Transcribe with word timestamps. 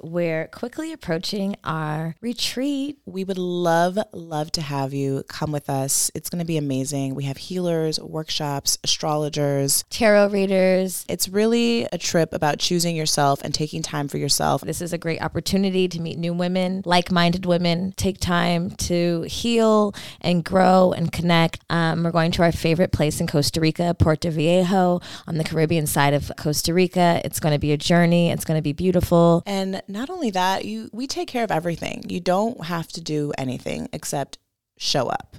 We're 0.00 0.46
quickly 0.46 0.92
approaching 0.92 1.56
our 1.64 2.14
retreat. 2.20 2.98
We 3.04 3.24
would 3.24 3.38
love, 3.38 3.98
love 4.12 4.52
to 4.52 4.60
have 4.60 4.94
you 4.94 5.24
come 5.28 5.50
with 5.50 5.68
us. 5.68 6.08
It's 6.14 6.30
going 6.30 6.38
to 6.38 6.44
be 6.44 6.56
amazing. 6.56 7.16
We 7.16 7.24
have 7.24 7.36
healers, 7.36 7.98
workshops, 7.98 8.78
astrologers, 8.84 9.84
tarot 9.90 10.28
readers. 10.28 11.04
It's 11.08 11.28
really 11.28 11.88
a 11.92 11.98
trip 11.98 12.32
about 12.32 12.60
choosing 12.60 12.94
yourself 12.94 13.40
and 13.42 13.52
taking 13.52 13.82
time 13.82 14.06
for 14.06 14.18
yourself. 14.18 14.60
This 14.60 14.80
is 14.80 14.92
a 14.92 14.98
great 14.98 15.20
opportunity 15.20 15.88
to 15.88 16.00
meet 16.00 16.16
new 16.16 16.32
women, 16.32 16.82
like 16.84 17.10
minded 17.10 17.44
women, 17.44 17.92
take 17.96 18.20
time 18.20 18.70
to 18.70 19.22
heal 19.22 19.94
and 20.20 20.44
grow 20.44 20.92
and 20.92 21.10
connect. 21.10 21.64
Um, 21.70 22.04
we're 22.04 22.12
going 22.12 22.30
to 22.32 22.42
our 22.42 22.52
favorite 22.52 22.92
place 22.92 23.20
in 23.20 23.26
Costa 23.26 23.60
Rica, 23.60 23.96
Puerto 23.98 24.30
Viejo, 24.30 25.00
on 25.26 25.38
the 25.38 25.44
Caribbean 25.44 25.88
side 25.88 26.14
of 26.14 26.30
Costa 26.36 26.72
Rica. 26.72 27.20
It's 27.24 27.40
going 27.40 27.52
to 27.52 27.58
be 27.58 27.72
a 27.72 27.76
journey, 27.76 28.30
it's 28.30 28.44
going 28.44 28.58
to 28.58 28.62
be 28.62 28.72
beautiful. 28.72 29.42
And 29.44 29.82
not 29.88 30.10
only 30.10 30.30
that, 30.30 30.64
you 30.64 30.90
we 30.92 31.06
take 31.06 31.28
care 31.28 31.44
of 31.44 31.50
everything. 31.50 32.04
You 32.08 32.20
don't 32.20 32.64
have 32.64 32.88
to 32.88 33.00
do 33.00 33.32
anything 33.38 33.88
except 33.92 34.38
show 34.76 35.08
up. 35.08 35.36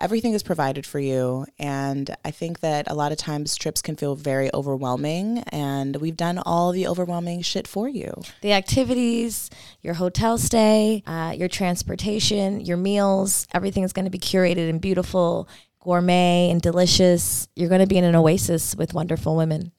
Everything 0.00 0.32
is 0.32 0.44
provided 0.44 0.86
for 0.86 1.00
you. 1.00 1.44
And 1.58 2.14
I 2.24 2.30
think 2.30 2.60
that 2.60 2.88
a 2.88 2.94
lot 2.94 3.10
of 3.10 3.18
times 3.18 3.56
trips 3.56 3.82
can 3.82 3.96
feel 3.96 4.14
very 4.14 4.48
overwhelming. 4.54 5.38
And 5.48 5.96
we've 5.96 6.16
done 6.16 6.38
all 6.38 6.70
the 6.70 6.86
overwhelming 6.86 7.42
shit 7.42 7.66
for 7.66 7.88
you 7.88 8.12
the 8.40 8.52
activities, 8.52 9.50
your 9.82 9.94
hotel 9.94 10.38
stay, 10.38 11.02
uh, 11.06 11.34
your 11.36 11.48
transportation, 11.48 12.60
your 12.60 12.76
meals, 12.76 13.46
everything 13.52 13.82
is 13.82 13.92
going 13.92 14.04
to 14.04 14.10
be 14.10 14.18
curated 14.18 14.68
and 14.68 14.80
beautiful, 14.80 15.48
gourmet 15.80 16.48
and 16.50 16.62
delicious. 16.62 17.48
You're 17.56 17.68
going 17.68 17.80
to 17.80 17.86
be 17.86 17.98
in 17.98 18.04
an 18.04 18.14
oasis 18.14 18.76
with 18.76 18.94
wonderful 18.94 19.36
women. 19.36 19.72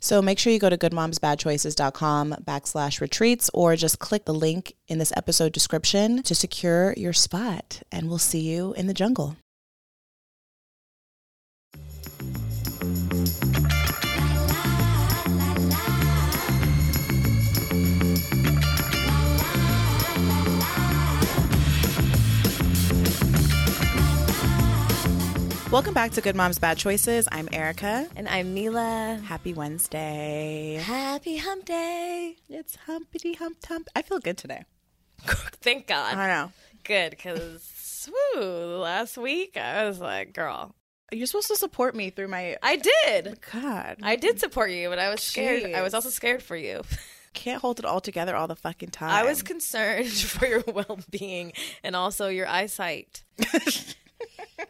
So 0.00 0.22
make 0.22 0.38
sure 0.38 0.52
you 0.52 0.58
go 0.58 0.70
to 0.70 0.78
goodmomsbadchoices.com 0.78 2.36
backslash 2.42 3.00
retreats 3.00 3.50
or 3.52 3.76
just 3.76 3.98
click 3.98 4.24
the 4.24 4.34
link 4.34 4.74
in 4.88 4.98
this 4.98 5.12
episode 5.16 5.52
description 5.52 6.22
to 6.22 6.34
secure 6.34 6.94
your 6.96 7.12
spot. 7.12 7.82
And 7.92 8.08
we'll 8.08 8.18
see 8.18 8.40
you 8.40 8.72
in 8.74 8.86
the 8.86 8.94
jungle. 8.94 9.36
Welcome 25.70 25.94
back 25.94 26.10
to 26.12 26.20
Good 26.20 26.34
Moms 26.34 26.58
Bad 26.58 26.78
Choices. 26.78 27.28
I'm 27.30 27.48
Erica. 27.52 28.08
And 28.16 28.26
I'm 28.26 28.54
Mila. 28.54 29.20
Happy 29.24 29.54
Wednesday. 29.54 30.80
Happy 30.82 31.36
hump 31.36 31.64
day. 31.64 32.34
It's 32.48 32.74
humpity 32.74 33.34
hump 33.34 33.64
hump. 33.64 33.86
I 33.94 34.02
feel 34.02 34.18
good 34.18 34.36
today. 34.36 34.64
Thank 35.22 35.86
God. 35.86 36.16
I 36.16 36.26
know. 36.26 36.52
Good, 36.82 37.10
because 37.10 38.10
woo, 38.34 38.78
last 38.78 39.16
week 39.16 39.56
I 39.56 39.84
was 39.84 40.00
like, 40.00 40.32
girl. 40.32 40.74
You're 41.12 41.28
supposed 41.28 41.46
to 41.48 41.56
support 41.56 41.94
me 41.94 42.10
through 42.10 42.28
my. 42.28 42.56
I 42.64 42.74
did. 43.04 43.38
God. 43.52 43.98
I 44.02 44.16
did 44.16 44.40
support 44.40 44.72
you, 44.72 44.88
but 44.88 44.98
I 44.98 45.08
was 45.08 45.22
scared. 45.22 45.62
Jeez. 45.62 45.74
I 45.76 45.82
was 45.82 45.94
also 45.94 46.08
scared 46.08 46.42
for 46.42 46.56
you. 46.56 46.82
Can't 47.32 47.60
hold 47.60 47.78
it 47.78 47.84
all 47.84 48.00
together 48.00 48.34
all 48.34 48.48
the 48.48 48.56
fucking 48.56 48.90
time. 48.90 49.10
I 49.10 49.22
was 49.22 49.42
concerned 49.42 50.08
for 50.10 50.46
your 50.46 50.64
well 50.66 50.98
being 51.10 51.52
and 51.84 51.94
also 51.94 52.26
your 52.26 52.48
eyesight. 52.48 53.22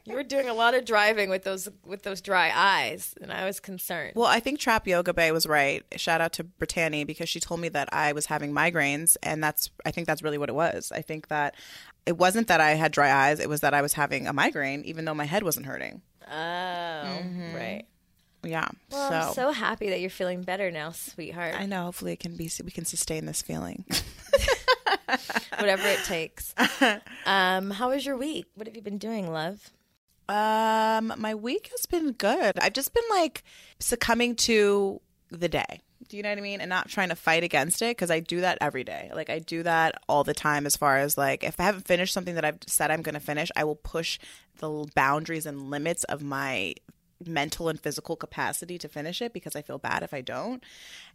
You 0.04 0.14
were 0.14 0.22
doing 0.22 0.48
a 0.48 0.54
lot 0.54 0.74
of 0.74 0.84
driving 0.84 1.28
with 1.28 1.44
those 1.44 1.68
with 1.84 2.02
those 2.02 2.20
dry 2.20 2.50
eyes, 2.54 3.14
and 3.20 3.32
I 3.32 3.44
was 3.44 3.60
concerned. 3.60 4.12
Well, 4.16 4.26
I 4.26 4.40
think 4.40 4.58
Trap 4.58 4.86
Yoga 4.86 5.12
Bae 5.12 5.30
was 5.30 5.46
right. 5.46 5.84
Shout 5.96 6.20
out 6.20 6.32
to 6.34 6.44
Brittany 6.44 7.04
because 7.04 7.28
she 7.28 7.38
told 7.38 7.60
me 7.60 7.68
that 7.70 7.88
I 7.92 8.12
was 8.12 8.26
having 8.26 8.52
migraines, 8.52 9.16
and 9.22 9.42
that's 9.42 9.70
I 9.84 9.90
think 9.90 10.06
that's 10.06 10.22
really 10.22 10.38
what 10.38 10.48
it 10.48 10.54
was. 10.54 10.90
I 10.90 11.02
think 11.02 11.28
that 11.28 11.54
it 12.06 12.16
wasn't 12.16 12.48
that 12.48 12.60
I 12.60 12.72
had 12.72 12.92
dry 12.92 13.12
eyes; 13.28 13.40
it 13.40 13.48
was 13.48 13.60
that 13.60 13.74
I 13.74 13.82
was 13.82 13.92
having 13.92 14.26
a 14.26 14.32
migraine, 14.32 14.82
even 14.84 15.04
though 15.04 15.14
my 15.14 15.26
head 15.26 15.42
wasn't 15.42 15.66
hurting. 15.66 16.00
Oh, 16.26 16.32
mm-hmm. 16.32 17.55
right. 17.55 17.84
Yeah. 18.42 18.68
Well, 18.90 19.10
so. 19.10 19.14
I'm 19.16 19.34
so 19.34 19.52
happy 19.52 19.90
that 19.90 20.00
you're 20.00 20.08
feeling 20.08 20.42
better 20.42 20.70
now, 20.70 20.92
sweetheart. 20.92 21.55
I 21.58 21.66
know. 21.66 21.84
Hopefully, 21.84 22.12
it 22.12 22.20
can 22.20 22.36
be. 22.36 22.50
We 22.64 22.70
can 22.70 22.86
sustain 22.86 23.27
this 23.27 23.42
feeling. 23.42 23.84
Whatever 25.58 25.86
it 25.89 26.05
takes. 26.05 26.55
Um, 27.27 27.70
how 27.70 27.90
was 27.90 28.05
your 28.05 28.16
week? 28.16 28.46
What 28.55 28.66
have 28.66 28.74
you 28.74 28.83
been 28.83 28.98
doing, 28.98 29.30
love? 29.30 29.70
Um, 30.30 31.13
my 31.17 31.35
week 31.35 31.70
has 31.73 31.86
been 31.86 32.13
good. 32.13 32.57
I've 32.61 32.73
just 32.73 32.95
been 32.95 33.02
like 33.11 33.42
succumbing 33.80 34.36
to 34.36 35.01
the 35.29 35.48
day. 35.48 35.80
Do 36.08 36.17
you 36.17 36.23
know 36.23 36.29
what 36.29 36.39
I 36.39 36.41
mean? 36.41 36.61
And 36.61 36.68
not 36.68 36.89
trying 36.89 37.08
to 37.08 37.17
fight 37.17 37.42
against 37.42 37.83
it 37.83 37.96
because 37.96 38.13
I 38.13 38.20
do 38.20 38.40
that 38.40 38.58
every 38.61 38.85
day. 38.85 39.11
Like 39.13 39.29
I 39.29 39.40
do 39.40 39.64
that 39.64 39.96
all 40.08 40.23
the 40.23 40.33
time 40.33 40.67
as 40.67 40.77
far 40.77 40.98
as 40.98 41.19
like 41.19 41.42
if 41.42 41.58
I 41.58 41.64
haven't 41.64 41.89
finished 41.89 42.14
something 42.14 42.36
that 42.36 42.45
I've 42.45 42.61
said 42.67 42.92
I'm 42.92 43.02
going 43.02 43.14
to 43.14 43.20
finish, 43.20 43.51
I 43.57 43.64
will 43.64 43.74
push 43.74 44.20
the 44.58 44.89
boundaries 44.95 45.46
and 45.46 45.69
limits 45.69 46.05
of 46.05 46.23
my 46.23 46.74
mental 47.27 47.69
and 47.69 47.80
physical 47.80 48.14
capacity 48.14 48.79
to 48.79 48.89
finish 48.89 49.20
it 49.20 49.33
because 49.33 49.57
I 49.57 49.63
feel 49.63 49.79
bad 49.79 50.05
if 50.05 50.14
I 50.14 50.20
don't. 50.20 50.63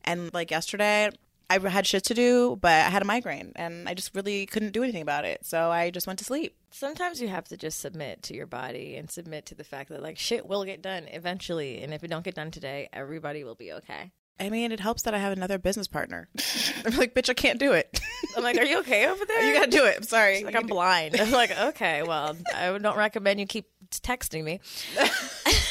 And 0.03 0.33
like 0.33 0.51
yesterday, 0.51 1.09
I 1.49 1.59
had 1.59 1.85
shit 1.85 2.03
to 2.05 2.13
do, 2.13 2.57
but 2.59 2.71
I 2.71 2.89
had 2.89 3.01
a 3.01 3.05
migraine 3.05 3.51
and 3.55 3.87
I 3.87 3.93
just 3.93 4.15
really 4.15 4.45
couldn't 4.45 4.71
do 4.71 4.83
anything 4.83 5.01
about 5.01 5.25
it. 5.25 5.45
So 5.45 5.69
I 5.71 5.91
just 5.91 6.07
went 6.07 6.19
to 6.19 6.25
sleep. 6.25 6.55
Sometimes 6.71 7.21
you 7.21 7.27
have 7.27 7.45
to 7.49 7.57
just 7.57 7.79
submit 7.79 8.23
to 8.23 8.33
your 8.35 8.47
body 8.47 8.95
and 8.95 9.09
submit 9.09 9.45
to 9.47 9.55
the 9.55 9.63
fact 9.63 9.89
that 9.89 10.01
like 10.01 10.17
shit 10.17 10.47
will 10.47 10.65
get 10.65 10.81
done 10.81 11.05
eventually. 11.11 11.81
And 11.83 11.93
if 11.93 12.03
it 12.03 12.09
don't 12.09 12.23
get 12.25 12.35
done 12.35 12.51
today, 12.51 12.89
everybody 12.91 13.43
will 13.43 13.55
be 13.55 13.71
okay. 13.73 14.11
I 14.37 14.49
mean, 14.49 14.73
it 14.73 14.81
helps 14.81 15.03
that 15.03 15.13
I 15.13 15.17
have 15.19 15.31
another 15.31 15.57
business 15.57 15.87
partner. 15.87 16.27
I'm 16.85 16.97
like, 16.97 17.13
bitch, 17.13 17.29
I 17.29 17.33
can't 17.33 17.57
do 17.57 17.71
it. 17.71 18.01
I'm 18.35 18.43
like, 18.43 18.57
are 18.57 18.65
you 18.65 18.79
okay 18.79 19.07
over 19.07 19.23
there? 19.27 19.47
You 19.47 19.53
gotta 19.57 19.71
do 19.71 19.85
it. 19.85 19.95
I'm 19.97 20.03
sorry. 20.03 20.35
She's 20.37 20.43
like, 20.45 20.55
I'm 20.57 20.67
blind. 20.67 21.15
I'm 21.21 21.31
like, 21.31 21.57
okay, 21.57 22.03
well, 22.03 22.35
I 22.53 22.77
don't 22.77 22.97
recommend 22.97 23.39
you 23.39 23.45
keep 23.45 23.67
texting 23.91 24.43
me. 24.43 24.59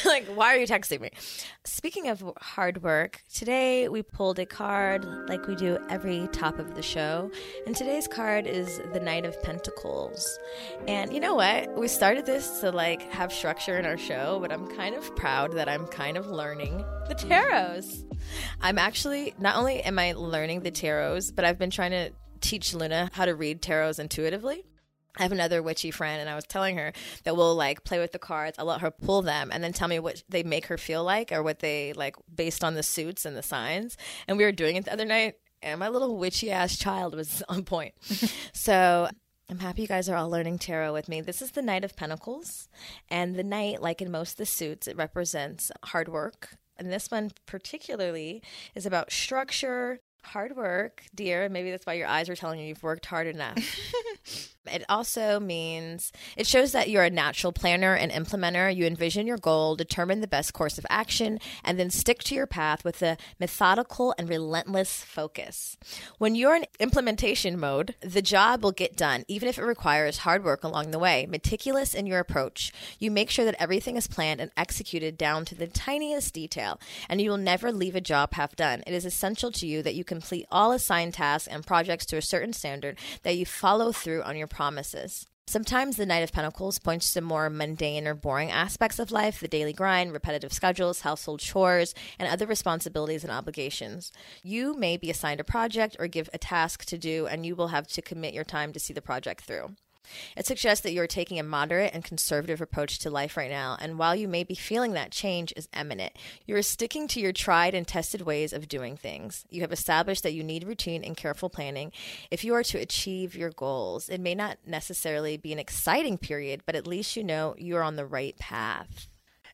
like, 0.15 0.25
why 0.27 0.53
are 0.53 0.57
you 0.57 0.67
texting 0.67 1.01
me? 1.01 1.09
Speaking 1.63 2.09
of 2.09 2.23
hard 2.39 2.83
work, 2.83 3.23
today 3.33 3.89
we 3.89 4.03
pulled 4.03 4.37
a 4.39 4.45
card 4.45 5.03
like 5.27 5.47
we 5.47 5.55
do 5.55 5.79
every 5.89 6.27
top 6.31 6.59
of 6.59 6.75
the 6.75 6.83
show. 6.83 7.31
And 7.65 7.75
today's 7.75 8.07
card 8.07 8.45
is 8.45 8.79
the 8.93 8.99
Knight 8.99 9.25
of 9.25 9.41
Pentacles. 9.41 10.39
And 10.87 11.11
you 11.11 11.19
know 11.19 11.35
what? 11.35 11.75
We 11.75 11.87
started 11.87 12.25
this 12.25 12.59
to 12.61 12.71
like 12.71 13.01
have 13.11 13.33
structure 13.33 13.77
in 13.77 13.85
our 13.85 13.97
show, 13.97 14.37
but 14.39 14.51
I'm 14.51 14.67
kind 14.75 14.95
of 14.95 15.15
proud 15.15 15.53
that 15.53 15.67
I'm 15.67 15.87
kind 15.87 16.17
of 16.17 16.27
learning 16.27 16.85
the 17.07 17.15
tarots. 17.15 18.03
I'm 18.61 18.77
actually 18.77 19.33
not 19.39 19.55
only 19.55 19.81
am 19.81 19.97
I 19.97 20.13
learning 20.13 20.61
the 20.61 20.71
tarots, 20.71 21.35
but 21.35 21.45
I've 21.45 21.57
been 21.57 21.71
trying 21.71 21.91
to 21.91 22.11
teach 22.41 22.75
Luna 22.75 23.09
how 23.13 23.25
to 23.25 23.33
read 23.33 23.61
tarots 23.61 23.99
intuitively. 23.99 24.65
I 25.17 25.23
have 25.23 25.31
another 25.31 25.61
witchy 25.63 25.91
friend, 25.91 26.19
and 26.19 26.29
I 26.29 26.35
was 26.35 26.45
telling 26.45 26.77
her 26.77 26.93
that 27.23 27.35
we'll 27.35 27.55
like 27.55 27.83
play 27.83 27.99
with 27.99 28.11
the 28.11 28.19
cards. 28.19 28.57
I'll 28.59 28.65
let 28.65 28.81
her 28.81 28.91
pull 28.91 29.21
them 29.21 29.49
and 29.51 29.63
then 29.63 29.73
tell 29.73 29.87
me 29.87 29.99
what 29.99 30.23
they 30.27 30.43
make 30.43 30.65
her 30.67 30.77
feel 30.77 31.03
like 31.03 31.31
or 31.31 31.41
what 31.41 31.59
they 31.59 31.93
like 31.93 32.15
based 32.33 32.63
on 32.63 32.75
the 32.75 32.83
suits 32.83 33.25
and 33.25 33.35
the 33.35 33.43
signs. 33.43 33.97
And 34.27 34.37
we 34.37 34.43
were 34.43 34.51
doing 34.51 34.75
it 34.75 34.85
the 34.85 34.93
other 34.93 35.05
night, 35.05 35.35
and 35.61 35.79
my 35.79 35.89
little 35.89 36.17
witchy 36.17 36.51
ass 36.51 36.77
child 36.77 37.15
was 37.15 37.43
on 37.49 37.63
point. 37.63 37.93
so 38.53 39.09
I'm 39.49 39.59
happy 39.59 39.83
you 39.83 39.87
guys 39.87 40.09
are 40.09 40.15
all 40.15 40.29
learning 40.29 40.59
tarot 40.59 40.93
with 40.93 41.07
me. 41.07 41.21
This 41.21 41.41
is 41.41 41.51
the 41.51 41.61
Knight 41.61 41.83
of 41.83 41.95
Pentacles, 41.95 42.67
and 43.09 43.35
the 43.35 43.43
Knight, 43.43 43.81
like 43.81 44.01
in 44.01 44.11
most 44.11 44.31
of 44.31 44.37
the 44.37 44.45
suits, 44.45 44.87
it 44.87 44.97
represents 44.97 45.71
hard 45.83 46.09
work. 46.09 46.57
And 46.77 46.91
this 46.91 47.09
one 47.09 47.31
particularly 47.45 48.41
is 48.73 48.85
about 48.85 49.11
structure, 49.11 49.99
hard 50.23 50.55
work, 50.57 51.03
dear. 51.13 51.47
Maybe 51.47 51.71
that's 51.71 51.85
why 51.85 51.93
your 51.93 52.07
eyes 52.07 52.27
are 52.27 52.35
telling 52.35 52.59
you 52.59 52.67
you've 52.67 52.83
worked 52.83 53.05
hard 53.05 53.27
enough. 53.27 53.57
It 54.71 54.83
also 54.89 55.39
means 55.39 56.11
it 56.35 56.47
shows 56.47 56.71
that 56.71 56.89
you're 56.89 57.03
a 57.03 57.09
natural 57.09 57.53
planner 57.53 57.95
and 57.95 58.11
implementer. 58.11 58.75
You 58.75 58.85
envision 58.85 59.27
your 59.27 59.37
goal, 59.37 59.75
determine 59.75 60.21
the 60.21 60.27
best 60.27 60.53
course 60.53 60.77
of 60.77 60.85
action, 60.89 61.39
and 61.63 61.79
then 61.79 61.89
stick 61.89 62.23
to 62.23 62.35
your 62.35 62.47
path 62.47 62.83
with 62.83 63.01
a 63.01 63.17
methodical 63.39 64.13
and 64.17 64.29
relentless 64.29 65.03
focus. 65.03 65.77
When 66.17 66.35
you're 66.35 66.55
in 66.55 66.65
implementation 66.79 67.59
mode, 67.59 67.95
the 68.01 68.21
job 68.21 68.63
will 68.63 68.71
get 68.71 68.95
done, 68.95 69.23
even 69.27 69.49
if 69.49 69.57
it 69.57 69.63
requires 69.63 70.19
hard 70.19 70.43
work 70.43 70.63
along 70.63 70.91
the 70.91 70.99
way. 70.99 71.25
Meticulous 71.29 71.93
in 71.93 72.05
your 72.05 72.19
approach, 72.19 72.71
you 72.99 73.11
make 73.11 73.29
sure 73.29 73.45
that 73.45 73.61
everything 73.61 73.97
is 73.97 74.07
planned 74.07 74.41
and 74.41 74.51
executed 74.57 75.17
down 75.17 75.45
to 75.45 75.55
the 75.55 75.67
tiniest 75.67 76.33
detail, 76.33 76.79
and 77.09 77.21
you 77.21 77.29
will 77.29 77.37
never 77.37 77.71
leave 77.71 77.95
a 77.95 78.01
job 78.01 78.33
half 78.33 78.55
done. 78.55 78.83
It 78.87 78.93
is 78.93 79.05
essential 79.05 79.51
to 79.51 79.67
you 79.67 79.81
that 79.83 79.95
you 79.95 80.03
complete 80.03 80.45
all 80.51 80.71
assigned 80.71 81.13
tasks 81.13 81.47
and 81.47 81.65
projects 81.65 82.05
to 82.07 82.17
a 82.17 82.21
certain 82.21 82.53
standard, 82.53 82.97
that 83.23 83.37
you 83.37 83.45
follow 83.45 83.91
through 83.91 84.23
on 84.23 84.37
your 84.37 84.47
promises. 84.55 85.27
Sometimes 85.47 85.95
the 85.95 86.05
Knight 86.07 86.23
of 86.23 86.31
Pentacles 86.31 86.79
points 86.79 87.13
to 87.13 87.21
more 87.21 87.51
mundane 87.51 88.07
or 88.07 88.15
boring 88.15 88.49
aspects 88.49 88.97
of 88.97 89.11
life 89.11 89.39
the 89.39 89.47
daily 89.47 89.73
grind, 89.73 90.11
repetitive 90.11 90.51
schedules, 90.51 91.01
household 91.01 91.39
chores, 91.39 91.93
and 92.17 92.27
other 92.27 92.47
responsibilities 92.47 93.23
and 93.23 93.31
obligations. 93.31 94.11
You 94.41 94.73
may 94.73 94.97
be 94.97 95.11
assigned 95.11 95.39
a 95.39 95.43
project 95.43 95.97
or 95.99 96.07
give 96.07 96.29
a 96.33 96.39
task 96.39 96.85
to 96.85 96.97
do, 96.97 97.27
and 97.27 97.45
you 97.45 97.55
will 97.55 97.67
have 97.67 97.85
to 97.89 98.01
commit 98.01 98.33
your 98.33 98.43
time 98.43 98.73
to 98.73 98.79
see 98.79 98.93
the 98.93 99.03
project 99.03 99.43
through. 99.43 99.75
It 100.35 100.45
suggests 100.45 100.83
that 100.83 100.93
you're 100.93 101.07
taking 101.07 101.39
a 101.39 101.43
moderate 101.43 101.93
and 101.93 102.03
conservative 102.03 102.61
approach 102.61 102.99
to 102.99 103.09
life 103.09 103.37
right 103.37 103.49
now, 103.49 103.77
and 103.79 103.97
while 103.97 104.15
you 104.15 104.27
may 104.27 104.43
be 104.43 104.55
feeling 104.55 104.93
that 104.93 105.11
change 105.11 105.53
is 105.55 105.69
imminent, 105.77 106.13
you 106.45 106.55
are 106.55 106.61
sticking 106.61 107.07
to 107.09 107.19
your 107.19 107.33
tried 107.33 107.73
and 107.73 107.87
tested 107.87 108.21
ways 108.21 108.53
of 108.53 108.67
doing 108.67 108.97
things. 108.97 109.45
You 109.49 109.61
have 109.61 109.71
established 109.71 110.23
that 110.23 110.33
you 110.33 110.43
need 110.43 110.65
routine 110.65 111.03
and 111.03 111.17
careful 111.17 111.49
planning 111.49 111.91
if 112.31 112.43
you 112.43 112.53
are 112.53 112.63
to 112.63 112.77
achieve 112.77 113.35
your 113.35 113.51
goals. 113.51 114.09
It 114.09 114.21
may 114.21 114.35
not 114.35 114.57
necessarily 114.65 115.37
be 115.37 115.53
an 115.53 115.59
exciting 115.59 116.17
period, 116.17 116.63
but 116.65 116.75
at 116.75 116.87
least 116.87 117.15
you 117.15 117.23
know 117.23 117.55
you're 117.57 117.83
on 117.83 117.95
the 117.95 118.05
right 118.05 118.37
path. 118.37 119.07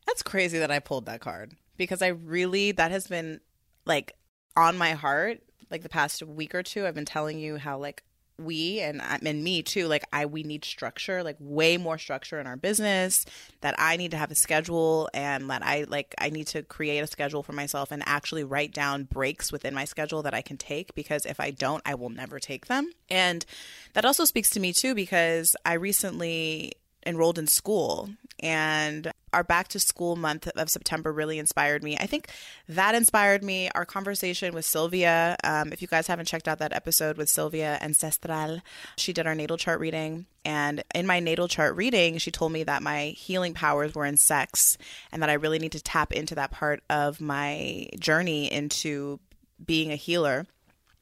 That's 0.08 0.24
crazy 0.24 0.60
that 0.60 0.72
I 0.72 0.80
pulled 0.80 1.06
that 1.06 1.22
card 1.22 1.54
because 1.78 2.02
I 2.02 2.08
really, 2.08 2.72
that 2.74 2.92
has 2.92 3.08
been 3.08 3.40
like 3.86 4.14
on 4.56 4.78
my 4.78 4.92
heart 4.92 5.42
like 5.70 5.84
the 5.84 5.90
past 5.90 6.22
week 6.24 6.54
or 6.54 6.64
two. 6.64 6.86
I've 6.86 6.96
been 6.96 7.06
telling 7.06 7.40
you 7.40 7.58
how 7.58 7.78
like 7.78 8.04
we 8.46 8.80
and 8.80 9.02
and 9.02 9.44
me 9.44 9.62
too 9.62 9.88
like 9.88 10.04
i 10.12 10.26
we 10.26 10.44
need 10.44 10.64
structure 10.66 11.24
like 11.24 11.38
way 11.40 11.78
more 11.78 11.98
structure 11.98 12.40
in 12.40 12.48
our 12.48 12.58
business 12.58 13.26
that 13.62 13.76
i 13.78 13.98
need 13.98 14.12
to 14.12 14.18
have 14.18 14.32
a 14.32 14.36
schedule 14.36 15.10
and 15.14 15.50
that 15.50 15.64
i 15.64 15.86
like 15.88 16.14
i 16.18 16.30
need 16.30 16.48
to 16.48 16.62
create 16.64 17.00
a 17.00 17.08
schedule 17.08 17.44
for 17.44 17.54
myself 17.54 17.92
and 17.92 18.04
actually 18.06 18.44
write 18.44 18.74
down 18.74 19.04
breaks 19.04 19.52
within 19.52 19.74
my 19.74 19.86
schedule 19.86 20.22
that 20.22 20.34
i 20.34 20.42
can 20.42 20.58
take 20.58 20.94
because 20.96 21.26
if 21.26 21.40
i 21.40 21.52
don't 21.52 21.82
i 21.86 21.96
will 21.96 22.10
never 22.10 22.40
take 22.40 22.68
them. 22.68 22.92
And 23.10 23.46
that 23.94 24.06
also 24.06 24.26
speaks 24.26 24.50
to 24.52 24.60
me 24.60 24.74
too 24.74 24.96
because 24.96 25.56
i 25.66 25.74
recently 25.74 26.74
enrolled 27.06 27.40
in 27.40 27.48
school 27.48 28.10
and 28.40 29.12
our 29.34 29.44
back 29.44 29.68
to 29.70 29.80
school 29.80 30.16
month 30.16 30.48
of 30.48 30.70
September 30.70 31.12
really 31.12 31.40
inspired 31.40 31.84
me. 31.84 31.98
I 31.98 32.06
think 32.06 32.30
that 32.68 32.96
inspired 32.96 33.44
me. 33.44 33.70
Our 33.76 33.86
conversation 33.86 34.54
with 34.54 34.66
Sylvia, 34.66 35.38
um, 35.44 35.72
if 35.72 35.82
you 35.82 35.88
guys 35.88 36.08
haven't 36.08 36.26
checked 36.26 36.48
out 36.48 36.60
that 36.60 36.74
episode 36.74 37.18
with 37.18 37.30
Sylvia 37.30 37.78
Ancestral, 37.82 38.62
she 38.98 39.14
did 39.14 39.28
our 39.28 39.36
natal 39.36 39.58
chart 39.58 39.80
reading. 39.80 40.26
And 40.44 40.84
in 40.96 41.06
my 41.06 41.20
natal 41.20 41.48
chart 41.48 41.76
reading, 41.76 42.18
she 42.18 42.32
told 42.32 42.52
me 42.52 42.64
that 42.64 42.82
my 42.82 43.08
healing 43.10 43.54
powers 43.54 43.94
were 43.94 44.06
in 44.06 44.18
sex 44.18 44.78
and 45.12 45.22
that 45.22 45.30
I 45.30 45.34
really 45.34 45.60
need 45.60 45.74
to 45.74 45.84
tap 45.84 46.12
into 46.12 46.36
that 46.36 46.52
part 46.52 46.82
of 46.90 47.22
my 47.22 47.88
journey 48.00 48.52
into 48.52 49.20
being 49.64 49.92
a 49.92 49.96
healer. 49.96 50.48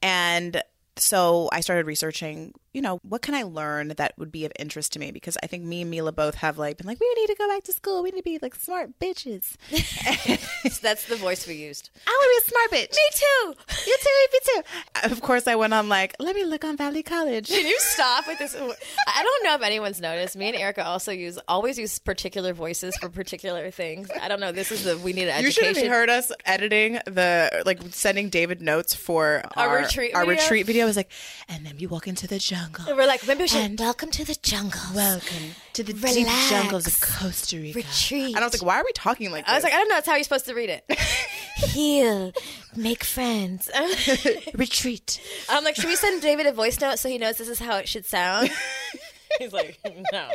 And 0.02 0.62
so 0.96 1.48
I 1.52 1.60
started 1.60 1.86
researching, 1.86 2.52
you 2.72 2.80
know, 2.82 3.00
what 3.02 3.22
can 3.22 3.34
I 3.34 3.42
learn 3.42 3.88
that 3.88 4.14
would 4.16 4.30
be 4.30 4.44
of 4.44 4.52
interest 4.58 4.92
to 4.92 4.98
me? 4.98 5.10
Because 5.10 5.36
I 5.42 5.46
think 5.46 5.64
me 5.64 5.82
and 5.82 5.90
Mila 5.90 6.12
both 6.12 6.36
have 6.36 6.56
like 6.58 6.76
been 6.76 6.86
like, 6.86 7.00
we 7.00 7.12
need 7.16 7.26
to 7.26 7.34
go 7.34 7.48
back 7.48 7.64
to 7.64 7.72
school. 7.72 8.02
We 8.02 8.10
need 8.10 8.18
to 8.20 8.22
be 8.24 8.38
like 8.40 8.54
smart 8.54 8.98
bitches. 9.00 9.56
That's 10.80 11.06
the 11.06 11.16
voice 11.16 11.46
we 11.46 11.54
used. 11.54 11.90
I 12.06 12.10
want 12.10 12.22
to 12.22 12.30
be 12.30 12.38
a 12.38 12.50
smart 12.50 12.70
bitch. 12.70 12.94
Me 12.94 13.08
too. 13.14 13.90
You 13.90 13.96
too. 14.00 14.28
Me 14.32 14.38
too. 14.44 15.12
Of 15.12 15.20
course, 15.20 15.46
I 15.46 15.56
went 15.56 15.74
on 15.74 15.88
like, 15.88 16.14
let 16.18 16.34
me 16.36 16.44
look 16.44 16.64
on 16.64 16.76
Valley 16.76 17.02
College. 17.02 17.48
Can 17.48 17.66
you 17.66 17.76
stop 17.80 18.26
with 18.26 18.38
this? 18.38 18.54
I 18.54 19.22
don't 19.22 19.44
know 19.44 19.54
if 19.54 19.62
anyone's 19.62 20.00
noticed. 20.00 20.36
Me 20.36 20.48
and 20.48 20.56
Erica 20.56 20.84
also 20.84 21.12
use 21.12 21.38
always 21.48 21.78
use 21.78 21.98
particular 21.98 22.52
voices 22.52 22.96
for 22.98 23.08
particular 23.08 23.70
things. 23.70 24.08
I 24.20 24.28
don't 24.28 24.40
know. 24.40 24.52
This 24.52 24.70
is 24.72 24.84
the 24.84 24.96
we 24.98 25.12
need 25.12 25.24
an 25.24 25.30
education. 25.30 25.64
You 25.64 25.74
should 25.74 25.82
have 25.84 25.92
heard 25.92 26.10
us 26.10 26.32
editing 26.44 26.98
the 27.06 27.62
like 27.66 27.80
sending 27.90 28.28
David 28.28 28.60
notes 28.62 28.94
for 28.94 29.42
Our 29.56 29.68
our, 29.68 29.76
retreat 29.78 30.14
our 30.14 30.24
video? 30.24 30.40
retreat 30.42 30.66
video. 30.66 30.84
I 30.84 30.86
was 30.86 30.96
like, 30.96 31.10
and 31.48 31.66
then 31.66 31.78
you 31.78 31.88
walk 31.88 32.06
into 32.06 32.26
the 32.26 32.38
jungle. 32.60 32.84
And 32.88 32.96
we're 32.96 33.06
like, 33.06 33.26
maybe 33.26 33.42
we 33.42 33.48
should 33.48 33.60
And- 33.60 33.78
welcome 33.80 34.10
to 34.10 34.24
the 34.24 34.36
jungle. 34.42 34.80
Welcome 34.94 35.54
to 35.74 35.82
the 35.82 35.92
deep 35.92 36.02
Relax. 36.16 36.50
jungles 36.50 36.86
of 36.86 37.00
Costa 37.00 37.56
Rica. 37.58 37.78
Retreat. 37.78 38.34
And 38.34 38.38
I 38.38 38.44
was 38.44 38.52
like, 38.54 38.62
why 38.66 38.78
are 38.80 38.84
we 38.84 38.92
talking 38.92 39.30
like 39.30 39.44
this? 39.46 39.52
I 39.52 39.56
was 39.56 39.64
like, 39.64 39.72
I 39.72 39.76
don't 39.76 39.88
know. 39.88 39.94
That's 39.96 40.06
how 40.06 40.14
you're 40.14 40.24
supposed 40.24 40.46
to 40.46 40.54
read 40.54 40.70
it. 40.70 40.84
Heal, 41.56 42.32
make 42.76 43.04
friends. 43.04 43.70
retreat. 44.54 45.20
I'm 45.48 45.64
like, 45.64 45.76
should 45.76 45.86
we 45.86 45.96
send 45.96 46.22
David 46.22 46.46
a 46.46 46.52
voice 46.52 46.80
note 46.80 46.98
so 46.98 47.08
he 47.08 47.18
knows 47.18 47.36
this 47.36 47.48
is 47.48 47.58
how 47.58 47.76
it 47.76 47.88
should 47.88 48.06
sound? 48.06 48.50
He's 49.38 49.52
like, 49.52 49.78
no. 50.12 50.28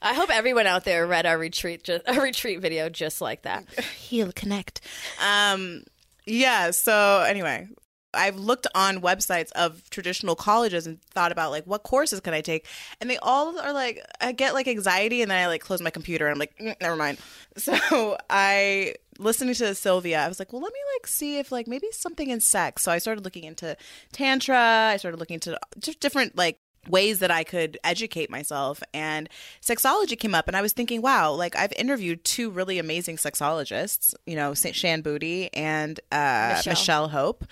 I 0.00 0.14
hope 0.14 0.30
everyone 0.30 0.66
out 0.66 0.84
there 0.84 1.06
read 1.06 1.24
our 1.26 1.38
retreat, 1.38 1.84
just, 1.84 2.06
our 2.08 2.20
retreat 2.20 2.60
video 2.60 2.88
just 2.88 3.20
like 3.20 3.42
that. 3.42 3.64
Heal, 3.98 4.32
connect. 4.32 4.80
Um, 5.24 5.84
yeah. 6.26 6.70
So 6.72 7.24
anyway, 7.26 7.68
I've 8.14 8.36
looked 8.36 8.66
on 8.74 9.00
websites 9.00 9.52
of 9.52 9.88
traditional 9.90 10.34
colleges 10.34 10.86
and 10.86 11.00
thought 11.02 11.32
about 11.32 11.50
like 11.50 11.64
what 11.64 11.82
courses 11.82 12.20
can 12.20 12.34
I 12.34 12.40
take, 12.40 12.66
and 13.00 13.10
they 13.10 13.18
all 13.18 13.58
are 13.58 13.72
like 13.72 14.04
I 14.20 14.32
get 14.32 14.54
like 14.54 14.68
anxiety, 14.68 15.22
and 15.22 15.30
then 15.30 15.38
I 15.38 15.46
like 15.46 15.60
close 15.60 15.80
my 15.80 15.90
computer 15.90 16.26
and 16.26 16.32
I'm 16.32 16.38
like, 16.38 16.56
"Mm, 16.58 16.80
never 16.80 16.96
mind. 16.96 17.18
So 17.56 18.18
I 18.28 18.96
listening 19.18 19.54
to 19.54 19.74
Sylvia, 19.76 20.24
I 20.24 20.28
was 20.28 20.38
like, 20.38 20.52
well, 20.52 20.60
let 20.62 20.72
me 20.72 20.80
like 20.96 21.06
see 21.06 21.38
if 21.38 21.52
like 21.52 21.66
maybe 21.66 21.86
something 21.92 22.30
in 22.30 22.40
sex. 22.40 22.82
So 22.82 22.92
I 22.92 22.98
started 22.98 23.24
looking 23.24 23.44
into 23.44 23.76
tantra. 24.12 24.90
I 24.92 24.96
started 24.96 25.18
looking 25.18 25.34
into 25.34 25.58
just 25.78 26.00
different 26.00 26.36
like 26.36 26.58
ways 26.88 27.20
that 27.20 27.30
I 27.30 27.44
could 27.44 27.78
educate 27.82 28.30
myself 28.30 28.82
and 28.92 29.28
sexology 29.62 30.18
came 30.18 30.34
up 30.34 30.48
and 30.48 30.56
I 30.56 30.60
was 30.60 30.74
thinking 30.74 31.00
wow 31.00 31.32
like 31.32 31.56
I've 31.56 31.72
interviewed 31.72 32.24
two 32.24 32.50
really 32.50 32.78
amazing 32.78 33.16
sexologists 33.16 34.14
you 34.26 34.36
know 34.36 34.52
Shan 34.52 35.02
Boody 35.02 35.48
and 35.54 35.98
uh, 36.12 36.56
Michelle. 36.56 36.72
Michelle. 36.72 37.08
Hope 37.08 37.44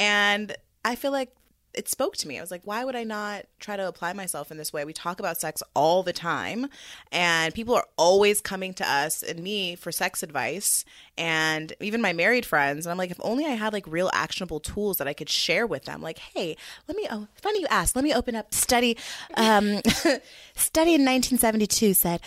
and 0.00 0.56
I 0.82 0.96
feel 0.96 1.12
like 1.12 1.30
it 1.72 1.88
spoke 1.88 2.16
to 2.16 2.26
me. 2.26 2.36
I 2.36 2.40
was 2.40 2.50
like, 2.50 2.62
why 2.64 2.84
would 2.84 2.96
I 2.96 3.04
not 3.04 3.44
try 3.60 3.76
to 3.76 3.86
apply 3.86 4.12
myself 4.12 4.50
in 4.50 4.56
this 4.56 4.72
way? 4.72 4.84
We 4.84 4.92
talk 4.92 5.20
about 5.20 5.40
sex 5.40 5.62
all 5.74 6.02
the 6.02 6.12
time, 6.12 6.66
and 7.12 7.54
people 7.54 7.74
are 7.74 7.86
always 7.96 8.40
coming 8.40 8.74
to 8.74 8.90
us 8.90 9.22
and 9.22 9.40
me 9.40 9.76
for 9.76 9.92
sex 9.92 10.22
advice, 10.22 10.84
and 11.16 11.72
even 11.80 12.00
my 12.00 12.12
married 12.12 12.44
friends. 12.44 12.86
And 12.86 12.90
I'm 12.90 12.98
like, 12.98 13.10
if 13.10 13.20
only 13.20 13.44
I 13.44 13.50
had 13.50 13.72
like 13.72 13.86
real 13.86 14.10
actionable 14.12 14.58
tools 14.58 14.96
that 14.96 15.06
I 15.06 15.12
could 15.12 15.28
share 15.28 15.66
with 15.66 15.84
them. 15.84 16.02
Like, 16.02 16.18
hey, 16.18 16.56
let 16.88 16.96
me. 16.96 17.06
Oh, 17.10 17.28
funny 17.34 17.60
you 17.60 17.66
asked. 17.68 17.94
Let 17.94 18.04
me 18.04 18.14
open 18.14 18.34
up 18.34 18.52
study. 18.52 18.96
Um, 19.34 19.80
study 20.56 20.94
in 20.94 21.04
1972 21.04 21.94
said 21.94 22.20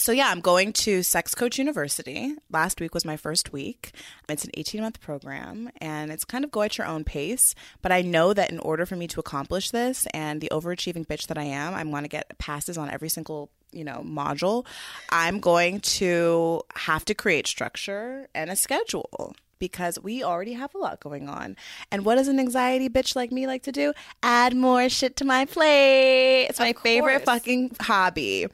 so 0.00 0.12
yeah, 0.12 0.28
I'm 0.28 0.40
going 0.40 0.72
to 0.72 1.02
Sex 1.02 1.34
Coach 1.34 1.58
University. 1.58 2.34
Last 2.50 2.80
week 2.80 2.94
was 2.94 3.04
my 3.04 3.16
first 3.16 3.52
week. 3.52 3.92
It's 4.28 4.44
an 4.44 4.50
18 4.54 4.80
month 4.80 5.00
program 5.00 5.70
and 5.78 6.10
it's 6.10 6.24
kind 6.24 6.42
of 6.42 6.50
go 6.50 6.62
at 6.62 6.78
your 6.78 6.86
own 6.86 7.04
pace. 7.04 7.54
But 7.82 7.92
I 7.92 8.00
know 8.00 8.32
that 8.32 8.50
in 8.50 8.58
order 8.60 8.86
for 8.86 8.96
me 8.96 9.06
to 9.08 9.20
accomplish 9.20 9.70
this 9.70 10.06
and 10.14 10.40
the 10.40 10.48
overachieving 10.50 11.06
bitch 11.06 11.26
that 11.26 11.36
I 11.36 11.44
am, 11.44 11.74
I'm 11.74 11.90
going 11.90 12.04
to 12.04 12.08
get 12.08 12.38
passes 12.38 12.78
on 12.78 12.90
every 12.90 13.10
single 13.10 13.50
you 13.72 13.84
know 13.84 14.02
module. 14.04 14.66
I'm 15.10 15.38
going 15.38 15.80
to 15.80 16.62
have 16.76 17.04
to 17.04 17.14
create 17.14 17.46
structure 17.46 18.28
and 18.34 18.50
a 18.50 18.56
schedule 18.56 19.34
because 19.58 20.00
we 20.00 20.24
already 20.24 20.54
have 20.54 20.74
a 20.74 20.78
lot 20.78 21.00
going 21.00 21.28
on. 21.28 21.54
And 21.92 22.04
what 22.04 22.16
does 22.16 22.28
an 22.28 22.40
anxiety 22.40 22.88
bitch 22.88 23.14
like 23.14 23.30
me 23.30 23.46
like 23.46 23.64
to 23.64 23.72
do? 23.72 23.92
Add 24.22 24.56
more 24.56 24.88
shit 24.88 25.16
to 25.16 25.24
my 25.24 25.44
plate. 25.44 26.46
It's 26.48 26.58
my 26.58 26.72
favorite 26.72 27.24
fucking 27.24 27.76
hobby. 27.78 28.46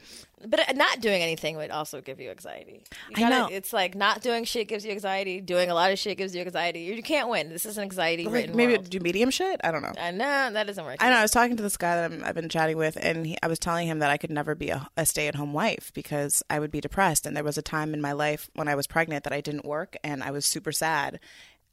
But 0.45 0.69
uh, 0.69 0.73
not 0.73 1.01
doing 1.01 1.21
anything 1.23 1.57
would 1.57 1.71
also 1.71 1.99
give 1.99 2.19
you 2.19 2.29
anxiety. 2.29 2.83
You 3.09 3.15
I 3.15 3.19
gotta- 3.21 3.35
know. 3.35 3.47
It's 3.51 3.73
like 3.73 3.95
not 3.95 4.21
doing 4.21 4.43
shit 4.43 4.67
gives 4.67 4.85
you 4.85 4.91
anxiety. 4.91 5.41
Doing 5.41 5.71
a 5.71 5.73
lot 5.73 5.91
of 5.91 5.97
shit 5.97 6.17
gives 6.17 6.35
you 6.35 6.41
anxiety. 6.41 6.81
You 6.81 7.01
can't 7.01 7.27
win. 7.29 7.49
This 7.49 7.65
is 7.65 7.77
an 7.77 7.83
anxiety 7.83 8.25
Like, 8.25 8.53
maybe 8.53 8.73
world. 8.73 8.89
do 8.89 8.99
medium 8.99 9.31
shit. 9.31 9.59
I 9.63 9.71
don't 9.71 9.81
know. 9.81 9.93
I 9.99 10.11
know 10.11 10.51
that 10.51 10.67
doesn't 10.67 10.85
work. 10.85 10.97
I 10.99 11.09
know. 11.09 11.15
I 11.15 11.21
was 11.23 11.31
talking 11.31 11.57
to 11.57 11.63
this 11.63 11.75
guy 11.77 11.95
that 11.95 12.11
I'm, 12.11 12.23
I've 12.23 12.35
been 12.35 12.49
chatting 12.49 12.77
with, 12.77 12.97
and 13.01 13.25
he, 13.25 13.37
I 13.41 13.47
was 13.47 13.57
telling 13.57 13.87
him 13.87 13.97
that 13.99 14.11
I 14.11 14.17
could 14.17 14.29
never 14.29 14.53
be 14.53 14.69
a, 14.69 14.87
a 14.95 15.05
stay-at-home 15.07 15.53
wife 15.53 15.91
because 15.95 16.43
I 16.51 16.59
would 16.59 16.71
be 16.71 16.81
depressed. 16.81 17.25
And 17.25 17.35
there 17.35 17.43
was 17.43 17.57
a 17.57 17.63
time 17.63 17.93
in 17.95 18.01
my 18.01 18.11
life 18.11 18.49
when 18.53 18.67
I 18.67 18.75
was 18.75 18.85
pregnant 18.85 19.23
that 19.23 19.33
I 19.33 19.41
didn't 19.41 19.65
work, 19.65 19.95
and 20.03 20.23
I 20.23 20.29
was 20.29 20.45
super 20.45 20.71
sad. 20.71 21.19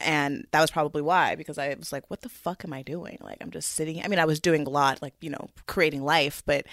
And 0.01 0.47
that 0.53 0.61
was 0.61 0.71
probably 0.71 1.03
why, 1.03 1.35
because 1.37 1.57
I 1.59 1.75
was 1.79 1.93
like, 1.93 2.09
"What 2.11 2.23
the 2.23 2.29
fuck 2.29 2.65
am 2.65 2.73
I 2.73 2.83
doing? 2.83 3.19
Like, 3.21 3.39
I'm 3.41 3.51
just 3.51 3.73
sitting." 3.73 4.03
I 4.03 4.09
mean, 4.09 4.19
I 4.19 4.25
was 4.25 4.41
doing 4.41 4.67
a 4.67 4.71
lot, 4.71 5.01
like 5.03 5.15
you 5.21 5.31
know, 5.31 5.49
creating 5.67 6.03
life, 6.03 6.43
but 6.47 6.67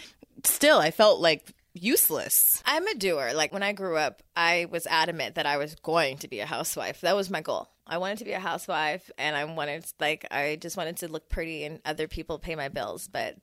still, 0.43 0.79
I 0.79 0.89
felt 0.89 1.19
like 1.21 1.53
useless. 1.73 2.61
I'm 2.65 2.87
a 2.87 2.95
doer. 2.95 3.31
Like 3.33 3.53
when 3.53 3.63
I 3.63 3.73
grew 3.73 3.97
up, 3.97 4.23
I 4.35 4.67
was 4.69 4.87
adamant 4.87 5.35
that 5.35 5.45
I 5.45 5.57
was 5.57 5.75
going 5.75 6.17
to 6.19 6.27
be 6.27 6.39
a 6.39 6.45
housewife. 6.45 7.01
That 7.01 7.15
was 7.15 7.29
my 7.29 7.41
goal. 7.41 7.69
I 7.87 7.97
wanted 7.97 8.19
to 8.19 8.25
be 8.25 8.31
a 8.31 8.39
housewife, 8.39 9.09
and 9.17 9.35
I 9.35 9.45
wanted 9.45 9.85
like 9.99 10.25
I 10.31 10.57
just 10.61 10.77
wanted 10.77 10.97
to 10.97 11.07
look 11.07 11.29
pretty 11.29 11.63
and 11.65 11.79
other 11.83 12.07
people 12.07 12.39
pay 12.39 12.55
my 12.55 12.69
bills, 12.69 13.07
but. 13.07 13.35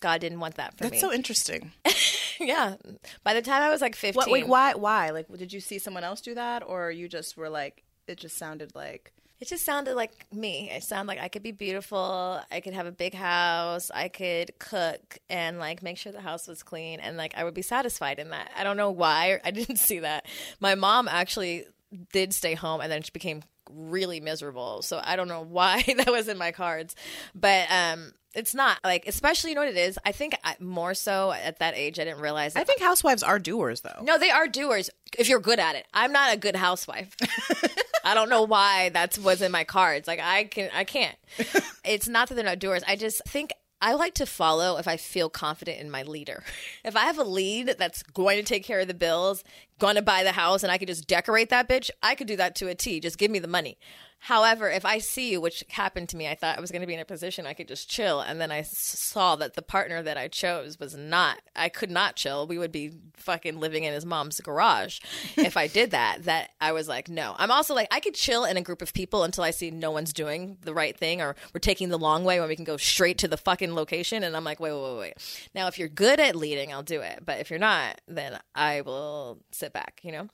God 0.00 0.20
didn't 0.20 0.40
want 0.40 0.56
that 0.56 0.72
for 0.72 0.82
That's 0.82 0.90
me. 0.90 0.98
That's 0.98 1.10
so 1.10 1.14
interesting. 1.14 1.72
yeah. 2.40 2.74
By 3.22 3.32
the 3.32 3.40
time 3.40 3.62
I 3.62 3.70
was 3.70 3.80
like 3.80 3.94
15, 3.94 4.18
What, 4.18 4.30
wait, 4.30 4.46
why? 4.46 4.74
Why? 4.74 5.10
Like, 5.10 5.28
did 5.38 5.52
you 5.52 5.60
see 5.60 5.78
someone 5.78 6.04
else 6.04 6.20
do 6.20 6.34
that, 6.34 6.64
or 6.66 6.90
you 6.90 7.08
just 7.08 7.36
were 7.36 7.48
like, 7.48 7.84
it 8.06 8.18
just 8.18 8.36
sounded 8.36 8.74
like 8.74 9.12
It 9.38 9.48
just 9.48 9.64
sounded 9.64 9.94
like 9.94 10.26
me. 10.32 10.70
It 10.70 10.82
sounded 10.82 11.08
like 11.08 11.20
I 11.20 11.28
could 11.28 11.42
be 11.42 11.52
beautiful. 11.52 12.40
I 12.50 12.60
could 12.60 12.72
have 12.72 12.86
a 12.86 12.92
big 12.92 13.14
house. 13.14 13.90
I 13.94 14.08
could 14.08 14.58
cook 14.58 15.18
and 15.28 15.58
like 15.58 15.82
make 15.82 15.98
sure 15.98 16.10
the 16.10 16.22
house 16.22 16.48
was 16.48 16.62
clean 16.62 17.00
and 17.00 17.16
like 17.18 17.34
I 17.36 17.44
would 17.44 17.52
be 17.54 17.62
satisfied 17.62 18.18
in 18.18 18.30
that. 18.30 18.50
I 18.56 18.64
don't 18.64 18.78
know 18.78 18.90
why 18.90 19.40
I 19.44 19.50
didn't 19.52 19.76
see 19.76 19.98
that. 20.00 20.26
My 20.58 20.74
mom 20.74 21.06
actually 21.06 21.66
did 22.12 22.32
stay 22.32 22.54
home 22.54 22.80
and 22.80 22.90
then 22.90 23.02
she 23.02 23.10
became 23.12 23.42
really 23.70 24.20
miserable. 24.20 24.82
So 24.82 25.00
I 25.02 25.16
don't 25.16 25.28
know 25.28 25.42
why 25.42 25.82
that 25.96 26.10
was 26.10 26.28
in 26.28 26.38
my 26.38 26.52
cards. 26.52 26.94
But 27.34 27.70
um 27.70 28.12
it's 28.34 28.54
not 28.54 28.78
like 28.84 29.06
especially 29.06 29.50
you 29.50 29.54
know 29.54 29.62
what 29.62 29.70
it 29.70 29.78
is? 29.78 29.98
I 30.04 30.12
think 30.12 30.36
I, 30.44 30.56
more 30.60 30.92
so 30.94 31.32
at 31.32 31.58
that 31.60 31.74
age 31.74 31.98
I 31.98 32.04
didn't 32.04 32.20
realize 32.20 32.54
I 32.54 32.64
think 32.64 32.80
housewives 32.80 33.22
are 33.22 33.38
doers, 33.38 33.80
though. 33.80 34.02
no, 34.02 34.18
they 34.18 34.30
are 34.30 34.46
doers 34.46 34.90
if 35.18 35.28
you're 35.28 35.40
good 35.40 35.58
at 35.58 35.74
it. 35.74 35.86
I'm 35.94 36.12
not 36.12 36.34
a 36.34 36.36
good 36.36 36.56
housewife. 36.56 37.16
I 38.04 38.14
don't 38.14 38.28
know 38.28 38.42
why 38.42 38.90
that 38.90 39.18
was 39.18 39.42
in 39.42 39.50
my 39.50 39.64
cards. 39.64 40.06
Like 40.06 40.20
I 40.20 40.44
can 40.44 40.70
I 40.74 40.84
can't. 40.84 41.16
It's 41.88 42.08
not 42.08 42.28
that 42.28 42.34
they're 42.34 42.44
not 42.44 42.58
doers. 42.58 42.82
I 42.88 42.96
just 42.96 43.22
think 43.28 43.52
I 43.80 43.92
like 43.92 44.14
to 44.14 44.26
follow 44.26 44.78
if 44.78 44.88
I 44.88 44.96
feel 44.96 45.28
confident 45.28 45.80
in 45.80 45.90
my 45.90 46.02
leader. 46.02 46.42
If 46.84 46.94
I 46.94 47.06
have 47.06 47.18
a 47.18 47.24
lead 47.24 47.74
that's 47.78 48.04
going 48.04 48.38
to 48.38 48.44
take 48.44 48.64
care 48.64 48.78
of 48.78 48.86
the 48.86 48.94
bills, 48.94 49.42
going 49.80 49.96
to 49.96 50.02
buy 50.02 50.22
the 50.22 50.32
house, 50.32 50.62
and 50.62 50.70
I 50.70 50.78
could 50.78 50.86
just 50.86 51.08
decorate 51.08 51.50
that 51.50 51.68
bitch, 51.68 51.90
I 52.00 52.14
could 52.14 52.28
do 52.28 52.36
that 52.36 52.54
to 52.56 52.68
a 52.68 52.76
T. 52.76 53.00
Just 53.00 53.18
give 53.18 53.30
me 53.30 53.40
the 53.40 53.48
money. 53.48 53.76
However, 54.18 54.68
if 54.68 54.84
I 54.84 54.98
see 54.98 55.30
you, 55.30 55.40
which 55.40 55.62
happened 55.70 56.08
to 56.08 56.16
me, 56.16 56.26
I 56.26 56.34
thought 56.34 56.58
I 56.58 56.60
was 56.60 56.72
going 56.72 56.80
to 56.80 56.86
be 56.86 56.94
in 56.94 57.00
a 57.00 57.04
position 57.04 57.46
I 57.46 57.54
could 57.54 57.68
just 57.68 57.88
chill. 57.88 58.20
And 58.20 58.40
then 58.40 58.50
I 58.50 58.62
saw 58.62 59.36
that 59.36 59.54
the 59.54 59.62
partner 59.62 60.02
that 60.02 60.16
I 60.16 60.26
chose 60.26 60.80
was 60.80 60.96
not, 60.96 61.38
I 61.54 61.68
could 61.68 61.90
not 61.90 62.16
chill. 62.16 62.46
We 62.46 62.58
would 62.58 62.72
be 62.72 62.92
fucking 63.14 63.60
living 63.60 63.84
in 63.84 63.92
his 63.92 64.04
mom's 64.04 64.40
garage 64.40 64.98
if 65.36 65.56
I 65.56 65.68
did 65.68 65.92
that. 65.92 66.24
That 66.24 66.50
I 66.60 66.72
was 66.72 66.88
like, 66.88 67.08
no. 67.08 67.36
I'm 67.38 67.50
also 67.52 67.74
like, 67.74 67.88
I 67.92 68.00
could 68.00 68.14
chill 68.14 68.44
in 68.44 68.56
a 68.56 68.62
group 68.62 68.82
of 68.82 68.92
people 68.92 69.22
until 69.22 69.44
I 69.44 69.50
see 69.50 69.70
no 69.70 69.92
one's 69.92 70.12
doing 70.12 70.58
the 70.62 70.74
right 70.74 70.96
thing 70.96 71.20
or 71.20 71.36
we're 71.54 71.60
taking 71.60 71.90
the 71.90 71.98
long 71.98 72.24
way 72.24 72.40
when 72.40 72.48
we 72.48 72.56
can 72.56 72.64
go 72.64 72.76
straight 72.76 73.18
to 73.18 73.28
the 73.28 73.36
fucking 73.36 73.74
location. 73.74 74.24
And 74.24 74.36
I'm 74.36 74.44
like, 74.44 74.58
wait, 74.58 74.72
wait, 74.72 74.82
wait, 74.82 74.98
wait. 74.98 75.48
Now, 75.54 75.68
if 75.68 75.78
you're 75.78 75.88
good 75.88 76.18
at 76.18 76.34
leading, 76.34 76.72
I'll 76.72 76.82
do 76.82 77.00
it. 77.00 77.20
But 77.24 77.38
if 77.38 77.50
you're 77.50 77.58
not, 77.60 78.00
then 78.08 78.40
I 78.54 78.80
will 78.80 79.38
sit 79.52 79.72
back, 79.72 80.00
you 80.02 80.10
know? 80.10 80.28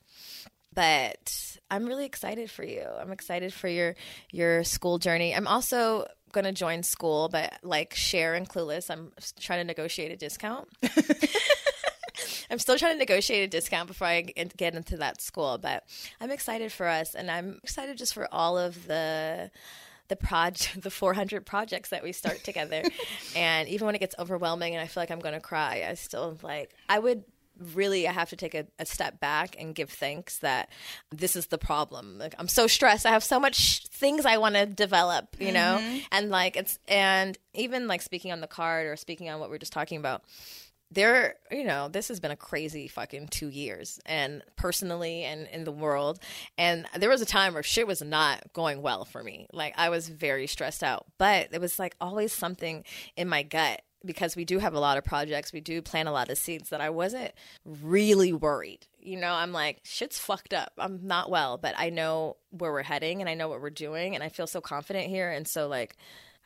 But 0.74 1.58
I'm 1.70 1.86
really 1.86 2.06
excited 2.06 2.50
for 2.50 2.64
you. 2.64 2.86
I'm 3.00 3.12
excited 3.12 3.52
for 3.52 3.68
your 3.68 3.94
your 4.30 4.64
school 4.64 4.98
journey. 4.98 5.34
I'm 5.34 5.46
also 5.46 6.06
going 6.32 6.44
to 6.44 6.52
join 6.52 6.82
school, 6.82 7.28
but 7.28 7.58
like 7.62 7.94
Cher 7.94 8.34
and 8.34 8.48
Clueless, 8.48 8.90
I'm 8.90 9.12
trying 9.38 9.60
to 9.60 9.64
negotiate 9.64 10.10
a 10.10 10.16
discount. 10.16 10.68
I'm 12.50 12.58
still 12.58 12.76
trying 12.76 12.94
to 12.94 12.98
negotiate 12.98 13.44
a 13.44 13.48
discount 13.48 13.86
before 13.86 14.06
I 14.06 14.22
get 14.22 14.74
into 14.74 14.96
that 14.98 15.22
school, 15.22 15.58
but 15.58 15.84
I'm 16.20 16.30
excited 16.30 16.72
for 16.72 16.86
us, 16.86 17.14
and 17.14 17.30
I'm 17.30 17.60
excited 17.62 17.96
just 17.96 18.14
for 18.14 18.28
all 18.32 18.58
of 18.58 18.86
the 18.86 19.50
the 20.08 20.16
project, 20.16 20.82
the 20.82 20.90
400 20.90 21.46
projects 21.46 21.88
that 21.90 22.02
we 22.02 22.12
start 22.12 22.44
together. 22.44 22.82
and 23.36 23.68
even 23.68 23.86
when 23.86 23.94
it 23.94 24.00
gets 24.00 24.14
overwhelming 24.18 24.74
and 24.74 24.82
I 24.82 24.86
feel 24.86 25.00
like 25.00 25.10
I'm 25.10 25.20
going 25.20 25.34
to 25.34 25.40
cry, 25.40 25.86
I 25.88 25.94
still 25.94 26.38
like 26.42 26.74
I 26.88 26.98
would 26.98 27.24
really 27.58 28.08
I 28.08 28.12
have 28.12 28.30
to 28.30 28.36
take 28.36 28.54
a, 28.54 28.66
a, 28.78 28.86
step 28.86 29.20
back 29.20 29.56
and 29.58 29.74
give 29.74 29.90
thanks 29.90 30.38
that 30.38 30.70
this 31.10 31.36
is 31.36 31.46
the 31.46 31.58
problem. 31.58 32.18
Like 32.18 32.34
I'm 32.38 32.48
so 32.48 32.66
stressed. 32.66 33.06
I 33.06 33.10
have 33.10 33.24
so 33.24 33.38
much 33.38 33.86
things 33.88 34.24
I 34.26 34.38
want 34.38 34.54
to 34.54 34.66
develop, 34.66 35.36
you 35.38 35.52
know? 35.52 35.78
Mm-hmm. 35.80 35.98
And 36.10 36.30
like 36.30 36.56
it's 36.56 36.78
and 36.88 37.38
even 37.54 37.86
like 37.88 38.02
speaking 38.02 38.32
on 38.32 38.40
the 38.40 38.46
card 38.46 38.86
or 38.86 38.96
speaking 38.96 39.28
on 39.28 39.40
what 39.40 39.50
we 39.50 39.56
are 39.56 39.58
just 39.58 39.72
talking 39.72 39.98
about, 39.98 40.24
there, 40.92 41.36
you 41.50 41.64
know, 41.64 41.88
this 41.88 42.08
has 42.08 42.20
been 42.20 42.30
a 42.30 42.36
crazy 42.36 42.86
fucking 42.86 43.28
two 43.28 43.48
years, 43.48 43.98
and 44.04 44.42
personally 44.56 45.24
and 45.24 45.46
in 45.48 45.64
the 45.64 45.72
world. 45.72 46.18
And 46.58 46.86
there 46.96 47.08
was 47.08 47.22
a 47.22 47.26
time 47.26 47.54
where 47.54 47.62
shit 47.62 47.86
was 47.86 48.02
not 48.02 48.52
going 48.52 48.82
well 48.82 49.04
for 49.04 49.22
me. 49.22 49.46
Like, 49.52 49.74
I 49.76 49.88
was 49.88 50.08
very 50.08 50.46
stressed 50.46 50.82
out, 50.82 51.06
but 51.18 51.48
it 51.52 51.60
was 51.60 51.78
like 51.78 51.96
always 52.00 52.32
something 52.32 52.84
in 53.16 53.28
my 53.28 53.42
gut 53.42 53.82
because 54.04 54.36
we 54.36 54.44
do 54.44 54.58
have 54.58 54.74
a 54.74 54.80
lot 54.80 54.98
of 54.98 55.04
projects, 55.04 55.52
we 55.52 55.60
do 55.60 55.82
plant 55.82 56.08
a 56.08 56.12
lot 56.12 56.30
of 56.30 56.38
seeds 56.38 56.70
that 56.70 56.80
I 56.80 56.90
wasn't 56.90 57.32
really 57.64 58.32
worried. 58.32 58.86
You 59.00 59.16
know, 59.16 59.32
I'm 59.32 59.52
like, 59.52 59.80
shit's 59.84 60.18
fucked 60.18 60.54
up. 60.54 60.72
I'm 60.78 61.06
not 61.06 61.30
well, 61.30 61.58
but 61.58 61.74
I 61.76 61.90
know 61.90 62.36
where 62.50 62.72
we're 62.72 62.82
heading 62.82 63.20
and 63.20 63.28
I 63.28 63.34
know 63.34 63.48
what 63.48 63.60
we're 63.60 63.70
doing, 63.70 64.14
and 64.14 64.22
I 64.22 64.28
feel 64.28 64.46
so 64.46 64.60
confident 64.60 65.08
here. 65.08 65.30
And 65.30 65.46
so, 65.48 65.66
like, 65.66 65.96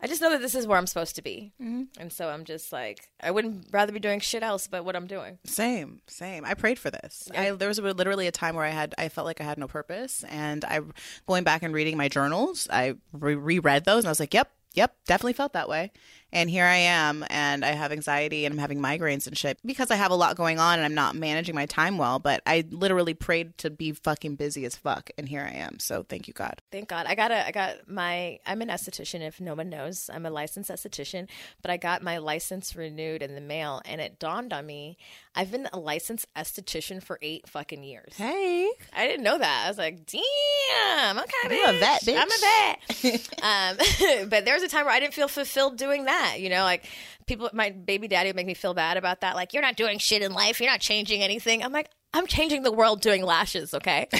I 0.00 0.06
just 0.06 0.20
know 0.20 0.30
that 0.30 0.42
this 0.42 0.54
is 0.54 0.66
where 0.66 0.76
I'm 0.76 0.86
supposed 0.86 1.16
to 1.16 1.22
be. 1.22 1.52
Mm-hmm. 1.60 1.84
And 1.98 2.12
so 2.12 2.28
I'm 2.28 2.44
just 2.44 2.70
like, 2.70 3.08
I 3.20 3.30
wouldn't 3.30 3.68
rather 3.72 3.92
be 3.92 3.98
doing 3.98 4.20
shit 4.20 4.42
else 4.42 4.66
but 4.66 4.84
what 4.84 4.94
I'm 4.94 5.06
doing. 5.06 5.38
Same, 5.44 6.02
same. 6.06 6.44
I 6.44 6.54
prayed 6.54 6.78
for 6.78 6.90
this. 6.90 7.30
Yeah. 7.32 7.40
I, 7.40 7.50
there 7.52 7.68
was 7.68 7.78
literally 7.78 8.26
a 8.26 8.32
time 8.32 8.56
where 8.56 8.64
I 8.64 8.70
had, 8.70 8.94
I 8.98 9.08
felt 9.08 9.26
like 9.26 9.40
I 9.40 9.44
had 9.44 9.58
no 9.58 9.68
purpose. 9.68 10.22
And 10.28 10.64
I, 10.66 10.80
going 11.26 11.44
back 11.44 11.62
and 11.62 11.72
reading 11.72 11.96
my 11.96 12.08
journals, 12.08 12.68
I 12.70 12.96
re- 13.12 13.36
reread 13.36 13.84
those 13.84 14.04
and 14.04 14.08
I 14.08 14.10
was 14.10 14.20
like, 14.20 14.34
yep, 14.34 14.52
yep, 14.74 14.94
definitely 15.06 15.32
felt 15.32 15.54
that 15.54 15.68
way. 15.68 15.92
And 16.32 16.50
here 16.50 16.64
I 16.64 16.76
am, 16.76 17.24
and 17.30 17.64
I 17.64 17.68
have 17.68 17.92
anxiety 17.92 18.44
and 18.44 18.52
I'm 18.52 18.58
having 18.58 18.80
migraines 18.80 19.26
and 19.26 19.36
shit 19.36 19.58
because 19.64 19.90
I 19.90 19.96
have 19.96 20.10
a 20.10 20.16
lot 20.16 20.36
going 20.36 20.58
on 20.58 20.78
and 20.78 20.84
I'm 20.84 20.94
not 20.94 21.14
managing 21.14 21.54
my 21.54 21.66
time 21.66 21.98
well. 21.98 22.18
But 22.18 22.42
I 22.46 22.64
literally 22.70 23.14
prayed 23.14 23.56
to 23.58 23.70
be 23.70 23.92
fucking 23.92 24.36
busy 24.36 24.64
as 24.64 24.76
fuck, 24.76 25.10
and 25.16 25.28
here 25.28 25.42
I 25.42 25.56
am. 25.56 25.78
So 25.78 26.04
thank 26.08 26.28
you, 26.28 26.34
God. 26.34 26.60
Thank 26.70 26.88
God. 26.88 27.06
I 27.06 27.14
got 27.14 27.30
a, 27.30 27.46
I 27.46 27.52
got 27.52 27.88
my, 27.88 28.38
I'm 28.46 28.60
an 28.60 28.68
esthetician. 28.68 29.20
If 29.20 29.40
no 29.40 29.54
one 29.54 29.70
knows, 29.70 30.10
I'm 30.12 30.26
a 30.26 30.30
licensed 30.30 30.70
esthetician. 30.70 31.28
But 31.62 31.70
I 31.70 31.76
got 31.76 32.02
my 32.02 32.18
license 32.18 32.74
renewed 32.74 33.22
in 33.22 33.34
the 33.34 33.40
mail, 33.40 33.80
and 33.84 34.00
it 34.00 34.18
dawned 34.18 34.52
on 34.52 34.66
me 34.66 34.98
I've 35.36 35.50
been 35.50 35.68
a 35.70 35.78
licensed 35.78 36.26
esthetician 36.34 37.02
for 37.02 37.18
eight 37.20 37.46
fucking 37.46 37.84
years. 37.84 38.14
Hey, 38.16 38.70
I 38.94 39.06
didn't 39.06 39.22
know 39.22 39.36
that. 39.36 39.64
I 39.66 39.68
was 39.68 39.76
like, 39.76 40.06
damn, 40.06 41.18
okay, 41.18 41.32
I'm 41.44 41.74
a 41.74 41.78
vet, 41.78 42.02
bitch. 42.02 42.16
I'm 42.16 42.30
a 42.30 43.76
vet. 43.76 44.22
um, 44.22 44.28
but 44.30 44.46
there 44.46 44.54
was 44.54 44.62
a 44.62 44.68
time 44.68 44.86
where 44.86 44.94
I 44.94 44.98
didn't 44.98 45.12
feel 45.12 45.28
fulfilled 45.28 45.76
doing 45.76 46.06
that 46.06 46.15
that. 46.16 46.40
You 46.40 46.50
know, 46.50 46.62
like 46.62 46.84
people, 47.26 47.50
my 47.52 47.70
baby 47.70 48.08
daddy 48.08 48.28
would 48.28 48.36
make 48.36 48.46
me 48.46 48.54
feel 48.54 48.74
bad 48.74 48.96
about 48.96 49.20
that. 49.20 49.34
Like, 49.34 49.52
you're 49.52 49.62
not 49.62 49.76
doing 49.76 49.98
shit 49.98 50.22
in 50.22 50.32
life. 50.32 50.60
You're 50.60 50.70
not 50.70 50.80
changing 50.80 51.22
anything. 51.22 51.62
I'm 51.62 51.72
like, 51.72 51.90
I'm 52.12 52.26
changing 52.26 52.62
the 52.62 52.72
world 52.72 53.00
doing 53.00 53.22
lashes, 53.22 53.74
okay? 53.74 54.08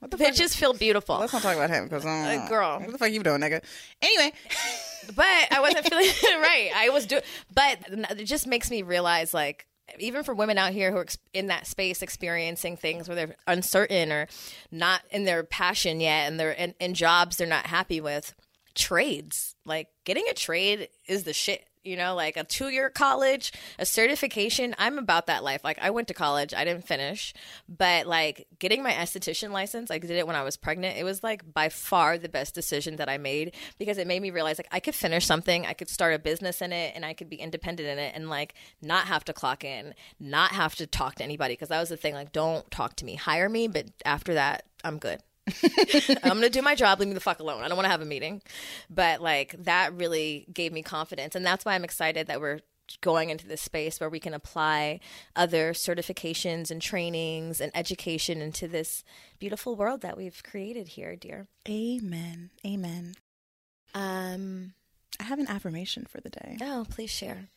What 0.00 0.10
the 0.10 0.16
fuck? 0.16 0.28
Bitches 0.28 0.56
feel 0.56 0.72
beautiful. 0.72 1.18
Let's 1.18 1.34
not 1.34 1.42
talk 1.42 1.56
about 1.56 1.68
him 1.68 1.84
because 1.84 2.06
I'm. 2.06 2.40
uh, 2.40 2.48
girl, 2.48 2.80
what 2.80 2.90
the 2.90 2.96
fuck 2.96 3.12
you 3.12 3.22
doing, 3.22 3.42
nigga? 3.42 3.62
Anyway, 4.00 4.32
but 5.14 5.26
I 5.50 5.60
wasn't 5.60 5.86
feeling 5.86 6.06
right. 6.40 6.70
I 6.74 6.88
was 6.88 7.04
doing, 7.04 7.22
but 7.54 7.78
it 8.18 8.24
just 8.24 8.46
makes 8.46 8.70
me 8.70 8.82
realize, 8.82 9.34
like, 9.34 9.66
even 9.98 10.24
for 10.24 10.34
women 10.34 10.56
out 10.56 10.72
here 10.72 10.90
who 10.90 10.96
are 10.96 11.06
in 11.34 11.48
that 11.48 11.66
space 11.66 12.00
experiencing 12.00 12.78
things 12.78 13.08
where 13.08 13.14
they're 13.14 13.36
uncertain 13.46 14.10
or 14.10 14.26
not 14.70 15.02
in 15.10 15.24
their 15.24 15.44
passion 15.44 16.00
yet, 16.00 16.30
and 16.30 16.40
they're 16.40 16.52
in, 16.52 16.74
in 16.80 16.94
jobs 16.94 17.36
they're 17.36 17.46
not 17.46 17.66
happy 17.66 18.00
with, 18.00 18.34
trades. 18.80 19.54
Like 19.64 19.88
getting 20.04 20.24
a 20.28 20.34
trade 20.34 20.88
is 21.06 21.24
the 21.24 21.32
shit. 21.32 21.66
You 21.82 21.96
know, 21.96 22.14
like 22.14 22.36
a 22.36 22.44
two 22.44 22.68
year 22.68 22.90
college, 22.90 23.52
a 23.78 23.86
certification. 23.86 24.74
I'm 24.76 24.98
about 24.98 25.28
that 25.28 25.42
life. 25.42 25.64
Like 25.64 25.78
I 25.80 25.88
went 25.88 26.08
to 26.08 26.14
college, 26.14 26.52
I 26.52 26.62
didn't 26.62 26.86
finish, 26.86 27.32
but 27.70 28.06
like 28.06 28.46
getting 28.58 28.82
my 28.82 28.92
esthetician 28.92 29.50
license, 29.50 29.90
I 29.90 29.96
did 29.96 30.10
it 30.10 30.26
when 30.26 30.36
I 30.36 30.42
was 30.42 30.58
pregnant. 30.58 30.98
It 30.98 31.04
was 31.04 31.22
like 31.22 31.54
by 31.54 31.70
far 31.70 32.18
the 32.18 32.28
best 32.28 32.54
decision 32.54 32.96
that 32.96 33.08
I 33.08 33.16
made 33.16 33.54
because 33.78 33.96
it 33.96 34.06
made 34.06 34.20
me 34.20 34.30
realize 34.30 34.58
like 34.58 34.68
I 34.70 34.78
could 34.80 34.94
finish 34.94 35.24
something, 35.24 35.64
I 35.64 35.72
could 35.72 35.88
start 35.88 36.12
a 36.12 36.18
business 36.18 36.60
in 36.60 36.70
it, 36.70 36.92
and 36.94 37.02
I 37.02 37.14
could 37.14 37.30
be 37.30 37.36
independent 37.36 37.88
in 37.88 37.98
it, 37.98 38.12
and 38.14 38.28
like 38.28 38.52
not 38.82 39.06
have 39.06 39.24
to 39.24 39.32
clock 39.32 39.64
in, 39.64 39.94
not 40.18 40.50
have 40.52 40.74
to 40.74 40.86
talk 40.86 41.14
to 41.14 41.24
anybody. 41.24 41.54
Because 41.54 41.70
that 41.70 41.80
was 41.80 41.88
the 41.88 41.96
thing. 41.96 42.12
Like, 42.12 42.32
don't 42.32 42.70
talk 42.70 42.94
to 42.96 43.06
me, 43.06 43.14
hire 43.14 43.48
me, 43.48 43.68
but 43.68 43.86
after 44.04 44.34
that, 44.34 44.64
I'm 44.84 44.98
good. 44.98 45.22
I'm 46.22 46.34
gonna 46.34 46.50
do 46.50 46.62
my 46.62 46.74
job. 46.74 47.00
Leave 47.00 47.08
me 47.08 47.14
the 47.14 47.20
fuck 47.20 47.40
alone. 47.40 47.62
I 47.62 47.68
don't 47.68 47.76
want 47.76 47.86
to 47.86 47.90
have 47.90 48.02
a 48.02 48.06
meeting. 48.06 48.42
But 48.88 49.20
like 49.20 49.54
that 49.64 49.94
really 49.94 50.46
gave 50.52 50.72
me 50.72 50.82
confidence, 50.82 51.34
and 51.34 51.44
that's 51.44 51.64
why 51.64 51.74
I'm 51.74 51.84
excited 51.84 52.26
that 52.26 52.40
we're 52.40 52.60
going 53.00 53.30
into 53.30 53.46
this 53.46 53.62
space 53.62 54.00
where 54.00 54.10
we 54.10 54.20
can 54.20 54.34
apply 54.34 55.00
other 55.36 55.72
certifications 55.72 56.70
and 56.70 56.82
trainings 56.82 57.60
and 57.60 57.70
education 57.74 58.42
into 58.42 58.66
this 58.66 59.04
beautiful 59.38 59.76
world 59.76 60.00
that 60.00 60.16
we've 60.16 60.42
created 60.42 60.88
here, 60.88 61.14
dear. 61.16 61.46
Amen. 61.68 62.50
Amen. 62.66 63.14
Um, 63.94 64.74
I 65.18 65.24
have 65.24 65.38
an 65.38 65.48
affirmation 65.48 66.06
for 66.08 66.20
the 66.20 66.30
day. 66.30 66.58
Oh, 66.60 66.86
please 66.88 67.10
share. 67.10 67.48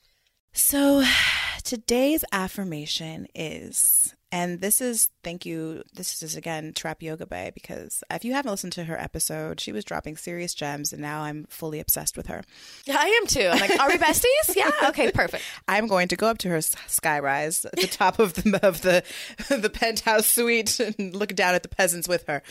So, 0.52 1.04
today's 1.64 2.24
affirmation 2.32 3.28
is 3.34 4.16
and 4.34 4.62
this 4.62 4.82
is 4.82 5.12
thank 5.24 5.46
you. 5.46 5.84
This 5.94 6.24
is 6.24 6.36
again 6.36 6.74
Trap 6.74 7.04
Yoga 7.04 7.28
Bae 7.28 7.52
because 7.54 8.04
if 8.10 8.26
you 8.26 8.34
haven't 8.34 8.50
listened 8.50 8.74
to 8.74 8.86
her 8.86 9.00
episode, 9.00 9.60
she 9.60 9.72
was 9.72 9.86
dropping 9.86 10.18
serious 10.18 10.56
gems, 10.56 10.92
and 10.92 11.00
now 11.00 11.22
I'm 11.22 11.46
fully 11.50 11.80
obsessed 11.80 12.18
with 12.18 12.26
her. 12.26 12.42
Yeah, 12.86 12.98
I 13.00 13.06
am 13.06 13.28
too. 13.28 13.48
I'm 13.48 13.60
like, 13.60 13.80
are 13.80 13.88
we 13.90 13.98
besties? 13.98 14.56
yeah. 14.56 14.72
Okay. 14.86 15.12
Perfect. 15.12 15.44
I'm 15.68 15.86
going 15.86 16.08
to 16.08 16.16
go 16.16 16.26
up 16.26 16.40
to 16.40 16.50
her 16.50 16.58
skyrise 16.58 17.64
at 17.64 17.76
the 17.76 17.86
top 17.86 18.18
of 18.18 18.34
the 18.34 18.60
of 18.64 18.82
the 18.82 19.04
the 19.56 19.70
penthouse 19.70 20.26
suite 20.26 20.80
and 20.80 21.16
look 21.16 21.36
down 21.36 21.54
at 21.54 21.62
the 21.62 21.70
peasants 21.70 22.08
with 22.08 22.26
her. 22.26 22.42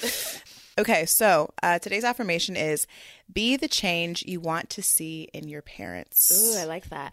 Okay, 0.78 1.04
so 1.04 1.52
uh, 1.62 1.80
today's 1.80 2.04
affirmation 2.04 2.56
is 2.56 2.86
be 3.30 3.56
the 3.56 3.68
change 3.68 4.22
you 4.22 4.40
want 4.40 4.70
to 4.70 4.82
see 4.82 5.28
in 5.34 5.48
your 5.48 5.62
parents. 5.62 6.30
Ooh, 6.32 6.60
I 6.60 6.64
like 6.64 6.88
that. 6.90 7.12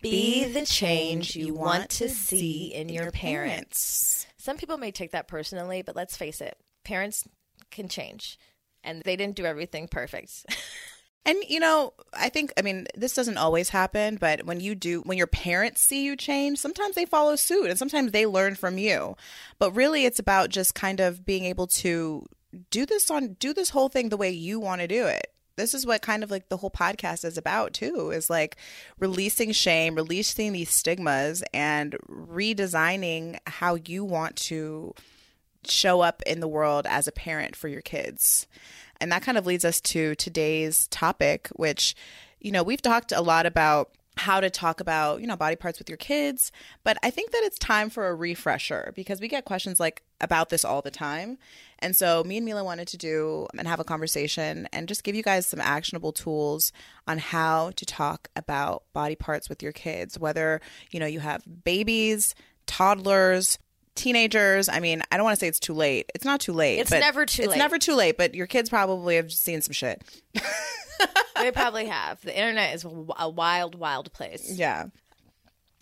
Be 0.00 0.44
the 0.44 0.64
change 0.64 1.36
you 1.36 1.54
want 1.54 1.90
to 1.90 2.08
see 2.08 2.72
in 2.74 2.88
your 2.88 3.10
parents. 3.10 4.26
Some 4.36 4.56
people 4.56 4.78
may 4.78 4.90
take 4.90 5.12
that 5.12 5.28
personally, 5.28 5.82
but 5.82 5.96
let's 5.96 6.16
face 6.16 6.40
it, 6.40 6.56
parents 6.84 7.26
can 7.70 7.88
change 7.88 8.38
and 8.82 9.02
they 9.02 9.16
didn't 9.16 9.36
do 9.36 9.44
everything 9.44 9.88
perfect. 9.88 10.46
And 11.26 11.36
you 11.48 11.60
know, 11.60 11.92
I 12.14 12.30
think 12.30 12.52
I 12.56 12.62
mean 12.62 12.86
this 12.94 13.14
doesn't 13.14 13.36
always 13.36 13.68
happen, 13.68 14.16
but 14.16 14.46
when 14.46 14.60
you 14.60 14.74
do 14.74 15.02
when 15.02 15.18
your 15.18 15.26
parents 15.26 15.82
see 15.82 16.04
you 16.04 16.16
change, 16.16 16.58
sometimes 16.58 16.94
they 16.94 17.04
follow 17.04 17.36
suit 17.36 17.68
and 17.68 17.78
sometimes 17.78 18.12
they 18.12 18.24
learn 18.24 18.54
from 18.54 18.78
you. 18.78 19.16
But 19.58 19.72
really 19.72 20.06
it's 20.06 20.18
about 20.18 20.48
just 20.48 20.74
kind 20.74 20.98
of 20.98 21.26
being 21.26 21.44
able 21.44 21.66
to 21.66 22.26
do 22.70 22.86
this 22.86 23.10
on 23.10 23.34
do 23.34 23.52
this 23.52 23.70
whole 23.70 23.88
thing 23.88 24.08
the 24.08 24.16
way 24.16 24.30
you 24.30 24.58
want 24.58 24.80
to 24.80 24.88
do 24.88 25.06
it 25.06 25.26
this 25.60 25.74
is 25.74 25.86
what 25.86 26.02
kind 26.02 26.24
of 26.24 26.30
like 26.30 26.48
the 26.48 26.56
whole 26.56 26.70
podcast 26.70 27.24
is 27.24 27.36
about 27.36 27.72
too 27.72 28.10
is 28.10 28.30
like 28.30 28.56
releasing 28.98 29.52
shame 29.52 29.94
releasing 29.94 30.52
these 30.52 30.70
stigmas 30.70 31.42
and 31.52 31.96
redesigning 32.08 33.38
how 33.46 33.74
you 33.74 34.04
want 34.04 34.36
to 34.36 34.94
show 35.64 36.00
up 36.00 36.22
in 36.26 36.40
the 36.40 36.48
world 36.48 36.86
as 36.88 37.06
a 37.06 37.12
parent 37.12 37.54
for 37.54 37.68
your 37.68 37.82
kids. 37.82 38.46
And 39.00 39.12
that 39.12 39.22
kind 39.22 39.36
of 39.36 39.46
leads 39.46 39.64
us 39.64 39.80
to 39.82 40.14
today's 40.14 40.86
topic 40.88 41.48
which 41.56 41.94
you 42.40 42.50
know 42.50 42.62
we've 42.62 42.82
talked 42.82 43.12
a 43.12 43.20
lot 43.20 43.46
about 43.46 43.90
how 44.20 44.38
to 44.38 44.50
talk 44.50 44.80
about, 44.80 45.22
you 45.22 45.26
know, 45.26 45.34
body 45.34 45.56
parts 45.56 45.78
with 45.78 45.88
your 45.88 45.96
kids. 45.96 46.52
But 46.84 46.98
I 47.02 47.10
think 47.10 47.30
that 47.30 47.42
it's 47.42 47.58
time 47.58 47.88
for 47.88 48.08
a 48.08 48.14
refresher 48.14 48.92
because 48.94 49.18
we 49.18 49.28
get 49.28 49.46
questions 49.46 49.80
like 49.80 50.02
about 50.20 50.50
this 50.50 50.62
all 50.62 50.82
the 50.82 50.90
time. 50.90 51.38
And 51.78 51.96
so 51.96 52.22
me 52.22 52.36
and 52.36 52.44
Mila 52.44 52.62
wanted 52.62 52.86
to 52.88 52.98
do 52.98 53.46
and 53.56 53.66
have 53.66 53.80
a 53.80 53.84
conversation 53.84 54.68
and 54.74 54.88
just 54.88 55.04
give 55.04 55.14
you 55.14 55.22
guys 55.22 55.46
some 55.46 55.60
actionable 55.60 56.12
tools 56.12 56.70
on 57.08 57.16
how 57.16 57.70
to 57.76 57.86
talk 57.86 58.28
about 58.36 58.82
body 58.92 59.16
parts 59.16 59.48
with 59.48 59.62
your 59.62 59.72
kids, 59.72 60.18
whether, 60.18 60.60
you 60.90 61.00
know, 61.00 61.06
you 61.06 61.20
have 61.20 61.42
babies, 61.64 62.34
toddlers, 62.66 63.58
teenagers. 63.94 64.68
I 64.68 64.80
mean, 64.80 65.02
I 65.10 65.16
don't 65.16 65.24
want 65.24 65.36
to 65.38 65.40
say 65.40 65.48
it's 65.48 65.60
too 65.60 65.74
late. 65.74 66.10
It's 66.14 66.24
not 66.24 66.40
too 66.40 66.52
late. 66.52 66.78
It's 66.78 66.90
but 66.90 67.00
never 67.00 67.26
too 67.26 67.42
It's 67.42 67.50
late. 67.52 67.58
never 67.58 67.78
too 67.78 67.94
late, 67.94 68.16
but 68.16 68.34
your 68.34 68.46
kids 68.46 68.68
probably 68.68 69.16
have 69.16 69.32
seen 69.32 69.60
some 69.60 69.72
shit. 69.72 70.02
they 71.36 71.50
probably 71.50 71.86
have. 71.86 72.20
The 72.22 72.36
internet 72.36 72.74
is 72.74 72.84
a 72.84 73.28
wild, 73.28 73.74
wild 73.74 74.12
place. 74.12 74.50
Yeah. 74.52 74.86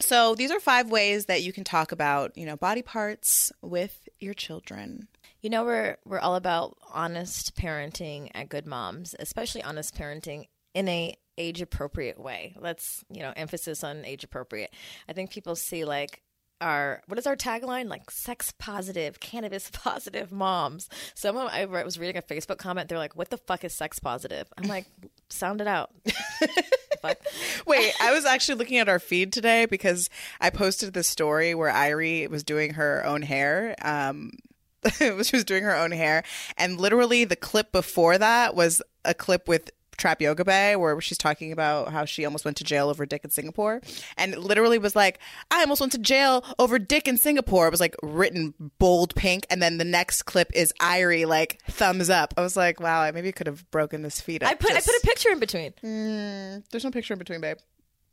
So 0.01 0.35
these 0.35 0.51
are 0.51 0.61
five 0.61 0.91
ways 0.91 1.27
that 1.27 1.43
you 1.43 1.53
can 1.53 1.65
talk 1.65 1.91
about, 1.93 2.37
you 2.39 2.47
know, 2.47 2.57
body 2.57 2.83
parts 2.83 3.51
with 3.63 4.09
your 4.21 4.35
children. 4.35 5.09
You 5.41 5.51
know, 5.51 5.65
we're 5.65 5.97
we're 6.05 6.21
all 6.21 6.37
about 6.37 6.77
honest 6.93 7.57
parenting 7.57 8.31
at 8.35 8.49
Good 8.49 8.67
Moms, 8.67 9.15
especially 9.19 9.63
honest 9.63 9.97
parenting 9.97 10.47
in 10.75 10.89
a 10.89 11.17
age 11.37 11.61
appropriate 11.61 12.19
way. 12.21 12.55
Let's 12.59 13.05
you 13.11 13.23
know 13.23 13.33
emphasis 13.37 13.83
on 13.85 14.05
age 14.05 14.25
appropriate. 14.25 14.71
I 15.09 15.13
think 15.13 15.31
people 15.31 15.57
see 15.57 15.85
like 15.85 16.23
our 16.61 17.03
what 17.07 17.19
is 17.19 17.27
our 17.27 17.37
tagline? 17.37 17.89
Like 17.89 18.11
sex 18.11 18.53
positive 18.59 19.21
cannabis 19.21 19.71
positive 19.73 20.33
moms. 20.33 20.89
Someone 21.15 21.49
i 21.49 21.65
was 21.65 21.99
reading 21.99 22.17
a 22.17 22.23
facebook 22.23 22.59
comment. 22.59 22.89
They're 22.89 22.99
like 22.99 23.17
what 23.17 23.31
the 23.31 23.39
fuck 23.39 23.65
is 23.65 23.73
sex 23.73 23.99
positive? 23.99 24.47
I'm 24.57 24.69
like 24.69 24.87
sound 25.29 25.61
it 25.61 25.67
out. 25.67 25.91
Wait, 27.67 27.93
I 28.01 28.13
was 28.13 28.25
actually 28.25 28.57
looking 28.57 28.79
at 28.79 28.89
our 28.89 28.99
feed 28.99 29.33
today 29.33 29.67
because 29.67 30.11
I 30.41 30.51
posted 30.51 30.95
this 30.95 31.07
story 31.07 31.55
where 31.55 31.73
Irie 31.73 32.29
was 32.29 32.43
doing 32.43 32.75
her 32.75 33.05
own 33.05 33.23
hair. 33.23 33.75
Um, 33.83 34.33
she 34.99 35.11
was 35.11 35.45
doing 35.45 35.65
her 35.65 35.77
own 35.77 35.91
hair, 35.91 36.25
and 36.57 36.81
literally 36.81 37.25
the 37.25 37.37
clip 37.37 37.73
before 37.73 38.19
that 38.19 38.55
was 38.55 38.83
a 39.05 39.15
clip 39.15 39.49
with 39.49 39.71
Trap 39.99 40.23
Yoga 40.23 40.45
Bae 40.45 40.77
where 40.77 41.01
she's 41.01 41.19
talking 41.19 41.53
about 41.53 41.93
how 41.93 42.05
she 42.05 42.25
almost 42.25 42.45
went 42.45 42.57
to 42.59 42.65
jail 42.65 42.89
over 42.89 43.05
dick 43.05 43.25
in 43.25 43.31
Singapore, 43.31 43.81
and 44.17 44.33
it 44.33 44.39
literally 44.41 44.79
was 44.79 44.97
like, 44.97 45.19
"I 45.51 45.61
almost 45.61 45.81
went 45.81 45.93
to 45.93 45.99
jail 45.99 46.45
over 46.59 46.79
dick 46.79 47.07
in 47.07 47.19
Singapore." 47.19 47.67
It 47.67 47.71
was 47.71 47.81
like 47.81 47.97
written 48.03 48.55
bold 48.79 49.15
pink, 49.15 49.47
and 49.51 49.61
then 49.61 49.79
the 49.79 49.85
next 49.85 50.23
clip 50.23 50.51
is 50.55 50.73
Irie 50.81 51.27
like 51.27 51.61
thumbs 51.69 52.09
up. 52.09 52.33
I 52.37 52.41
was 52.41 52.57
like, 52.57 52.81
"Wow, 52.81 53.03
I 53.03 53.11
maybe 53.11 53.33
could 53.33 53.47
have 53.47 53.71
broken 53.71 54.03
this 54.03 54.21
feed 54.21 54.43
up." 54.43 54.51
i 54.51 54.55
put 54.55 54.71
i 54.71 54.81
put 54.81 54.87
a 54.87 55.01
picture 55.05 55.31
in 55.31 55.39
between 55.39 55.73
mm, 55.83 56.63
there's 56.71 56.85
no 56.85 56.91
picture 56.91 57.13
in 57.13 57.19
between, 57.19 57.41
babe. 57.41 57.59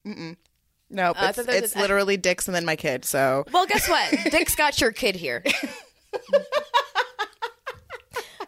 Mm-mm. 0.06 0.36
No, 0.90 1.12
uh, 1.12 1.14
I 1.16 1.30
it's, 1.30 1.38
thought 1.38 1.46
there 1.48 1.62
was 1.62 1.72
it's 1.72 1.76
literally 1.76 2.18
dicks 2.18 2.48
and 2.48 2.56
then 2.56 2.66
my 2.66 2.76
kid. 2.76 3.06
So 3.06 3.46
Well, 3.52 3.66
guess 3.66 3.90
what? 3.90 4.12
Dick's 4.32 4.56
got 4.56 4.80
your 4.80 4.92
kid 4.92 5.16
here. 5.16 5.44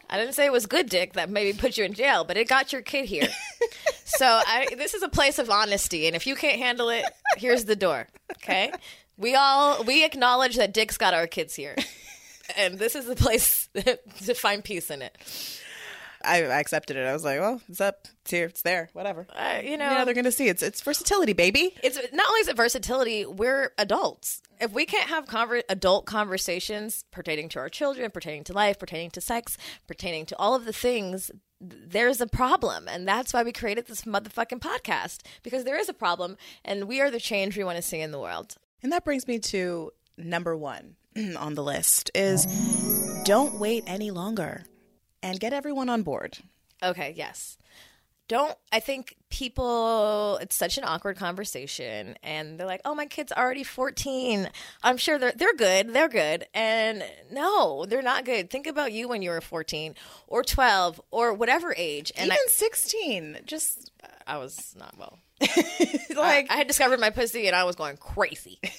I 0.09 0.17
didn't 0.17 0.33
say 0.33 0.45
it 0.45 0.51
was 0.51 0.65
good 0.65 0.89
dick 0.89 1.13
that 1.13 1.29
maybe 1.29 1.57
put 1.57 1.77
you 1.77 1.83
in 1.83 1.93
jail, 1.93 2.23
but 2.23 2.37
it 2.37 2.47
got 2.47 2.71
your 2.71 2.81
kid 2.81 3.05
here. 3.05 3.27
So 4.07 4.25
I, 4.25 4.67
this 4.77 4.93
is 4.93 5.03
a 5.03 5.09
place 5.09 5.37
of 5.37 5.49
honesty, 5.49 6.07
and 6.07 6.15
if 6.15 6.25
you 6.25 6.35
can't 6.35 6.57
handle 6.57 6.89
it, 6.89 7.03
here's 7.35 7.65
the 7.65 7.75
door. 7.75 8.07
Okay, 8.37 8.71
we 9.17 9.35
all 9.35 9.83
we 9.83 10.05
acknowledge 10.05 10.55
that 10.55 10.73
Dick's 10.73 10.97
got 10.97 11.13
our 11.13 11.27
kids 11.27 11.53
here, 11.55 11.75
and 12.57 12.79
this 12.79 12.95
is 12.95 13.05
the 13.05 13.17
place 13.17 13.67
to 13.75 14.33
find 14.33 14.63
peace 14.63 14.89
in 14.89 15.01
it. 15.01 15.17
I, 16.27 16.43
I 16.43 16.59
accepted 16.59 16.97
it. 16.97 17.07
I 17.07 17.13
was 17.13 17.23
like, 17.23 17.39
well, 17.39 17.61
it's 17.69 17.81
up. 17.81 18.07
It's 18.21 18.31
here. 18.31 18.45
It's 18.45 18.61
there. 18.61 18.89
Whatever. 18.93 19.27
Uh, 19.35 19.59
you 19.63 19.77
know, 19.77 19.89
you 19.89 19.97
know, 19.97 20.05
they're 20.05 20.13
gonna 20.13 20.31
see. 20.31 20.47
It's 20.47 20.61
it's 20.61 20.81
versatility, 20.81 21.33
baby. 21.33 21.75
it's 21.83 21.97
not 22.13 22.27
only 22.27 22.39
is 22.41 22.47
it 22.47 22.57
versatility, 22.57 23.25
we're 23.25 23.71
adults. 23.77 24.41
If 24.59 24.73
we 24.73 24.85
can't 24.85 25.09
have 25.09 25.25
conver- 25.25 25.63
adult 25.69 26.05
conversations 26.05 27.05
pertaining 27.11 27.49
to 27.49 27.59
our 27.59 27.69
children, 27.69 28.11
pertaining 28.11 28.43
to 28.45 28.53
life, 28.53 28.79
pertaining 28.79 29.11
to 29.11 29.21
sex, 29.21 29.57
pertaining 29.87 30.25
to 30.27 30.37
all 30.37 30.55
of 30.55 30.65
the 30.65 30.73
things, 30.73 31.31
there's 31.61 32.21
a 32.21 32.27
problem. 32.27 32.87
And 32.87 33.07
that's 33.07 33.33
why 33.33 33.43
we 33.43 33.51
created 33.51 33.87
this 33.87 34.03
motherfucking 34.03 34.59
podcast 34.59 35.21
because 35.43 35.63
there 35.63 35.79
is 35.79 35.89
a 35.89 35.93
problem 35.93 36.37
and 36.65 36.87
we 36.87 37.01
are 37.01 37.11
the 37.11 37.19
change 37.19 37.57
we 37.57 37.63
want 37.63 37.77
to 37.77 37.81
see 37.81 37.99
in 37.99 38.11
the 38.11 38.19
world. 38.19 38.55
And 38.83 38.91
that 38.91 39.05
brings 39.05 39.27
me 39.27 39.39
to 39.39 39.91
number 40.17 40.55
one 40.55 40.95
on 41.37 41.55
the 41.55 41.63
list 41.63 42.11
is 42.15 42.45
don't 43.23 43.59
wait 43.59 43.83
any 43.87 44.11
longer 44.11 44.65
and 45.21 45.39
get 45.39 45.53
everyone 45.53 45.89
on 45.89 46.03
board. 46.03 46.37
Okay, 46.83 47.13
yes. 47.15 47.57
Don't 48.27 48.57
I 48.73 48.81
think 48.81 49.15
people 49.29 50.37
it's 50.41 50.57
such 50.57 50.77
an 50.77 50.83
awkward 50.83 51.15
conversation 51.15 52.17
and 52.21 52.59
they're 52.59 52.67
like, 52.67 52.81
"Oh, 52.83 52.93
my 52.93 53.05
kid's 53.05 53.31
already 53.31 53.63
14. 53.63 54.49
I'm 54.83 54.97
sure 54.97 55.17
they're 55.17 55.31
they're 55.33 55.55
good. 55.55 55.93
They're 55.93 56.09
good." 56.09 56.45
And 56.53 57.05
no, 57.31 57.85
they're 57.85 58.01
not 58.01 58.25
good. 58.25 58.49
Think 58.49 58.67
about 58.67 58.91
you 58.91 59.07
when 59.07 59.21
you 59.21 59.29
were 59.29 59.39
14 59.39 59.95
or 60.27 60.43
12 60.43 60.99
or 61.09 61.33
whatever 61.33 61.73
age. 61.77 62.11
And 62.17 62.27
Even 62.27 62.37
16, 62.49 63.39
just 63.45 63.91
I, 64.03 64.35
I 64.35 64.37
was 64.39 64.75
not 64.77 64.97
well. 64.97 65.19
like 66.13 66.51
I 66.51 66.57
had 66.57 66.67
discovered 66.67 66.99
my 66.99 67.11
pussy 67.11 67.47
and 67.47 67.55
I 67.55 67.63
was 67.63 67.77
going 67.77 67.95
crazy. 67.95 68.59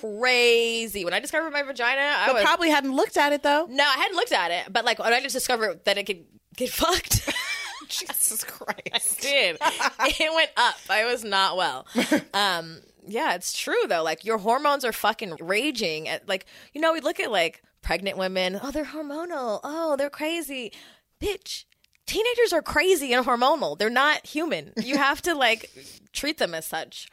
crazy. 0.00 1.04
When 1.04 1.14
I 1.14 1.20
discovered 1.20 1.50
my 1.50 1.62
vagina, 1.62 2.00
I 2.00 2.32
was 2.32 2.42
probably 2.42 2.70
hadn't 2.70 2.94
looked 2.94 3.16
at 3.16 3.32
it 3.32 3.42
though. 3.42 3.66
No, 3.68 3.84
I 3.84 3.96
hadn't 3.96 4.16
looked 4.16 4.32
at 4.32 4.50
it, 4.50 4.72
but 4.72 4.84
like 4.84 4.98
when 4.98 5.12
I 5.12 5.20
just 5.20 5.34
discovered 5.34 5.84
that 5.84 5.98
it 5.98 6.04
could 6.04 6.24
get 6.56 6.70
fucked. 6.70 7.30
Jesus 7.88 8.42
Christ. 8.44 9.18
I 9.18 9.22
did. 9.22 9.56
it 10.20 10.34
went 10.34 10.50
up. 10.56 10.76
I 10.90 11.04
was 11.04 11.22
not 11.22 11.56
well. 11.56 11.86
Um, 12.34 12.80
yeah, 13.06 13.34
it's 13.34 13.56
true 13.56 13.82
though. 13.88 14.02
Like 14.02 14.24
your 14.24 14.38
hormones 14.38 14.84
are 14.84 14.92
fucking 14.92 15.36
raging. 15.40 16.08
At 16.08 16.28
like 16.28 16.46
you 16.72 16.80
know, 16.80 16.92
we 16.92 17.00
look 17.00 17.20
at 17.20 17.30
like 17.30 17.62
pregnant 17.82 18.18
women. 18.18 18.58
Oh, 18.62 18.70
they're 18.70 18.84
hormonal. 18.84 19.60
Oh, 19.62 19.96
they're 19.96 20.10
crazy. 20.10 20.72
Bitch, 21.20 21.64
teenagers 22.06 22.52
are 22.52 22.62
crazy 22.62 23.12
and 23.12 23.24
hormonal. 23.24 23.78
They're 23.78 23.90
not 23.90 24.26
human. 24.26 24.72
You 24.76 24.96
have 24.96 25.22
to 25.22 25.34
like 25.34 25.70
treat 26.12 26.38
them 26.38 26.54
as 26.54 26.66
such. 26.66 27.08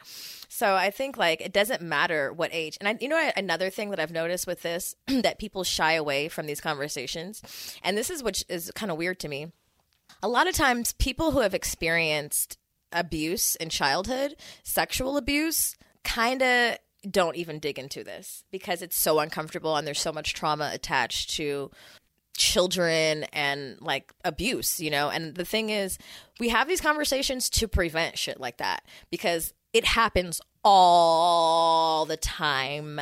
So 0.54 0.74
I 0.74 0.90
think 0.90 1.16
like 1.16 1.40
it 1.40 1.52
doesn't 1.52 1.82
matter 1.82 2.32
what 2.32 2.50
age. 2.52 2.78
And 2.80 2.88
I, 2.88 2.96
you 3.00 3.08
know 3.08 3.30
another 3.36 3.70
thing 3.70 3.90
that 3.90 3.98
I've 4.00 4.12
noticed 4.12 4.46
with 4.46 4.62
this 4.62 4.94
that 5.06 5.38
people 5.38 5.64
shy 5.64 5.94
away 5.94 6.28
from 6.28 6.46
these 6.46 6.60
conversations, 6.60 7.42
and 7.82 7.98
this 7.98 8.10
is 8.10 8.22
which 8.22 8.44
is 8.48 8.70
kind 8.74 8.92
of 8.92 8.98
weird 8.98 9.18
to 9.20 9.28
me 9.28 9.52
a 10.22 10.28
lot 10.28 10.48
of 10.48 10.54
times 10.54 10.92
people 10.94 11.32
who 11.32 11.40
have 11.40 11.54
experienced 11.54 12.58
abuse 12.92 13.56
in 13.56 13.68
childhood, 13.68 14.36
sexual 14.62 15.16
abuse, 15.16 15.76
kind 16.02 16.42
of 16.42 16.78
don't 17.10 17.36
even 17.36 17.58
dig 17.58 17.78
into 17.78 18.02
this 18.02 18.44
because 18.50 18.80
it's 18.80 18.96
so 18.96 19.18
uncomfortable 19.18 19.76
and 19.76 19.86
there's 19.86 20.00
so 20.00 20.12
much 20.12 20.32
trauma 20.32 20.70
attached 20.72 21.30
to 21.30 21.70
children 22.36 23.24
and 23.34 23.78
like 23.82 24.12
abuse, 24.24 24.80
you 24.80 24.90
know? 24.90 25.10
And 25.10 25.34
the 25.34 25.44
thing 25.44 25.68
is, 25.68 25.98
we 26.40 26.48
have 26.48 26.68
these 26.68 26.80
conversations 26.80 27.50
to 27.50 27.68
prevent 27.68 28.16
shit 28.16 28.40
like 28.40 28.56
that 28.56 28.82
because 29.10 29.52
it 29.74 29.84
happens 29.84 30.40
all 30.64 32.06
the 32.06 32.16
time. 32.16 32.98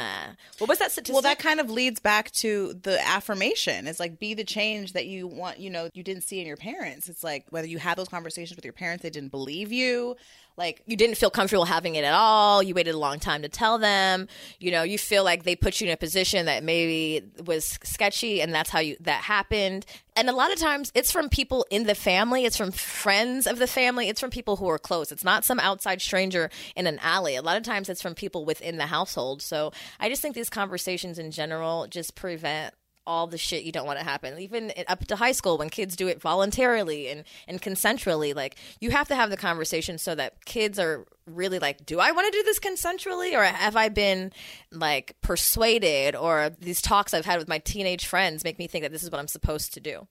What 0.58 0.68
was 0.68 0.78
that 0.78 0.90
statistic? 0.90 1.12
Well, 1.14 1.22
that 1.22 1.38
kind 1.38 1.60
of 1.60 1.70
leads 1.70 2.00
back 2.00 2.30
to 2.32 2.74
the 2.82 3.00
affirmation. 3.06 3.86
It's 3.86 4.00
like 4.00 4.18
be 4.18 4.34
the 4.34 4.44
change 4.44 4.92
that 4.94 5.06
you 5.06 5.26
want, 5.26 5.58
you 5.58 5.70
know, 5.70 5.88
you 5.94 6.02
didn't 6.02 6.24
see 6.24 6.40
in 6.40 6.46
your 6.46 6.56
parents. 6.56 7.08
It's 7.08 7.22
like 7.22 7.46
whether 7.50 7.66
you 7.66 7.78
had 7.78 7.96
those 7.96 8.08
conversations 8.08 8.56
with 8.56 8.64
your 8.64 8.72
parents, 8.72 9.02
they 9.02 9.10
didn't 9.10 9.30
believe 9.30 9.72
you. 9.72 10.16
Like 10.56 10.82
you 10.86 10.96
didn't 10.96 11.16
feel 11.16 11.30
comfortable 11.30 11.64
having 11.64 11.94
it 11.94 12.04
at 12.04 12.12
all. 12.12 12.62
You 12.62 12.74
waited 12.74 12.94
a 12.94 12.98
long 12.98 13.18
time 13.18 13.42
to 13.42 13.48
tell 13.48 13.78
them. 13.78 14.28
You 14.58 14.70
know, 14.70 14.82
you 14.82 14.98
feel 14.98 15.24
like 15.24 15.44
they 15.44 15.56
put 15.56 15.80
you 15.80 15.86
in 15.86 15.92
a 15.92 15.96
position 15.96 16.46
that 16.46 16.62
maybe 16.62 17.26
was 17.44 17.78
sketchy 17.82 18.42
and 18.42 18.52
that's 18.52 18.68
how 18.70 18.80
you 18.80 18.96
that 19.00 19.22
happened. 19.22 19.86
And 20.14 20.28
a 20.28 20.34
lot 20.34 20.52
of 20.52 20.58
times 20.58 20.92
it's 20.94 21.10
from 21.10 21.30
people 21.30 21.64
in 21.70 21.84
the 21.84 21.94
family, 21.94 22.44
it's 22.44 22.56
from 22.56 22.70
friends 22.70 23.46
of 23.46 23.58
the 23.58 23.66
family, 23.66 24.08
it's 24.08 24.20
from 24.20 24.28
people 24.28 24.56
who 24.56 24.68
are 24.68 24.78
close. 24.78 25.10
It's 25.10 25.24
not 25.24 25.44
some 25.44 25.58
outside 25.58 26.02
stranger 26.02 26.50
in 26.76 26.86
an 26.86 26.98
alley. 26.98 27.34
A 27.34 27.42
lot 27.42 27.51
of 27.56 27.62
times 27.62 27.88
it's 27.88 28.02
from 28.02 28.14
people 28.14 28.44
within 28.44 28.76
the 28.76 28.86
household. 28.86 29.42
So 29.42 29.72
I 30.00 30.08
just 30.08 30.22
think 30.22 30.34
these 30.34 30.50
conversations 30.50 31.18
in 31.18 31.30
general 31.30 31.86
just 31.88 32.14
prevent 32.14 32.74
all 33.06 33.26
the 33.26 33.38
shit 33.38 33.64
you 33.64 33.72
don't 33.72 33.86
want 33.86 33.98
to 33.98 34.04
happen. 34.04 34.38
Even 34.38 34.72
up 34.86 35.04
to 35.06 35.16
high 35.16 35.32
school 35.32 35.58
when 35.58 35.70
kids 35.70 35.96
do 35.96 36.08
it 36.08 36.20
voluntarily 36.20 37.08
and 37.08 37.24
and 37.48 37.60
consensually 37.60 38.34
like 38.34 38.56
you 38.80 38.90
have 38.90 39.08
to 39.08 39.16
have 39.16 39.30
the 39.30 39.36
conversation 39.36 39.98
so 39.98 40.14
that 40.14 40.44
kids 40.44 40.78
are 40.78 41.04
really 41.26 41.58
like 41.58 41.84
do 41.86 42.00
i 42.00 42.10
want 42.10 42.32
to 42.32 42.38
do 42.38 42.42
this 42.44 42.58
consensually? 42.58 43.36
Or 43.36 43.42
have 43.42 43.76
i 43.76 43.88
been 43.88 44.32
like 44.70 45.16
persuaded? 45.20 46.14
Or 46.14 46.50
these 46.60 46.80
talks 46.80 47.12
i've 47.14 47.26
had 47.26 47.38
with 47.38 47.48
my 47.48 47.58
teenage 47.58 48.06
friends 48.06 48.44
make 48.44 48.58
me 48.58 48.66
think 48.66 48.84
that 48.84 48.92
this 48.92 49.02
is 49.02 49.10
what 49.10 49.18
i'm 49.18 49.28
supposed 49.28 49.74
to 49.74 49.80
do 49.80 50.06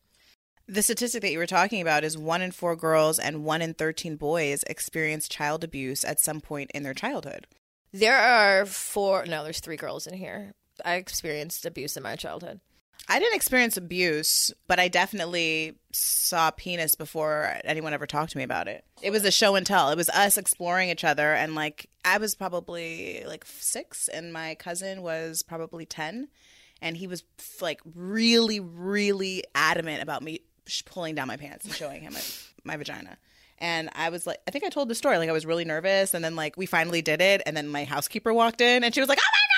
the 0.71 0.81
statistic 0.81 1.21
that 1.21 1.31
you 1.31 1.37
were 1.37 1.45
talking 1.45 1.81
about 1.81 2.05
is 2.05 2.17
one 2.17 2.41
in 2.41 2.49
four 2.51 2.77
girls 2.77 3.19
and 3.19 3.43
one 3.43 3.61
in 3.61 3.73
13 3.73 4.15
boys 4.15 4.63
experience 4.67 5.27
child 5.27 5.63
abuse 5.63 6.05
at 6.05 6.19
some 6.19 6.39
point 6.39 6.71
in 6.73 6.83
their 6.83 6.93
childhood. 6.93 7.45
there 7.91 8.17
are 8.17 8.65
four 8.65 9.25
no 9.25 9.43
there's 9.43 9.59
three 9.59 9.75
girls 9.75 10.07
in 10.07 10.13
here 10.13 10.53
i 10.85 10.95
experienced 10.95 11.65
abuse 11.65 11.97
in 11.97 12.03
my 12.03 12.15
childhood 12.15 12.61
I 13.09 13.19
didn't 13.19 13.35
experience 13.35 13.77
abuse, 13.77 14.51
but 14.67 14.79
I 14.79 14.87
definitely 14.87 15.73
saw 15.91 16.51
penis 16.51 16.93
before 16.93 17.57
anyone 17.65 17.93
ever 17.93 18.05
talked 18.05 18.31
to 18.33 18.37
me 18.37 18.43
about 18.43 18.67
it. 18.67 18.85
It 19.01 19.09
was 19.09 19.25
a 19.25 19.31
show 19.31 19.55
and 19.55 19.65
tell. 19.65 19.89
It 19.89 19.97
was 19.97 20.07
us 20.09 20.37
exploring 20.37 20.89
each 20.89 21.03
other 21.03 21.33
and 21.33 21.55
like 21.55 21.89
I 22.05 22.19
was 22.19 22.35
probably 22.35 23.23
like 23.27 23.43
six, 23.45 24.07
and 24.07 24.31
my 24.31 24.55
cousin 24.55 25.01
was 25.01 25.41
probably 25.43 25.85
10. 25.85 26.27
And 26.81 26.95
he 26.97 27.07
was 27.07 27.23
like 27.59 27.81
really, 27.95 28.59
really 28.59 29.43
adamant 29.53 30.01
about 30.01 30.23
me 30.23 30.41
pulling 30.85 31.15
down 31.15 31.27
my 31.27 31.37
pants 31.37 31.65
and 31.65 31.73
showing 31.73 32.01
him 32.01 32.13
my, 32.13 32.21
my 32.63 32.77
vagina. 32.77 33.17
And 33.57 33.89
I 33.93 34.09
was 34.09 34.25
like, 34.25 34.39
I 34.47 34.51
think 34.51 34.63
I 34.63 34.69
told 34.69 34.87
the 34.87 34.95
story. 34.95 35.19
Like, 35.19 35.29
I 35.29 35.33
was 35.33 35.45
really 35.45 35.65
nervous. 35.65 36.13
And 36.13 36.25
then, 36.25 36.35
like, 36.35 36.57
we 36.57 36.65
finally 36.65 37.01
did 37.01 37.21
it. 37.21 37.43
And 37.45 37.55
then 37.55 37.67
my 37.67 37.83
housekeeper 37.83 38.33
walked 38.33 38.59
in 38.59 38.83
and 38.83 38.93
she 38.93 38.99
was 38.99 39.09
like, 39.09 39.19
oh 39.21 39.31
my 39.31 39.50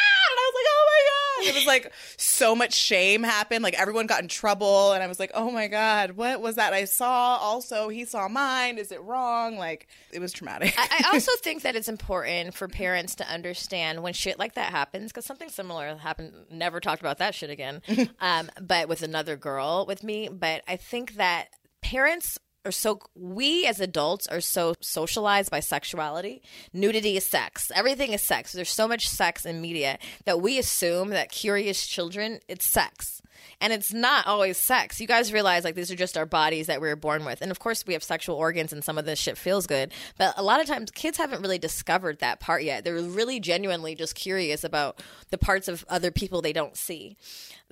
it 1.43 1.56
was 1.56 1.65
like 1.65 1.91
so 2.17 2.56
much 2.56 2.73
shame 2.73 3.23
happened. 3.23 3.63
Like 3.63 3.79
everyone 3.79 4.08
got 4.08 4.21
in 4.21 4.27
trouble, 4.27 4.93
and 4.93 5.03
I 5.03 5.08
was 5.08 5.19
like, 5.19 5.32
oh 5.34 5.51
my 5.51 5.67
god, 5.67 6.12
what 6.12 6.41
was 6.41 6.56
that 6.56 6.73
I 6.73 6.86
saw? 6.86 7.38
Also, 7.38 7.89
he 7.89 8.06
saw 8.06 8.27
mine. 8.27 8.77
Is 8.77 8.91
it 8.91 9.01
wrong? 9.01 9.58
Like 9.58 9.88
it 10.12 10.19
was 10.19 10.32
traumatic. 10.32 10.73
I, 10.77 11.03
I 11.06 11.13
also 11.13 11.32
think 11.41 11.63
that 11.63 11.75
it's 11.75 11.88
important 11.88 12.53
for 12.53 12.67
parents 12.67 13.15
to 13.15 13.27
understand 13.27 14.03
when 14.03 14.13
shit 14.13 14.39
like 14.39 14.56
that 14.56 14.71
happens 14.71 15.12
because 15.12 15.25
something 15.25 15.49
similar 15.49 15.95
happened. 15.97 16.34
Never 16.49 16.79
talked 16.79 17.01
about 17.01 17.19
that 17.19 17.36
shit 17.36 17.49
again, 17.49 17.82
um, 18.19 18.49
but 18.62 18.88
with 18.88 19.01
another 19.01 19.36
girl 19.36 19.86
with 19.88 20.03
me. 20.03 20.29
But 20.29 20.63
I 20.67 20.75
think 20.77 21.15
that 21.15 21.49
parents 21.82 22.39
are 22.65 22.71
so 22.71 22.99
we 23.15 23.65
as 23.65 23.80
adults 23.80 24.28
are 24.28 24.41
so 24.41 24.76
socialized 24.80 25.52
by 25.52 25.60
sexuality. 25.60 26.41
Nudity 26.71 27.17
is 27.17 27.26
sex. 27.26 27.71
Everything 27.76 28.13
is 28.13 28.21
sex. 28.21 28.52
There's 28.52 28.69
so 28.69 28.88
much 28.88 29.08
sex 29.08 29.45
in 29.45 29.62
media 29.62 29.97
that 30.26 30.41
we 30.41 30.60
assume 30.60 31.10
that 31.10 31.32
curious 31.32 31.86
children 31.88 32.39
it's 32.47 32.65
sex 32.65 33.22
and 33.62 33.73
it's 33.73 33.93
not 33.93 34.25
always 34.27 34.58
sex 34.58 34.99
you 34.99 35.08
guys 35.08 35.34
realize 35.34 35.63
like 35.63 35.75
these 35.75 35.91
are 35.91 35.95
just 35.95 36.17
our 36.17 36.25
bodies 36.25 36.67
that 36.67 36.82
we 36.82 36.88
were 36.88 36.95
born 36.95 37.25
with 37.25 37.41
and 37.41 37.51
of 37.51 37.60
course 37.60 37.86
we 37.86 37.93
have 37.93 38.03
sexual 38.03 38.36
organs 38.36 38.73
and 38.73 38.84
some 38.84 38.97
of 38.97 39.06
this 39.06 39.19
shit 39.19 39.38
feels 39.38 39.67
good 39.67 39.91
but 40.17 40.34
a 40.38 40.43
lot 40.43 40.60
of 40.60 40.67
times 40.67 40.91
kids 40.91 41.17
haven't 41.17 41.41
really 41.41 41.60
discovered 41.60 42.19
that 42.19 42.39
part 42.39 42.63
yet 42.63 42.84
they're 42.84 42.95
really 42.95 43.39
genuinely 43.39 43.95
just 43.95 44.15
curious 44.15 44.63
about 44.63 45.01
the 45.29 45.38
parts 45.38 45.67
of 45.67 45.86
other 45.89 46.12
people 46.12 46.41
they 46.41 46.53
don't 46.53 46.77
see 46.77 47.17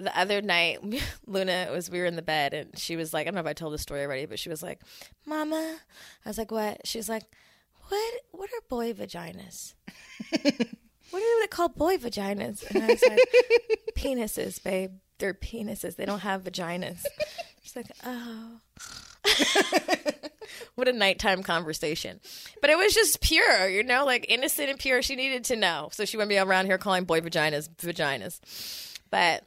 the 0.02 0.18
other 0.18 0.42
night, 0.42 0.80
Luna 1.28 1.70
was 1.72 1.90
we 1.90 2.00
were 2.00 2.06
in 2.06 2.16
the 2.16 2.22
bed 2.22 2.54
and 2.54 2.78
she 2.78 2.96
was 2.96 3.14
like, 3.14 3.28
I 3.28 3.32
don't 3.32 3.36
know 3.36 3.42
if 3.42 3.48
I 3.48 3.54
told 3.54 3.74
this 3.74 3.82
story 3.82 4.02
already, 4.02 4.26
but 4.26 4.40
she 4.40 4.50
was 4.50 4.64
like, 4.64 4.82
"Mama," 5.26 5.78
I 6.26 6.30
was 6.30 6.38
like, 6.38 6.52
"What?" 6.52 6.86
She 6.86 6.98
was 6.98 7.10
like, 7.10 7.24
"What? 7.88 8.14
What 8.32 8.50
are 8.50 8.68
boy 8.70 8.94
vaginas? 8.94 9.74
what 10.32 11.22
are 11.22 11.42
they 11.42 11.48
called, 11.50 11.76
boy 11.76 11.98
vaginas?" 11.98 12.70
And 12.70 12.84
I 12.84 12.88
was 12.88 13.04
like, 13.04 13.20
"Penises, 13.96 14.62
babe. 14.62 14.94
They're 15.22 15.34
penises. 15.34 15.96
They 15.96 16.06
don't 16.06 16.20
have 16.20 16.44
vaginas." 16.44 17.06
She's 17.62 17.76
like, 17.76 17.92
"Oh." 18.04 18.60
what 20.76 20.88
a 20.88 20.94
nighttime 20.94 21.44
conversation. 21.44 22.20
But 22.60 22.70
it 22.70 22.78
was 22.78 22.94
just 22.94 23.22
pure, 23.22 23.70
you 23.70 23.84
know, 23.84 24.06
like 24.06 24.26
innocent 24.30 24.70
and 24.70 24.80
pure. 24.80 25.02
She 25.02 25.16
needed 25.16 25.46
to 25.46 25.56
know. 25.56 25.90
So 25.92 26.06
she 26.06 26.18
wouldn't 26.18 26.30
be 26.30 26.38
around 26.38 26.66
here 26.66 26.78
calling 26.78 27.06
boy 27.06 27.22
vaginas 27.22 27.70
vaginas. 27.70 28.40
But 29.10 29.44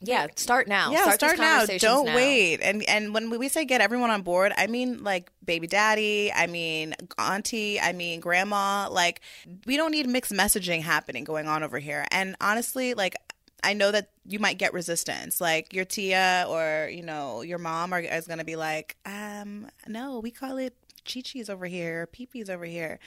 yeah, 0.00 0.28
start 0.36 0.68
now. 0.68 0.92
Yeah, 0.92 1.02
start, 1.02 1.18
start 1.18 1.38
now. 1.38 1.66
Don't 1.78 2.06
now. 2.06 2.14
wait. 2.14 2.60
And 2.60 2.84
and 2.84 3.12
when 3.12 3.30
we 3.30 3.48
say 3.48 3.64
get 3.64 3.80
everyone 3.80 4.10
on 4.10 4.22
board, 4.22 4.52
I 4.56 4.68
mean 4.68 5.02
like 5.02 5.30
baby 5.44 5.66
daddy, 5.66 6.32
I 6.32 6.46
mean 6.46 6.94
auntie, 7.18 7.80
I 7.80 7.92
mean 7.92 8.20
grandma. 8.20 8.88
Like 8.90 9.20
we 9.66 9.76
don't 9.76 9.90
need 9.90 10.08
mixed 10.08 10.32
messaging 10.32 10.82
happening 10.82 11.24
going 11.24 11.48
on 11.48 11.64
over 11.64 11.80
here. 11.80 12.06
And 12.12 12.36
honestly, 12.40 12.94
like 12.94 13.16
I 13.62 13.72
know 13.72 13.90
that 13.90 14.10
you 14.26 14.38
might 14.38 14.58
get 14.58 14.72
resistance. 14.72 15.40
Like 15.40 15.72
your 15.72 15.84
tia 15.84 16.46
or 16.48 16.88
you 16.92 17.02
know 17.02 17.42
your 17.42 17.58
mom 17.58 17.92
are 17.92 18.00
is 18.00 18.26
going 18.26 18.38
to 18.38 18.44
be 18.44 18.56
like, 18.56 18.96
um, 19.04 19.68
no, 19.86 20.20
we 20.20 20.30
call 20.30 20.56
it 20.58 20.74
chi-chis 21.04 21.48
over 21.48 21.66
here, 21.66 22.06
pee-pees 22.06 22.50
over 22.50 22.64
here. 22.64 22.98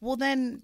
Well, 0.00 0.16
then 0.16 0.62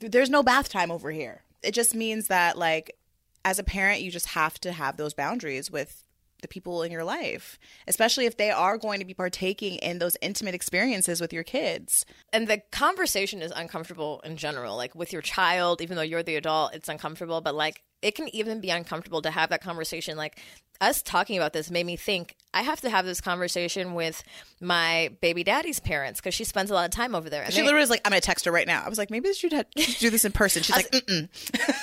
there's 0.00 0.30
no 0.30 0.42
bath 0.42 0.68
time 0.68 0.90
over 0.90 1.10
here. 1.10 1.42
It 1.62 1.72
just 1.72 1.94
means 1.94 2.28
that 2.28 2.58
like 2.58 2.96
as 3.44 3.58
a 3.58 3.64
parent, 3.64 4.00
you 4.00 4.10
just 4.10 4.28
have 4.28 4.58
to 4.60 4.72
have 4.72 4.96
those 4.96 5.14
boundaries 5.14 5.70
with 5.70 6.04
the 6.40 6.48
people 6.48 6.82
in 6.82 6.92
your 6.92 7.04
life, 7.04 7.58
especially 7.86 8.26
if 8.26 8.36
they 8.36 8.50
are 8.50 8.76
going 8.76 9.00
to 9.00 9.06
be 9.06 9.14
partaking 9.14 9.76
in 9.76 9.98
those 9.98 10.16
intimate 10.20 10.54
experiences 10.54 11.20
with 11.20 11.32
your 11.32 11.42
kids. 11.42 12.04
And 12.34 12.48
the 12.48 12.62
conversation 12.70 13.40
is 13.40 13.50
uncomfortable 13.50 14.20
in 14.24 14.36
general. 14.36 14.76
Like 14.76 14.94
with 14.94 15.12
your 15.12 15.22
child, 15.22 15.80
even 15.80 15.96
though 15.96 16.02
you're 16.02 16.22
the 16.22 16.36
adult, 16.36 16.74
it's 16.74 16.88
uncomfortable. 16.88 17.40
But 17.40 17.54
like 17.54 17.82
it 18.04 18.14
can 18.14 18.32
even 18.34 18.60
be 18.60 18.68
uncomfortable 18.68 19.22
to 19.22 19.30
have 19.30 19.48
that 19.48 19.62
conversation. 19.62 20.16
Like 20.16 20.38
us 20.80 21.02
talking 21.02 21.38
about 21.38 21.54
this 21.54 21.70
made 21.70 21.86
me 21.86 21.96
think 21.96 22.36
I 22.52 22.62
have 22.62 22.80
to 22.82 22.90
have 22.90 23.06
this 23.06 23.20
conversation 23.20 23.94
with 23.94 24.22
my 24.60 25.10
baby 25.22 25.42
daddy's 25.42 25.80
parents 25.80 26.20
because 26.20 26.34
she 26.34 26.44
spends 26.44 26.70
a 26.70 26.74
lot 26.74 26.84
of 26.84 26.90
time 26.90 27.14
over 27.14 27.30
there. 27.30 27.42
And 27.42 27.52
she 27.52 27.60
they, 27.60 27.64
literally 27.64 27.82
was 27.82 27.90
like, 27.90 28.02
"I'm 28.04 28.10
gonna 28.10 28.20
text 28.20 28.44
her 28.44 28.52
right 28.52 28.66
now." 28.66 28.82
I 28.84 28.88
was 28.90 28.98
like, 28.98 29.10
"Maybe 29.10 29.28
you 29.28 29.34
should, 29.34 29.66
do 29.98 30.10
this 30.10 30.26
in 30.26 30.32
person." 30.32 30.62
She's 30.62 30.76
like, 30.76 30.90
Mm-mm. 30.90 31.28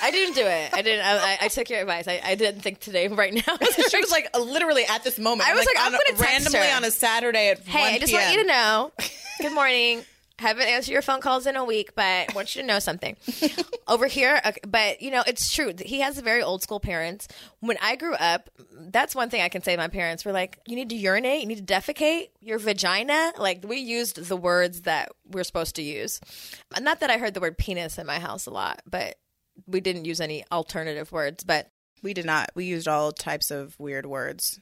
"I 0.02 0.12
didn't 0.12 0.34
do 0.36 0.46
it. 0.46 0.70
I 0.72 0.82
didn't. 0.82 1.04
I, 1.04 1.38
I 1.42 1.48
took 1.48 1.68
your 1.68 1.80
advice. 1.80 2.06
I, 2.06 2.20
I, 2.24 2.36
didn't 2.36 2.60
think 2.60 2.78
today, 2.78 3.08
right 3.08 3.34
now." 3.34 3.56
she 3.90 4.00
was 4.00 4.12
like, 4.12 4.28
uh, 4.32 4.40
literally 4.40 4.84
at 4.84 5.02
this 5.02 5.18
moment. 5.18 5.50
I 5.50 5.54
was 5.54 5.66
like, 5.66 5.74
like 5.74 5.86
"I'm 5.86 5.92
gonna 5.92 6.22
randomly 6.22 6.60
her. 6.60 6.76
on 6.76 6.84
a 6.84 6.90
Saturday 6.92 7.48
at 7.50 7.58
hey, 7.66 7.96
I 7.96 7.98
just 7.98 8.12
PM. 8.12 8.22
want 8.22 8.36
you 8.36 8.42
to 8.42 8.48
know. 8.48 8.92
Good 9.40 9.54
morning 9.54 10.04
haven't 10.42 10.68
answered 10.68 10.92
your 10.92 11.02
phone 11.02 11.20
calls 11.20 11.46
in 11.46 11.56
a 11.56 11.64
week, 11.64 11.94
but 11.94 12.04
I 12.04 12.26
want 12.34 12.54
you 12.54 12.62
to 12.62 12.66
know 12.66 12.80
something. 12.80 13.16
Over 13.88 14.06
here, 14.06 14.40
okay, 14.44 14.60
but 14.66 15.00
you 15.00 15.10
know, 15.10 15.22
it's 15.26 15.52
true. 15.52 15.72
He 15.78 16.00
has 16.00 16.18
very 16.18 16.42
old 16.42 16.62
school 16.62 16.80
parents. 16.80 17.28
When 17.60 17.78
I 17.80 17.96
grew 17.96 18.14
up, 18.14 18.50
that's 18.72 19.14
one 19.14 19.30
thing 19.30 19.40
I 19.40 19.48
can 19.48 19.62
say. 19.62 19.76
My 19.76 19.88
parents 19.88 20.24
were 20.24 20.32
like, 20.32 20.58
"You 20.66 20.76
need 20.76 20.90
to 20.90 20.96
urinate. 20.96 21.40
You 21.40 21.46
need 21.46 21.66
to 21.66 21.74
defecate. 21.74 22.28
Your 22.40 22.58
vagina." 22.58 23.32
Like 23.38 23.64
we 23.66 23.78
used 23.78 24.28
the 24.28 24.36
words 24.36 24.82
that 24.82 25.12
we're 25.30 25.44
supposed 25.44 25.76
to 25.76 25.82
use. 25.82 26.20
Not 26.80 27.00
that 27.00 27.10
I 27.10 27.18
heard 27.18 27.34
the 27.34 27.40
word 27.40 27.56
penis 27.56 27.98
in 27.98 28.06
my 28.06 28.18
house 28.18 28.46
a 28.46 28.50
lot, 28.50 28.82
but 28.88 29.16
we 29.66 29.80
didn't 29.80 30.04
use 30.04 30.20
any 30.20 30.44
alternative 30.50 31.12
words. 31.12 31.44
But 31.44 31.70
we 32.02 32.14
did 32.14 32.26
not. 32.26 32.50
We 32.54 32.64
used 32.64 32.88
all 32.88 33.12
types 33.12 33.50
of 33.50 33.78
weird 33.78 34.06
words 34.06 34.60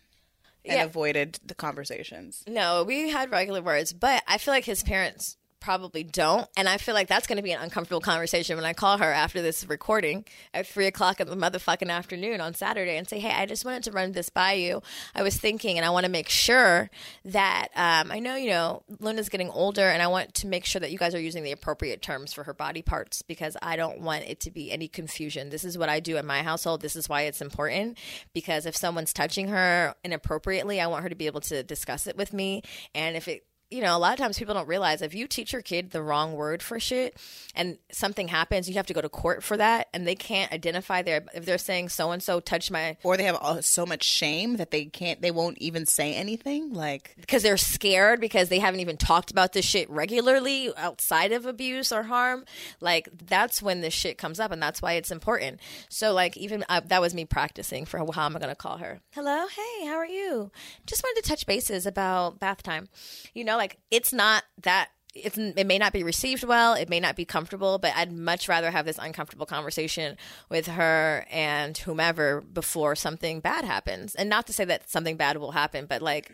and 0.64 0.76
yeah. 0.76 0.84
avoided 0.84 1.40
the 1.44 1.54
conversations. 1.54 2.44
No, 2.46 2.84
we 2.84 3.08
had 3.08 3.30
regular 3.30 3.62
words, 3.62 3.92
but 3.92 4.22
I 4.26 4.38
feel 4.38 4.52
like 4.52 4.64
his 4.64 4.82
parents 4.82 5.36
probably 5.60 6.02
don't. 6.02 6.48
And 6.56 6.68
I 6.68 6.78
feel 6.78 6.94
like 6.94 7.08
that's 7.08 7.26
going 7.26 7.36
to 7.36 7.42
be 7.42 7.52
an 7.52 7.60
uncomfortable 7.60 8.00
conversation 8.00 8.56
when 8.56 8.64
I 8.64 8.72
call 8.72 8.98
her 8.98 9.12
after 9.12 9.42
this 9.42 9.66
recording 9.68 10.24
at 10.54 10.66
three 10.66 10.86
o'clock 10.86 11.20
in 11.20 11.28
the 11.28 11.36
motherfucking 11.36 11.90
afternoon 11.90 12.40
on 12.40 12.54
Saturday 12.54 12.96
and 12.96 13.08
say, 13.08 13.18
Hey, 13.18 13.30
I 13.30 13.46
just 13.46 13.64
wanted 13.64 13.84
to 13.84 13.92
run 13.92 14.12
this 14.12 14.30
by 14.30 14.54
you. 14.54 14.82
I 15.14 15.22
was 15.22 15.36
thinking, 15.36 15.76
and 15.76 15.84
I 15.84 15.90
want 15.90 16.06
to 16.06 16.10
make 16.10 16.28
sure 16.28 16.90
that 17.26 17.68
um, 17.76 18.10
I 18.10 18.18
know, 18.18 18.36
you 18.36 18.50
know, 18.50 18.82
Luna's 18.98 19.28
getting 19.28 19.50
older, 19.50 19.88
and 19.88 20.02
I 20.02 20.06
want 20.06 20.34
to 20.34 20.46
make 20.46 20.64
sure 20.64 20.80
that 20.80 20.90
you 20.90 20.98
guys 20.98 21.14
are 21.14 21.20
using 21.20 21.44
the 21.44 21.52
appropriate 21.52 22.02
terms 22.02 22.32
for 22.32 22.44
her 22.44 22.54
body 22.54 22.82
parts 22.82 23.22
because 23.22 23.56
I 23.62 23.76
don't 23.76 24.00
want 24.00 24.24
it 24.24 24.40
to 24.40 24.50
be 24.50 24.72
any 24.72 24.88
confusion. 24.88 25.50
This 25.50 25.64
is 25.64 25.76
what 25.76 25.88
I 25.88 26.00
do 26.00 26.16
in 26.16 26.26
my 26.26 26.42
household. 26.42 26.80
This 26.80 26.96
is 26.96 27.08
why 27.08 27.22
it's 27.22 27.40
important 27.40 27.98
because 28.32 28.66
if 28.66 28.76
someone's 28.76 29.12
touching 29.12 29.48
her 29.48 29.94
inappropriately, 30.04 30.80
I 30.80 30.86
want 30.86 31.02
her 31.02 31.08
to 31.08 31.14
be 31.14 31.26
able 31.26 31.40
to 31.42 31.62
discuss 31.62 32.06
it 32.06 32.16
with 32.16 32.32
me. 32.32 32.62
And 32.94 33.16
if 33.16 33.28
it 33.28 33.44
you 33.70 33.80
know, 33.80 33.96
a 33.96 33.98
lot 33.98 34.12
of 34.12 34.18
times 34.18 34.36
people 34.36 34.54
don't 34.54 34.66
realize 34.66 35.00
if 35.00 35.14
you 35.14 35.28
teach 35.28 35.52
your 35.52 35.62
kid 35.62 35.92
the 35.92 36.02
wrong 36.02 36.32
word 36.32 36.60
for 36.60 36.80
shit 36.80 37.16
and 37.54 37.78
something 37.92 38.26
happens, 38.26 38.68
you 38.68 38.74
have 38.74 38.86
to 38.86 38.94
go 38.94 39.00
to 39.00 39.08
court 39.08 39.44
for 39.44 39.56
that, 39.56 39.86
and 39.94 40.06
they 40.06 40.16
can't 40.16 40.52
identify 40.52 41.02
their 41.02 41.24
if 41.34 41.44
they're 41.44 41.56
saying 41.56 41.88
so 41.88 42.10
and 42.10 42.20
so 42.20 42.40
touched 42.40 42.72
my 42.72 42.96
or 43.04 43.16
they 43.16 43.24
have 43.24 43.64
so 43.64 43.86
much 43.86 44.02
shame 44.02 44.56
that 44.56 44.72
they 44.72 44.86
can't 44.86 45.22
they 45.22 45.30
won't 45.30 45.56
even 45.58 45.86
say 45.86 46.14
anything 46.14 46.72
like 46.72 47.14
because 47.20 47.44
they're 47.44 47.56
scared 47.56 48.20
because 48.20 48.48
they 48.48 48.58
haven't 48.58 48.80
even 48.80 48.96
talked 48.96 49.30
about 49.30 49.52
this 49.52 49.64
shit 49.64 49.88
regularly 49.88 50.72
outside 50.76 51.30
of 51.30 51.46
abuse 51.46 51.92
or 51.92 52.02
harm. 52.02 52.44
Like 52.80 53.08
that's 53.28 53.62
when 53.62 53.82
this 53.82 53.94
shit 53.94 54.18
comes 54.18 54.40
up, 54.40 54.50
and 54.50 54.60
that's 54.60 54.82
why 54.82 54.94
it's 54.94 55.12
important. 55.12 55.60
So 55.88 56.12
like 56.12 56.36
even 56.36 56.64
uh, 56.68 56.80
that 56.86 57.00
was 57.00 57.14
me 57.14 57.24
practicing 57.24 57.84
for 57.84 57.98
how 57.98 58.26
am 58.26 58.34
I 58.34 58.40
going 58.40 58.50
to 58.50 58.56
call 58.56 58.78
her? 58.78 59.00
Hello, 59.12 59.46
hey, 59.46 59.86
how 59.86 59.94
are 59.94 60.06
you? 60.06 60.50
Just 60.86 61.04
wanted 61.04 61.22
to 61.22 61.28
touch 61.28 61.46
bases 61.46 61.86
about 61.86 62.40
bath 62.40 62.64
time. 62.64 62.88
You 63.32 63.44
know 63.44 63.59
like 63.60 63.78
it's 63.90 64.12
not 64.12 64.42
that 64.62 64.88
it's 65.14 65.36
it 65.36 65.66
may 65.66 65.76
not 65.78 65.92
be 65.92 66.02
received 66.02 66.44
well 66.44 66.74
it 66.74 66.88
may 66.88 66.98
not 67.00 67.14
be 67.14 67.24
comfortable 67.24 67.78
but 67.78 67.92
i'd 67.96 68.12
much 68.12 68.48
rather 68.48 68.70
have 68.70 68.86
this 68.86 68.98
uncomfortable 68.98 69.46
conversation 69.46 70.16
with 70.48 70.66
her 70.66 71.26
and 71.30 71.76
whomever 71.78 72.40
before 72.40 72.96
something 72.96 73.40
bad 73.40 73.64
happens. 73.64 74.14
And 74.14 74.30
not 74.30 74.46
to 74.46 74.52
say 74.52 74.64
that 74.64 74.88
something 74.88 75.16
bad 75.16 75.36
will 75.36 75.52
happen 75.52 75.86
but 75.86 76.02
like 76.02 76.32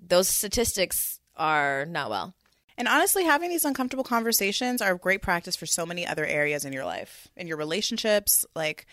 those 0.00 0.28
statistics 0.28 1.20
are 1.36 1.84
not 1.86 2.10
well. 2.10 2.34
And 2.78 2.88
honestly 2.88 3.24
having 3.24 3.50
these 3.50 3.66
uncomfortable 3.66 4.04
conversations 4.04 4.80
are 4.80 4.94
great 4.96 5.20
practice 5.20 5.56
for 5.56 5.66
so 5.66 5.84
many 5.84 6.06
other 6.06 6.24
areas 6.24 6.64
in 6.64 6.72
your 6.72 6.84
life 6.84 7.28
in 7.36 7.46
your 7.46 7.58
relationships. 7.58 8.46
Like 8.56 8.86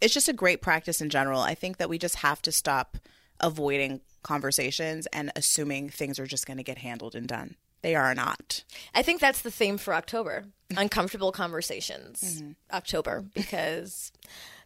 it's 0.00 0.14
just 0.14 0.28
a 0.28 0.34
great 0.34 0.60
practice 0.60 1.00
in 1.00 1.08
general. 1.08 1.40
I 1.40 1.54
think 1.54 1.78
that 1.78 1.88
we 1.88 1.98
just 1.98 2.16
have 2.16 2.42
to 2.42 2.52
stop 2.52 2.98
avoiding 3.40 4.00
conversations 4.22 5.06
and 5.12 5.32
assuming 5.36 5.90
things 5.90 6.18
are 6.18 6.26
just 6.26 6.46
going 6.46 6.56
to 6.58 6.62
get 6.62 6.78
handled 6.78 7.14
and 7.14 7.26
done. 7.26 7.56
They 7.82 7.94
are 7.96 8.14
not. 8.14 8.62
I 8.94 9.02
think 9.02 9.20
that's 9.20 9.42
the 9.42 9.50
theme 9.50 9.78
for 9.78 9.94
October 9.94 10.44
uncomfortable 10.76 11.32
conversations. 11.32 12.40
Mm-hmm. 12.40 12.52
October, 12.72 13.24
because. 13.34 14.12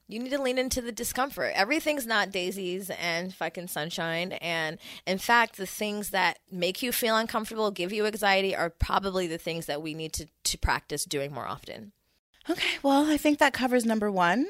you 0.09 0.21
need 0.21 0.31
to 0.31 0.40
lean 0.40 0.57
into 0.57 0.81
the 0.81 0.92
discomfort. 0.92 1.53
Everything's 1.57 2.07
not 2.07 2.31
daisies 2.31 2.90
and 2.90 3.35
fucking 3.35 3.66
sunshine. 3.66 4.33
And 4.35 4.79
in 5.05 5.19
fact, 5.19 5.57
the 5.57 5.66
things 5.66 6.11
that 6.11 6.38
make 6.51 6.81
you 6.81 6.92
feel 6.92 7.16
uncomfortable, 7.16 7.73
give 7.73 7.92
you 7.92 8.07
anxiety, 8.07 8.55
are 8.55 8.71
probably 8.71 9.27
the 9.27 9.38
things 9.38 9.66
that 9.66 9.83
we 9.83 9.95
need 9.95 10.12
to, 10.12 10.27
to 10.45 10.59
practice 10.59 11.05
doing 11.05 11.33
more 11.33 11.47
often. 11.47 11.90
Okay, 12.49 12.79
well, 12.83 13.11
I 13.11 13.16
think 13.16 13.40
that 13.40 13.53
covers 13.53 13.85
number 13.85 14.11
one. 14.11 14.47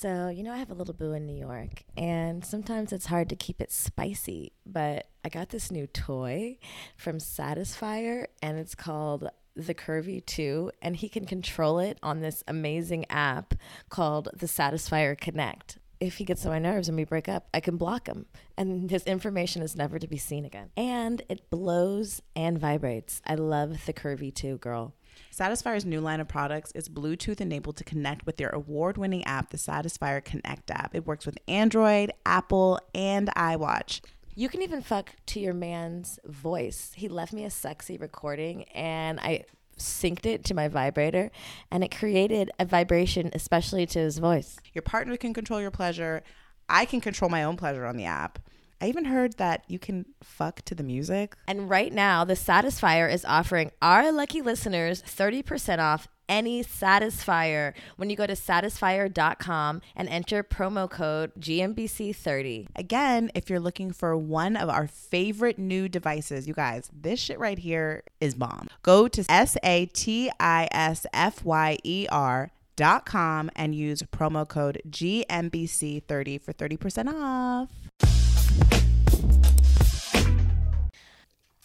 So, 0.00 0.28
you 0.28 0.44
know, 0.44 0.52
I 0.52 0.58
have 0.58 0.70
a 0.70 0.74
little 0.74 0.94
boo 0.94 1.12
in 1.12 1.26
New 1.26 1.36
York, 1.36 1.82
and 1.96 2.44
sometimes 2.44 2.92
it's 2.92 3.06
hard 3.06 3.28
to 3.30 3.34
keep 3.34 3.60
it 3.60 3.72
spicy, 3.72 4.52
but 4.64 5.08
I 5.24 5.28
got 5.28 5.48
this 5.48 5.72
new 5.72 5.88
toy 5.88 6.58
from 6.96 7.18
Satisfyer, 7.18 8.26
and 8.40 8.60
it's 8.60 8.76
called 8.76 9.28
the 9.56 9.74
Curvy 9.74 10.24
2, 10.24 10.70
and 10.80 10.94
he 10.94 11.08
can 11.08 11.26
control 11.26 11.80
it 11.80 11.98
on 12.00 12.20
this 12.20 12.44
amazing 12.46 13.06
app 13.10 13.54
called 13.88 14.28
the 14.36 14.46
Satisfyer 14.46 15.18
Connect. 15.18 15.78
If 15.98 16.18
he 16.18 16.24
gets 16.24 16.46
on 16.46 16.52
my 16.52 16.60
nerves 16.60 16.88
and 16.88 16.96
we 16.96 17.02
break 17.02 17.28
up, 17.28 17.48
I 17.52 17.58
can 17.58 17.76
block 17.76 18.06
him, 18.06 18.26
and 18.56 18.88
his 18.92 19.02
information 19.02 19.62
is 19.62 19.74
never 19.74 19.98
to 19.98 20.06
be 20.06 20.16
seen 20.16 20.44
again. 20.44 20.70
And 20.76 21.22
it 21.28 21.50
blows 21.50 22.22
and 22.36 22.56
vibrates. 22.56 23.20
I 23.26 23.34
love 23.34 23.84
the 23.84 23.92
Curvy 23.92 24.32
2, 24.32 24.58
girl. 24.58 24.94
Satisfyer's 25.30 25.84
new 25.84 26.00
line 26.00 26.20
of 26.20 26.28
products 26.28 26.72
is 26.72 26.88
Bluetooth 26.88 27.40
enabled 27.40 27.76
to 27.76 27.84
connect 27.84 28.26
with 28.26 28.36
their 28.36 28.50
award 28.50 28.98
winning 28.98 29.24
app, 29.24 29.50
the 29.50 29.56
Satisfyer 29.56 30.24
Connect 30.24 30.70
app. 30.70 30.94
It 30.94 31.06
works 31.06 31.26
with 31.26 31.38
Android, 31.46 32.12
Apple, 32.26 32.80
and 32.94 33.28
iWatch. 33.36 34.00
You 34.34 34.48
can 34.48 34.62
even 34.62 34.82
fuck 34.82 35.10
to 35.26 35.40
your 35.40 35.54
man's 35.54 36.20
voice. 36.24 36.92
He 36.94 37.08
left 37.08 37.32
me 37.32 37.44
a 37.44 37.50
sexy 37.50 37.98
recording 37.98 38.64
and 38.74 39.18
I 39.18 39.44
synced 39.78 40.26
it 40.26 40.44
to 40.44 40.54
my 40.54 40.68
vibrator 40.68 41.30
and 41.70 41.82
it 41.82 41.96
created 41.96 42.50
a 42.58 42.64
vibration 42.64 43.30
especially 43.32 43.86
to 43.86 43.98
his 43.98 44.18
voice. 44.18 44.58
Your 44.74 44.82
partner 44.82 45.16
can 45.16 45.34
control 45.34 45.60
your 45.60 45.70
pleasure. 45.70 46.22
I 46.68 46.84
can 46.84 47.00
control 47.00 47.30
my 47.30 47.44
own 47.44 47.56
pleasure 47.56 47.84
on 47.84 47.96
the 47.96 48.04
app. 48.04 48.38
I 48.80 48.88
even 48.88 49.06
heard 49.06 49.38
that 49.38 49.64
you 49.66 49.78
can 49.78 50.06
fuck 50.22 50.62
to 50.62 50.74
the 50.74 50.84
music. 50.84 51.34
And 51.48 51.68
right 51.68 51.92
now, 51.92 52.24
the 52.24 52.34
Satisfyer 52.34 53.12
is 53.12 53.24
offering 53.24 53.72
our 53.82 54.12
lucky 54.12 54.40
listeners 54.40 55.02
30% 55.02 55.80
off 55.80 56.06
any 56.28 56.62
Satisfyer 56.62 57.72
when 57.96 58.10
you 58.10 58.16
go 58.16 58.26
to 58.26 58.34
satisfyer.com 58.34 59.80
and 59.96 60.08
enter 60.08 60.44
promo 60.44 60.88
code 60.88 61.32
GMBC30. 61.40 62.68
Again, 62.76 63.30
if 63.34 63.48
you're 63.48 63.60
looking 63.60 63.92
for 63.92 64.16
one 64.16 64.56
of 64.56 64.68
our 64.68 64.86
favorite 64.86 65.58
new 65.58 65.88
devices, 65.88 66.46
you 66.46 66.54
guys, 66.54 66.90
this 66.92 67.18
shit 67.18 67.38
right 67.38 67.58
here 67.58 68.04
is 68.20 68.34
bomb. 68.34 68.68
Go 68.82 69.08
to 69.08 69.24
S 69.28 69.56
A 69.62 69.86
T 69.86 70.30
I 70.38 70.68
S 70.70 71.06
F 71.12 71.44
Y 71.44 71.78
E 71.82 72.06
R 72.10 72.50
dot 72.76 73.04
com 73.06 73.50
and 73.56 73.74
use 73.74 74.02
promo 74.02 74.46
code 74.46 74.80
GMBC30 74.88 76.40
for 76.40 76.52
30% 76.52 77.12
off. 77.12 77.87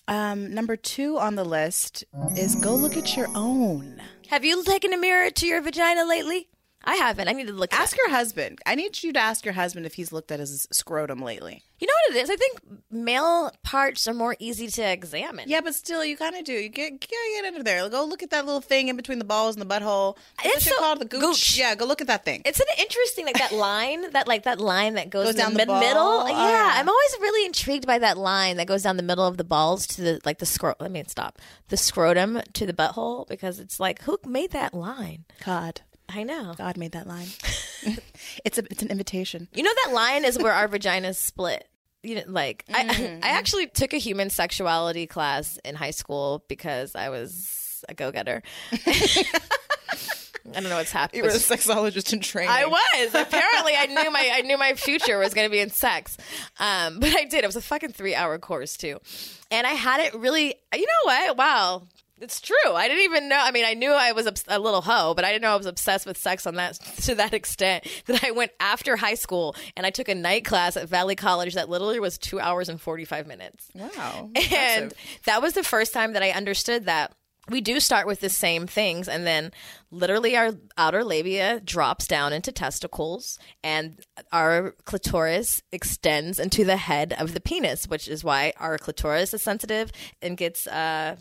Um, 0.08 0.53
number 0.53 0.75
two 0.75 1.17
on 1.17 1.36
the 1.36 1.45
list 1.45 2.03
is 2.36 2.56
go 2.56 2.75
look 2.75 2.97
at 2.97 3.15
your 3.15 3.29
own. 3.36 4.01
Have 4.27 4.43
you 4.43 4.63
taken 4.63 4.93
a 4.93 4.97
mirror 4.97 5.29
to 5.32 5.47
your 5.47 5.62
vagina 5.62 6.06
lately? 6.06 6.49
I 6.86 6.96
haven't. 6.96 7.28
I 7.30 7.32
need 7.32 7.48
to 7.48 7.54
look. 7.54 7.74
at 7.74 7.80
Ask 7.80 7.98
your 7.98 8.10
husband. 8.10 8.60
I 8.65 8.76
need 8.76 9.02
you 9.04 9.13
to 9.13 9.19
ask 9.19 9.46
your 9.46 9.54
husband 9.54 9.86
if 9.86 9.93
he's 9.93 10.12
looked 10.12 10.32
at 10.32 10.39
his 10.39 10.67
scrotum 10.72 11.19
lately. 11.22 11.63
You 11.80 11.88
know 11.88 11.93
what 12.08 12.15
it 12.17 12.24
is? 12.24 12.30
I 12.30 12.36
think 12.36 12.60
male 12.91 13.52
parts 13.63 14.08
are 14.08 14.13
more 14.13 14.36
easy 14.39 14.67
to 14.67 14.82
examine. 14.91 15.50
Yeah, 15.50 15.62
but 15.62 15.76
still, 15.76 16.04
you 16.06 16.15
kind 16.17 16.36
of 16.36 16.43
do. 16.46 16.54
You 16.54 16.69
get 16.69 17.00
get, 17.00 17.10
get 17.10 17.46
under 17.46 17.63
there. 17.63 17.88
Go 17.89 18.06
look 18.06 18.24
at 18.24 18.30
that 18.32 18.46
little 18.46 18.62
thing 18.62 18.88
in 18.89 18.96
between 18.96 19.19
the 19.19 19.26
balls 19.26 19.56
and 19.56 19.62
the 19.62 19.74
butthole. 19.74 20.17
What's 20.41 20.58
It's 20.58 20.65
so- 20.65 20.78
called? 20.80 21.00
The 21.00 21.06
gooch. 21.06 21.22
gooch. 21.22 21.58
Yeah, 21.58 21.76
go 21.76 21.86
look 21.86 22.02
at 22.02 22.08
that 22.08 22.26
thing. 22.26 22.41
It's 22.46 22.60
an 22.60 22.65
interesting, 22.78 23.26
like 23.26 23.38
that 23.39 23.52
line, 23.67 24.12
that 24.12 24.28
like 24.28 24.43
that 24.43 24.60
line 24.60 24.93
that 24.96 25.10
goes, 25.10 25.28
Goes 25.28 25.36
down 25.36 25.54
the 25.54 25.60
mid- 25.60 25.67
middle. 25.69 26.04
Oh, 26.04 26.28
yeah, 26.28 26.50
yeah. 26.50 26.72
I'm 26.76 26.88
always 26.89 27.15
really 27.22 27.46
intrigued 27.46 27.88
by 27.88 28.00
that 28.00 28.17
line 28.17 28.58
that 28.58 28.67
goes 28.67 28.84
down 28.84 28.98
the 28.98 29.04
middle 29.04 29.26
of 29.26 29.38
the 29.38 29.43
balls 29.46 29.88
to 29.88 30.02
the 30.02 30.22
like 30.26 30.39
the 30.39 30.46
scro. 30.46 30.76
Let 30.80 30.91
me 30.91 31.04
stop. 31.08 31.39
The 31.69 31.78
scrotum 31.78 32.41
to 32.54 32.65
the 32.65 32.74
butthole 32.74 33.28
because 33.28 33.60
it's 33.60 33.80
like 33.80 34.02
who 34.04 34.17
made 34.26 34.52
that 34.52 34.74
line? 34.74 35.26
God. 35.46 35.82
I 36.13 36.23
know. 36.23 36.54
God 36.58 36.78
made 36.78 36.91
that 36.93 37.08
line. 37.08 37.28
it's 38.45 38.58
a 38.58 38.63
it's 38.69 38.84
an 38.84 38.89
invitation. 38.89 39.47
You 39.54 39.63
know 39.63 39.71
that 39.86 39.93
line 39.93 40.26
is 40.26 40.38
where 40.38 40.54
our 40.54 40.67
vaginas 40.67 41.15
split. 41.15 41.67
You 42.04 42.15
know, 42.15 42.23
like 42.28 42.65
I, 42.73 43.19
I 43.23 43.30
actually 43.30 43.67
took 43.67 43.93
a 43.93 43.97
human 43.97 44.30
sexuality 44.30 45.08
class 45.08 45.58
in 45.63 45.76
high 45.76 45.91
school 45.91 46.43
because 46.49 46.95
I 46.95 47.10
was 47.10 47.84
a 47.88 47.93
go 47.93 48.12
getter. 48.12 48.43
I 50.45 50.60
don't 50.60 50.69
know 50.69 50.76
what's 50.76 50.91
happening. 50.91 51.23
You 51.23 51.30
were 51.30 51.34
a 51.34 51.39
sexologist 51.39 52.12
in 52.12 52.19
training. 52.19 52.52
I 52.52 52.65
was. 52.65 53.15
Apparently, 53.15 53.73
I 53.78 53.86
knew 53.86 54.12
my 54.12 54.32
I 54.34 54.41
knew 54.41 54.58
my 54.58 54.73
future 54.73 55.17
was 55.17 55.34
going 55.34 55.47
to 55.47 55.52
be 55.52 55.60
in 55.60 55.69
sex. 55.69 56.17
Um, 56.60 56.99
but 56.99 57.15
I 57.15 57.23
did. 57.23 57.43
It 57.43 57.47
was 57.47 57.56
a 57.56 57.62
fucking 57.62 57.93
three 57.93 58.13
hour 58.13 58.38
course 58.39 58.76
too, 58.76 58.99
and 59.49 59.65
I 59.65 59.71
had 59.71 60.02
it 60.02 60.13
really. 60.13 60.56
You 60.73 60.86
know 60.86 61.06
what? 61.06 61.38
Wow. 61.38 61.84
It's 62.23 62.39
true. 62.39 62.55
I 62.73 62.88
didn't 62.88 63.03
even 63.03 63.27
know. 63.27 63.38
I 63.39 63.51
mean, 63.51 63.65
I 63.65 63.73
knew 63.73 63.91
I 63.91 64.13
was 64.13 64.25
a 64.47 64.59
little 64.59 64.81
hoe, 64.81 65.13
but 65.13 65.25
I 65.25 65.31
didn't 65.31 65.41
know 65.41 65.53
I 65.53 65.57
was 65.57 65.65
obsessed 65.65 66.05
with 66.05 66.17
sex 66.17 66.47
on 66.47 66.55
that 66.55 66.73
to 67.03 67.15
that 67.15 67.33
extent 67.33 67.86
that 68.05 68.23
I 68.23 68.31
went 68.31 68.51
after 68.59 68.95
high 68.95 69.15
school 69.15 69.55
and 69.75 69.86
I 69.86 69.89
took 69.89 70.07
a 70.07 70.15
night 70.15 70.45
class 70.45 70.77
at 70.77 70.88
Valley 70.88 71.15
College 71.15 71.55
that 71.55 71.69
literally 71.69 71.99
was 71.99 72.17
two 72.17 72.39
hours 72.39 72.69
and 72.69 72.79
forty 72.79 73.05
five 73.05 73.27
minutes. 73.27 73.69
Wow. 73.75 74.29
And 74.53 74.93
that 75.25 75.41
was 75.41 75.53
the 75.53 75.63
first 75.63 75.93
time 75.93 76.13
that 76.13 76.23
I 76.23 76.31
understood 76.31 76.86
that 76.86 77.13
we 77.49 77.59
do 77.59 77.79
start 77.79 78.07
with 78.07 78.21
the 78.21 78.29
same 78.29 78.67
things 78.67 79.09
and 79.09 79.25
then 79.27 79.51
literally 79.91 80.38
our 80.38 80.53
outer 80.77 81.03
labia 81.03 81.59
drops 81.59 82.07
down 82.07 82.31
into 82.31 82.51
testicles 82.51 83.38
and 83.63 83.99
our 84.31 84.71
clitoris 84.86 85.62
extends 85.71 86.39
into 86.39 86.63
the 86.63 86.77
head 86.77 87.13
of 87.17 87.33
the 87.33 87.41
penis 87.41 87.88
which 87.88 88.07
is 88.07 88.23
why 88.23 88.53
our 88.59 88.77
clitoris 88.77 89.33
is 89.33 89.41
sensitive 89.41 89.91
and 90.21 90.38
gets 90.38 90.67
uh 90.67 91.17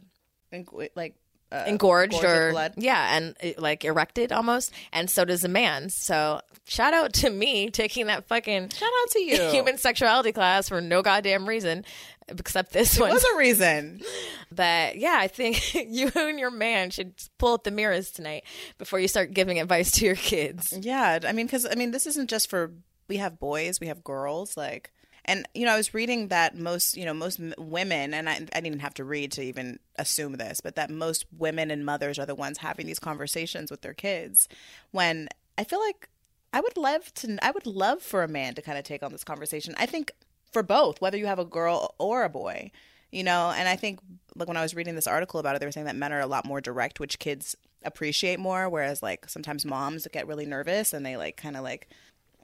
And, 0.52 0.68
like 0.94 1.16
uh, 1.50 1.64
engorged 1.66 2.12
gorged 2.12 2.24
or 2.24 2.52
blood. 2.52 2.74
yeah 2.78 3.16
and 3.16 3.36
uh, 3.44 3.60
like 3.60 3.84
erected 3.84 4.32
almost 4.32 4.72
and 4.90 5.10
so 5.10 5.22
does 5.24 5.44
a 5.44 5.48
man 5.48 5.90
so 5.90 6.40
shout 6.64 6.94
out 6.94 7.12
to 7.12 7.28
me 7.28 7.68
taking 7.72 8.06
that 8.06 8.26
fucking 8.26 8.70
Shout 8.70 8.88
out 9.02 9.10
to 9.10 9.20
you. 9.20 9.36
human 9.50 9.76
sexuality 9.76 10.32
class 10.32 10.68
for 10.70 10.80
no 10.80 11.02
goddamn 11.02 11.46
reason 11.46 11.84
except 12.28 12.72
this 12.72 12.98
one 12.98 13.10
What's 13.10 13.24
a 13.24 13.36
reason? 13.36 14.00
but 14.52 14.96
yeah, 14.96 15.16
I 15.18 15.28
think 15.28 15.74
you 15.74 16.10
and 16.14 16.38
your 16.38 16.50
man 16.50 16.90
should 16.90 17.14
pull 17.36 17.54
up 17.54 17.64
the 17.64 17.70
mirrors 17.70 18.10
tonight 18.10 18.44
before 18.78 18.98
you 19.00 19.08
start 19.08 19.34
giving 19.34 19.60
advice 19.60 19.90
to 19.92 20.04
your 20.06 20.14
kids. 20.14 20.72
Yeah, 20.80 21.18
I 21.26 21.32
mean, 21.32 21.46
because 21.46 21.66
I 21.66 21.74
mean, 21.74 21.90
this 21.90 22.06
isn't 22.06 22.30
just 22.30 22.48
for 22.48 22.72
we 23.08 23.16
have 23.18 23.38
boys, 23.38 23.80
we 23.80 23.88
have 23.88 24.04
girls, 24.04 24.56
like, 24.56 24.92
and 25.24 25.46
you 25.54 25.64
know, 25.66 25.72
I 25.72 25.76
was 25.76 25.94
reading 25.94 26.28
that 26.28 26.56
most, 26.56 26.96
you 26.96 27.04
know, 27.04 27.14
most 27.14 27.40
women, 27.58 28.12
and 28.12 28.28
I, 28.28 28.34
I 28.34 28.38
didn't 28.38 28.66
even 28.66 28.78
have 28.80 28.94
to 28.94 29.04
read 29.04 29.32
to 29.32 29.42
even 29.42 29.78
assume 29.96 30.34
this, 30.34 30.60
but 30.60 30.74
that 30.76 30.90
most 30.90 31.26
women 31.36 31.70
and 31.70 31.84
mothers 31.84 32.18
are 32.18 32.26
the 32.26 32.34
ones 32.34 32.58
having 32.58 32.86
these 32.86 32.98
conversations 32.98 33.70
with 33.70 33.82
their 33.82 33.94
kids. 33.94 34.48
When 34.90 35.28
I 35.56 35.64
feel 35.64 35.80
like 35.80 36.08
I 36.52 36.60
would 36.60 36.76
love 36.76 37.14
to, 37.14 37.38
I 37.42 37.50
would 37.50 37.66
love 37.66 38.02
for 38.02 38.22
a 38.22 38.28
man 38.28 38.54
to 38.54 38.62
kind 38.62 38.78
of 38.78 38.84
take 38.84 39.02
on 39.02 39.12
this 39.12 39.24
conversation. 39.24 39.74
I 39.78 39.86
think 39.86 40.12
for 40.52 40.62
both, 40.62 41.00
whether 41.00 41.16
you 41.16 41.26
have 41.26 41.38
a 41.38 41.44
girl 41.44 41.94
or 41.98 42.24
a 42.24 42.28
boy, 42.28 42.70
you 43.10 43.22
know, 43.22 43.52
and 43.56 43.68
I 43.68 43.76
think 43.76 44.00
like 44.34 44.48
when 44.48 44.56
I 44.56 44.62
was 44.62 44.74
reading 44.74 44.94
this 44.94 45.06
article 45.06 45.38
about 45.38 45.54
it, 45.54 45.60
they 45.60 45.66
were 45.66 45.72
saying 45.72 45.86
that 45.86 45.96
men 45.96 46.12
are 46.12 46.20
a 46.20 46.26
lot 46.26 46.44
more 46.44 46.60
direct, 46.60 46.98
which 46.98 47.18
kids 47.18 47.54
appreciate 47.84 48.40
more, 48.40 48.68
whereas 48.68 49.02
like 49.02 49.28
sometimes 49.28 49.64
moms 49.64 50.06
get 50.12 50.26
really 50.26 50.46
nervous 50.46 50.92
and 50.92 51.04
they 51.04 51.16
like 51.16 51.36
kind 51.36 51.56
of 51.56 51.62
like 51.62 51.88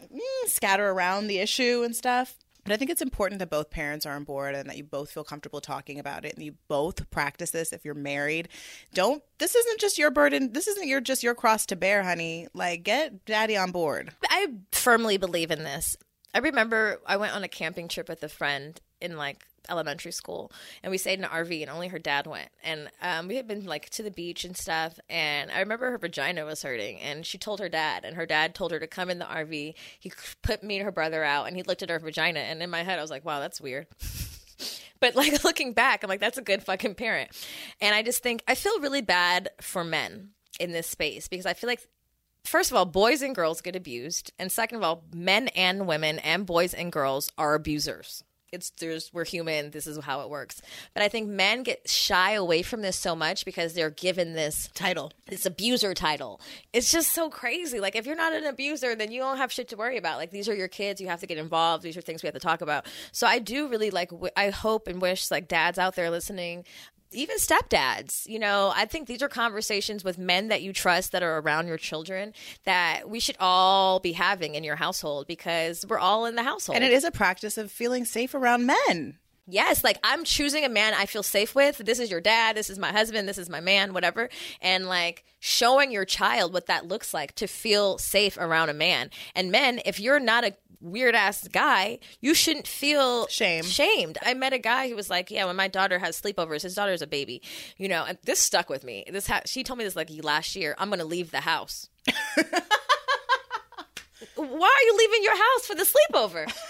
mm, 0.02 0.20
scatter 0.46 0.90
around 0.90 1.26
the 1.26 1.38
issue 1.38 1.82
and 1.84 1.96
stuff. 1.96 2.36
But 2.68 2.74
I 2.74 2.76
think 2.76 2.90
it's 2.90 3.00
important 3.00 3.38
that 3.38 3.48
both 3.48 3.70
parents 3.70 4.04
are 4.04 4.14
on 4.14 4.24
board 4.24 4.54
and 4.54 4.68
that 4.68 4.76
you 4.76 4.84
both 4.84 5.10
feel 5.10 5.24
comfortable 5.24 5.62
talking 5.62 5.98
about 5.98 6.26
it 6.26 6.34
and 6.34 6.44
you 6.44 6.56
both 6.68 7.08
practice 7.08 7.50
this 7.50 7.72
if 7.72 7.82
you're 7.82 7.94
married. 7.94 8.50
Don't 8.92 9.22
this 9.38 9.54
isn't 9.54 9.80
just 9.80 9.96
your 9.96 10.10
burden. 10.10 10.52
This 10.52 10.68
isn't 10.68 10.86
your 10.86 11.00
just 11.00 11.22
your 11.22 11.34
cross 11.34 11.64
to 11.64 11.76
bear, 11.76 12.02
honey. 12.02 12.46
Like 12.52 12.82
get 12.82 13.24
daddy 13.24 13.56
on 13.56 13.70
board. 13.70 14.12
I 14.28 14.48
firmly 14.70 15.16
believe 15.16 15.50
in 15.50 15.64
this. 15.64 15.96
I 16.34 16.40
remember 16.40 17.00
I 17.06 17.16
went 17.16 17.34
on 17.34 17.42
a 17.42 17.48
camping 17.48 17.88
trip 17.88 18.06
with 18.06 18.22
a 18.22 18.28
friend 18.28 18.78
in 19.00 19.16
like 19.16 19.46
elementary 19.68 20.12
school 20.12 20.52
and 20.82 20.90
we 20.90 20.98
stayed 20.98 21.18
in 21.18 21.24
an 21.24 21.30
RV 21.30 21.60
and 21.60 21.70
only 21.70 21.88
her 21.88 21.98
dad 21.98 22.26
went. 22.26 22.48
And 22.62 22.90
um, 23.02 23.28
we 23.28 23.36
had 23.36 23.46
been 23.46 23.64
like 23.64 23.90
to 23.90 24.02
the 24.02 24.10
beach 24.10 24.44
and 24.44 24.56
stuff 24.56 24.98
and 25.08 25.50
I 25.50 25.60
remember 25.60 25.90
her 25.90 25.98
vagina 25.98 26.44
was 26.44 26.62
hurting 26.62 27.00
and 27.00 27.24
she 27.24 27.38
told 27.38 27.60
her 27.60 27.68
dad 27.68 28.04
and 28.04 28.16
her 28.16 28.26
dad 28.26 28.54
told 28.54 28.72
her 28.72 28.80
to 28.80 28.86
come 28.86 29.10
in 29.10 29.18
the 29.18 29.24
RV 29.24 29.74
he 29.98 30.12
put 30.42 30.62
me 30.62 30.76
and 30.76 30.84
her 30.84 30.92
brother 30.92 31.24
out 31.24 31.46
and 31.46 31.56
he 31.56 31.62
looked 31.62 31.82
at 31.82 31.90
her 31.90 31.98
vagina 31.98 32.40
and 32.40 32.62
in 32.62 32.70
my 32.70 32.82
head 32.82 32.98
I 32.98 33.02
was 33.02 33.10
like 33.10 33.24
wow 33.24 33.40
that's 33.40 33.60
weird. 33.60 33.86
But 35.00 35.14
like 35.14 35.44
looking 35.44 35.74
back 35.74 36.02
I'm 36.02 36.08
like 36.08 36.18
that's 36.18 36.38
a 36.38 36.42
good 36.42 36.64
fucking 36.64 36.96
parent. 36.96 37.30
And 37.80 37.94
I 37.94 38.02
just 38.02 38.20
think 38.20 38.42
I 38.48 38.56
feel 38.56 38.80
really 38.80 39.00
bad 39.00 39.48
for 39.60 39.84
men 39.84 40.30
in 40.58 40.72
this 40.72 40.88
space 40.88 41.28
because 41.28 41.46
I 41.46 41.54
feel 41.54 41.68
like 41.68 41.86
first 42.48 42.70
of 42.70 42.76
all, 42.76 42.84
boys 42.84 43.22
and 43.22 43.34
girls 43.34 43.60
get 43.60 43.76
abused, 43.76 44.32
and 44.38 44.50
second 44.50 44.78
of 44.78 44.82
all, 44.82 45.04
men 45.14 45.48
and 45.48 45.86
women 45.86 46.18
and 46.20 46.46
boys 46.46 46.74
and 46.74 46.90
girls 46.90 47.30
are 47.38 47.54
abusers. 47.54 48.24
It's 48.52 48.70
there's 48.70 49.12
we're 49.12 49.24
human. 49.24 49.70
This 49.70 49.86
is 49.86 49.98
how 50.02 50.22
it 50.22 50.30
works. 50.30 50.62
But 50.94 51.02
I 51.02 51.08
think 51.08 51.28
men 51.28 51.62
get 51.62 51.88
shy 51.88 52.32
away 52.32 52.62
from 52.62 52.82
this 52.82 52.96
so 52.96 53.14
much 53.14 53.44
because 53.44 53.74
they're 53.74 53.90
given 53.90 54.32
this 54.32 54.70
Title. 54.74 55.12
this 55.26 55.44
abuser 55.44 55.92
title. 55.94 56.40
It's 56.72 56.90
just 56.90 57.12
so 57.12 57.28
crazy. 57.28 57.80
Like 57.80 57.94
if 57.96 58.06
you're 58.06 58.16
not 58.16 58.32
an 58.32 58.44
abuser, 58.44 58.94
then 58.94 59.12
you 59.12 59.20
don't 59.20 59.36
have 59.36 59.52
shit 59.52 59.68
to 59.68 59.76
worry 59.76 59.98
about. 59.98 60.16
Like 60.16 60.30
these 60.30 60.48
are 60.48 60.54
your 60.54 60.68
kids. 60.68 61.00
You 61.00 61.08
have 61.08 61.20
to 61.20 61.26
get 61.26 61.38
involved. 61.38 61.82
These 61.82 61.96
are 61.96 62.00
things 62.00 62.22
we 62.22 62.26
have 62.26 62.34
to 62.34 62.40
talk 62.40 62.60
about. 62.62 62.86
So 63.12 63.26
I 63.26 63.38
do 63.38 63.68
really 63.68 63.90
like. 63.90 64.10
W- 64.10 64.32
I 64.36 64.50
hope 64.50 64.88
and 64.88 65.00
wish 65.02 65.30
like 65.30 65.48
dads 65.48 65.78
out 65.78 65.94
there 65.94 66.10
listening 66.10 66.64
even 67.12 67.38
stepdads, 67.38 68.26
you 68.26 68.38
know, 68.38 68.72
I 68.74 68.84
think 68.84 69.08
these 69.08 69.22
are 69.22 69.28
conversations 69.28 70.04
with 70.04 70.18
men 70.18 70.48
that 70.48 70.62
you 70.62 70.72
trust 70.72 71.12
that 71.12 71.22
are 71.22 71.38
around 71.38 71.66
your 71.66 71.78
children 71.78 72.34
that 72.64 73.08
we 73.08 73.20
should 73.20 73.36
all 73.40 74.00
be 74.00 74.12
having 74.12 74.54
in 74.54 74.64
your 74.64 74.76
household 74.76 75.26
because 75.26 75.84
we're 75.88 75.98
all 75.98 76.26
in 76.26 76.34
the 76.34 76.42
household. 76.42 76.76
And 76.76 76.84
it 76.84 76.92
is 76.92 77.04
a 77.04 77.10
practice 77.10 77.56
of 77.58 77.70
feeling 77.70 78.04
safe 78.04 78.34
around 78.34 78.66
men. 78.66 79.18
Yes, 79.50 79.82
like 79.82 79.98
I'm 80.04 80.24
choosing 80.24 80.66
a 80.66 80.68
man 80.68 80.92
I 80.92 81.06
feel 81.06 81.22
safe 81.22 81.54
with. 81.54 81.78
This 81.78 81.98
is 81.98 82.10
your 82.10 82.20
dad, 82.20 82.54
this 82.54 82.68
is 82.68 82.78
my 82.78 82.92
husband, 82.92 83.26
this 83.26 83.38
is 83.38 83.48
my 83.48 83.60
man, 83.60 83.94
whatever. 83.94 84.28
And 84.60 84.86
like 84.86 85.24
showing 85.38 85.90
your 85.90 86.04
child 86.04 86.52
what 86.52 86.66
that 86.66 86.86
looks 86.86 87.14
like 87.14 87.34
to 87.36 87.46
feel 87.46 87.96
safe 87.96 88.36
around 88.36 88.68
a 88.68 88.74
man. 88.74 89.08
And 89.34 89.50
men, 89.50 89.80
if 89.86 89.98
you're 89.98 90.20
not 90.20 90.44
a 90.44 90.54
weird 90.80 91.14
ass 91.14 91.46
guy, 91.48 91.98
you 92.20 92.34
shouldn't 92.34 92.66
feel 92.66 93.26
Shame. 93.28 93.64
shamed. 93.64 94.18
I 94.24 94.34
met 94.34 94.52
a 94.52 94.58
guy 94.58 94.88
who 94.88 94.96
was 94.96 95.10
like, 95.10 95.30
"Yeah, 95.30 95.46
when 95.46 95.56
my 95.56 95.68
daughter 95.68 95.98
has 95.98 96.20
sleepovers, 96.20 96.62
his 96.62 96.74
daughter's 96.74 97.02
a 97.02 97.06
baby, 97.06 97.42
you 97.76 97.88
know." 97.88 98.04
And 98.04 98.18
this 98.24 98.38
stuck 98.40 98.68
with 98.68 98.84
me. 98.84 99.04
This 99.10 99.26
ha- 99.26 99.42
she 99.46 99.64
told 99.64 99.78
me 99.78 99.84
this 99.84 99.96
like 99.96 100.10
last 100.22 100.54
year. 100.56 100.74
I'm 100.78 100.90
gonna 100.90 101.04
leave 101.04 101.30
the 101.30 101.40
house. 101.40 101.88
Why 104.34 104.44
are 104.44 104.86
you 104.86 104.96
leaving 104.98 105.22
your 105.24 105.36
house 105.36 105.66
for 105.66 105.74
the 105.74 105.84
sleepover? 105.86 106.50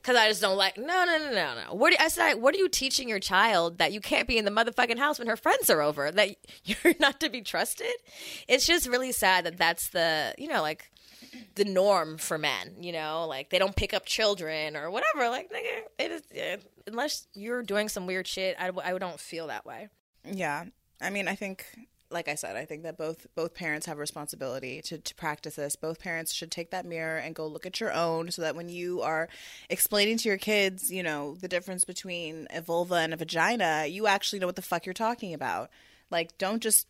Because 0.00 0.14
I 0.14 0.28
just 0.28 0.40
don't 0.40 0.56
like. 0.56 0.78
No, 0.78 1.04
no, 1.04 1.18
no, 1.18 1.32
no, 1.32 1.54
no. 1.56 1.74
What 1.74 1.90
do, 1.90 1.96
I 1.98 2.06
said? 2.06 2.34
What 2.34 2.54
are 2.54 2.58
you 2.58 2.68
teaching 2.68 3.08
your 3.08 3.18
child 3.18 3.78
that 3.78 3.92
you 3.92 4.00
can't 4.00 4.28
be 4.28 4.38
in 4.38 4.44
the 4.44 4.50
motherfucking 4.52 4.96
house 4.96 5.18
when 5.18 5.26
her 5.26 5.36
friends 5.36 5.70
are 5.70 5.82
over? 5.82 6.12
That 6.12 6.36
you're 6.64 6.94
not 7.00 7.18
to 7.18 7.28
be 7.28 7.40
trusted. 7.40 7.90
It's 8.46 8.64
just 8.64 8.86
really 8.88 9.10
sad 9.10 9.44
that 9.44 9.58
that's 9.58 9.88
the 9.88 10.36
you 10.38 10.46
know 10.46 10.62
like 10.62 10.88
the 11.54 11.64
norm 11.64 12.18
for 12.18 12.38
men. 12.38 12.76
You 12.80 12.92
know, 12.92 13.26
like 13.28 13.50
they 13.50 13.58
don't 13.58 13.76
pick 13.76 13.94
up 13.94 14.06
children 14.06 14.76
or 14.76 14.90
whatever. 14.90 15.28
Like 15.28 15.50
nigga, 15.52 15.82
it 15.98 16.10
is 16.10 16.22
yeah, 16.32 16.56
unless 16.86 17.26
you're 17.34 17.62
doing 17.62 17.88
some 17.88 18.06
weird 18.06 18.26
shit. 18.26 18.56
I 18.58 18.70
I 18.84 18.98
don't 18.98 19.20
feel 19.20 19.48
that 19.48 19.66
way. 19.66 19.88
Yeah. 20.24 20.64
I 21.00 21.10
mean, 21.10 21.26
I 21.26 21.34
think 21.34 21.66
like 22.12 22.28
I 22.28 22.34
said, 22.34 22.56
I 22.56 22.64
think 22.64 22.82
that 22.82 22.98
both 22.98 23.26
both 23.34 23.54
parents 23.54 23.86
have 23.86 23.96
a 23.96 24.00
responsibility 24.00 24.82
to, 24.82 24.98
to 24.98 25.14
practice 25.14 25.56
this. 25.56 25.76
Both 25.76 25.98
parents 25.98 26.32
should 26.32 26.50
take 26.50 26.70
that 26.70 26.86
mirror 26.86 27.18
and 27.18 27.34
go 27.34 27.46
look 27.46 27.66
at 27.66 27.80
your 27.80 27.92
own 27.92 28.30
so 28.30 28.42
that 28.42 28.54
when 28.54 28.68
you 28.68 29.00
are 29.00 29.28
explaining 29.70 30.18
to 30.18 30.28
your 30.28 30.38
kids, 30.38 30.90
you 30.92 31.02
know, 31.02 31.34
the 31.36 31.48
difference 31.48 31.84
between 31.84 32.46
a 32.50 32.60
vulva 32.60 32.96
and 32.96 33.14
a 33.14 33.16
vagina, 33.16 33.86
you 33.86 34.06
actually 34.06 34.38
know 34.38 34.46
what 34.46 34.56
the 34.56 34.62
fuck 34.62 34.86
you're 34.86 34.92
talking 34.92 35.34
about. 35.34 35.70
Like 36.10 36.36
don't 36.38 36.62
just 36.62 36.86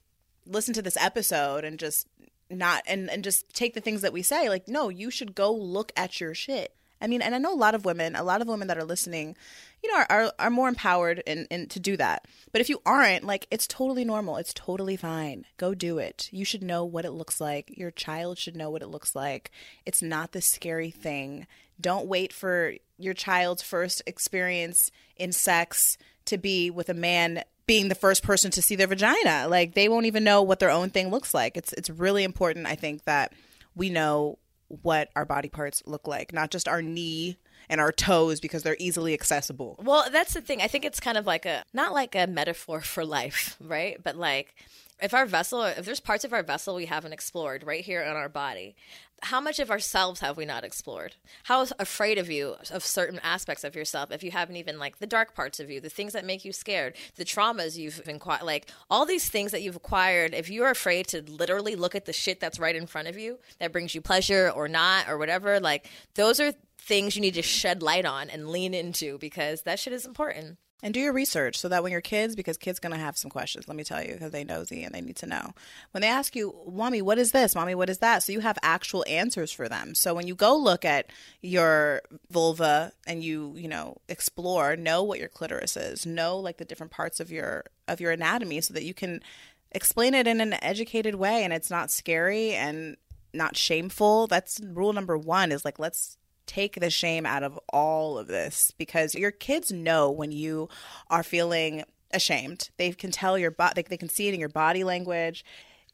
listen 0.46 0.74
to 0.74 0.82
this 0.82 0.96
episode 0.96 1.64
and 1.64 1.78
just 1.78 2.08
not 2.52 2.82
and, 2.86 3.10
and 3.10 3.24
just 3.24 3.52
take 3.54 3.74
the 3.74 3.80
things 3.80 4.02
that 4.02 4.12
we 4.12 4.22
say. 4.22 4.48
Like, 4.48 4.68
no, 4.68 4.88
you 4.88 5.10
should 5.10 5.34
go 5.34 5.52
look 5.52 5.92
at 5.96 6.20
your 6.20 6.34
shit. 6.34 6.74
I 7.00 7.08
mean, 7.08 7.20
and 7.20 7.34
I 7.34 7.38
know 7.38 7.52
a 7.52 7.56
lot 7.56 7.74
of 7.74 7.84
women, 7.84 8.14
a 8.14 8.22
lot 8.22 8.40
of 8.40 8.46
women 8.46 8.68
that 8.68 8.78
are 8.78 8.84
listening, 8.84 9.36
you 9.82 9.90
know, 9.90 9.98
are, 9.98 10.06
are, 10.08 10.32
are 10.38 10.50
more 10.50 10.68
empowered 10.68 11.20
and 11.26 11.48
and 11.50 11.68
to 11.70 11.80
do 11.80 11.96
that. 11.96 12.26
But 12.52 12.60
if 12.60 12.68
you 12.68 12.80
aren't, 12.86 13.24
like, 13.24 13.48
it's 13.50 13.66
totally 13.66 14.04
normal. 14.04 14.36
It's 14.36 14.54
totally 14.54 14.96
fine. 14.96 15.44
Go 15.56 15.74
do 15.74 15.98
it. 15.98 16.28
You 16.30 16.44
should 16.44 16.62
know 16.62 16.84
what 16.84 17.04
it 17.04 17.10
looks 17.10 17.40
like. 17.40 17.76
Your 17.76 17.90
child 17.90 18.38
should 18.38 18.56
know 18.56 18.70
what 18.70 18.82
it 18.82 18.88
looks 18.88 19.16
like. 19.16 19.50
It's 19.84 20.00
not 20.00 20.30
this 20.30 20.46
scary 20.46 20.90
thing. 20.90 21.48
Don't 21.80 22.06
wait 22.06 22.32
for 22.32 22.74
your 22.98 23.14
child's 23.14 23.62
first 23.62 24.00
experience 24.06 24.92
in 25.16 25.32
sex 25.32 25.98
to 26.26 26.38
be 26.38 26.70
with 26.70 26.88
a 26.88 26.94
man 26.94 27.42
being 27.66 27.88
the 27.88 27.94
first 27.94 28.22
person 28.22 28.50
to 28.52 28.62
see 28.62 28.76
their 28.76 28.86
vagina. 28.86 29.46
Like 29.48 29.74
they 29.74 29.88
won't 29.88 30.06
even 30.06 30.24
know 30.24 30.42
what 30.42 30.58
their 30.58 30.70
own 30.70 30.90
thing 30.90 31.10
looks 31.10 31.34
like. 31.34 31.56
It's 31.56 31.72
it's 31.72 31.90
really 31.90 32.24
important 32.24 32.66
I 32.66 32.74
think 32.74 33.04
that 33.04 33.32
we 33.74 33.90
know 33.90 34.38
what 34.68 35.10
our 35.14 35.24
body 35.24 35.48
parts 35.48 35.82
look 35.86 36.06
like, 36.06 36.32
not 36.32 36.50
just 36.50 36.66
our 36.66 36.82
knee 36.82 37.36
and 37.68 37.80
our 37.80 37.92
toes 37.92 38.40
because 38.40 38.62
they're 38.62 38.76
easily 38.78 39.14
accessible. 39.14 39.78
Well, 39.82 40.06
that's 40.10 40.34
the 40.34 40.40
thing. 40.40 40.60
I 40.60 40.68
think 40.68 40.84
it's 40.84 41.00
kind 41.00 41.16
of 41.18 41.26
like 41.26 41.46
a 41.46 41.64
not 41.72 41.92
like 41.92 42.14
a 42.14 42.26
metaphor 42.26 42.80
for 42.80 43.04
life, 43.04 43.56
right? 43.60 44.02
But 44.02 44.16
like 44.16 44.54
if 45.00 45.14
our 45.14 45.26
vessel, 45.26 45.62
if 45.64 45.84
there's 45.84 46.00
parts 46.00 46.24
of 46.24 46.32
our 46.32 46.42
vessel 46.42 46.74
we 46.74 46.86
haven't 46.86 47.12
explored 47.12 47.64
right 47.64 47.84
here 47.84 48.02
in 48.02 48.16
our 48.16 48.28
body, 48.28 48.76
how 49.22 49.40
much 49.40 49.60
of 49.60 49.70
ourselves 49.70 50.20
have 50.20 50.36
we 50.36 50.44
not 50.44 50.64
explored? 50.64 51.14
How 51.44 51.66
afraid 51.78 52.18
of 52.18 52.28
you 52.28 52.56
of 52.72 52.84
certain 52.84 53.20
aspects 53.22 53.62
of 53.62 53.76
yourself 53.76 54.10
if 54.10 54.24
you 54.24 54.32
haven't 54.32 54.56
even 54.56 54.78
like 54.78 54.98
the 54.98 55.06
dark 55.06 55.34
parts 55.34 55.60
of 55.60 55.70
you, 55.70 55.80
the 55.80 55.88
things 55.88 56.12
that 56.12 56.24
make 56.24 56.44
you 56.44 56.52
scared, 56.52 56.96
the 57.14 57.24
traumas 57.24 57.76
you've 57.76 58.02
acquired, 58.06 58.42
like 58.42 58.68
all 58.90 59.06
these 59.06 59.28
things 59.28 59.52
that 59.52 59.62
you've 59.62 59.76
acquired. 59.76 60.34
If 60.34 60.50
you're 60.50 60.70
afraid 60.70 61.06
to 61.08 61.22
literally 61.22 61.76
look 61.76 61.94
at 61.94 62.04
the 62.04 62.12
shit 62.12 62.40
that's 62.40 62.58
right 62.58 62.74
in 62.74 62.86
front 62.86 63.08
of 63.08 63.16
you 63.16 63.38
that 63.60 63.72
brings 63.72 63.94
you 63.94 64.00
pleasure 64.00 64.50
or 64.50 64.66
not 64.66 65.08
or 65.08 65.18
whatever, 65.18 65.60
like 65.60 65.88
those 66.14 66.40
are 66.40 66.52
things 66.78 67.14
you 67.14 67.22
need 67.22 67.34
to 67.34 67.42
shed 67.42 67.80
light 67.80 68.04
on 68.04 68.28
and 68.28 68.48
lean 68.48 68.74
into 68.74 69.18
because 69.18 69.62
that 69.62 69.78
shit 69.78 69.92
is 69.92 70.04
important. 70.04 70.58
And 70.84 70.92
do 70.92 70.98
your 70.98 71.12
research 71.12 71.58
so 71.58 71.68
that 71.68 71.84
when 71.84 71.92
your 71.92 72.00
kids, 72.00 72.34
because 72.34 72.56
kids 72.56 72.80
gonna 72.80 72.98
have 72.98 73.16
some 73.16 73.30
questions, 73.30 73.68
let 73.68 73.76
me 73.76 73.84
tell 73.84 74.02
you, 74.02 74.14
because 74.14 74.32
they 74.32 74.42
nosy 74.42 74.82
and 74.82 74.92
they 74.92 75.00
need 75.00 75.14
to 75.16 75.26
know. 75.26 75.54
When 75.92 76.02
they 76.02 76.08
ask 76.08 76.34
you, 76.34 76.54
"Mommy, 76.68 77.00
what 77.00 77.18
is 77.18 77.30
this? 77.30 77.54
Mommy, 77.54 77.76
what 77.76 77.88
is 77.88 77.98
that?" 77.98 78.24
So 78.24 78.32
you 78.32 78.40
have 78.40 78.58
actual 78.62 79.04
answers 79.08 79.52
for 79.52 79.68
them. 79.68 79.94
So 79.94 80.12
when 80.12 80.26
you 80.26 80.34
go 80.34 80.56
look 80.56 80.84
at 80.84 81.06
your 81.40 82.02
vulva 82.30 82.92
and 83.06 83.22
you, 83.22 83.54
you 83.56 83.68
know, 83.68 83.98
explore, 84.08 84.74
know 84.74 85.04
what 85.04 85.20
your 85.20 85.28
clitoris 85.28 85.76
is, 85.76 86.04
know 86.04 86.36
like 86.36 86.56
the 86.56 86.64
different 86.64 86.90
parts 86.90 87.20
of 87.20 87.30
your 87.30 87.64
of 87.86 88.00
your 88.00 88.10
anatomy, 88.10 88.60
so 88.60 88.74
that 88.74 88.84
you 88.84 88.94
can 88.94 89.22
explain 89.70 90.14
it 90.14 90.26
in 90.26 90.40
an 90.40 90.54
educated 90.64 91.14
way 91.14 91.44
and 91.44 91.52
it's 91.52 91.70
not 91.70 91.90
scary 91.90 92.54
and 92.54 92.96
not 93.32 93.56
shameful. 93.56 94.26
That's 94.26 94.60
rule 94.60 94.92
number 94.92 95.16
one. 95.16 95.52
Is 95.52 95.64
like 95.64 95.78
let's 95.78 96.18
take 96.46 96.80
the 96.80 96.90
shame 96.90 97.26
out 97.26 97.42
of 97.42 97.58
all 97.72 98.18
of 98.18 98.26
this 98.26 98.72
because 98.76 99.14
your 99.14 99.30
kids 99.30 99.72
know 99.72 100.10
when 100.10 100.32
you 100.32 100.68
are 101.10 101.22
feeling 101.22 101.84
ashamed. 102.12 102.70
They 102.76 102.92
can 102.92 103.10
tell 103.10 103.38
your 103.38 103.50
body, 103.50 103.82
they, 103.82 103.88
they 103.88 103.96
can 103.96 104.08
see 104.08 104.28
it 104.28 104.34
in 104.34 104.40
your 104.40 104.48
body 104.48 104.84
language. 104.84 105.44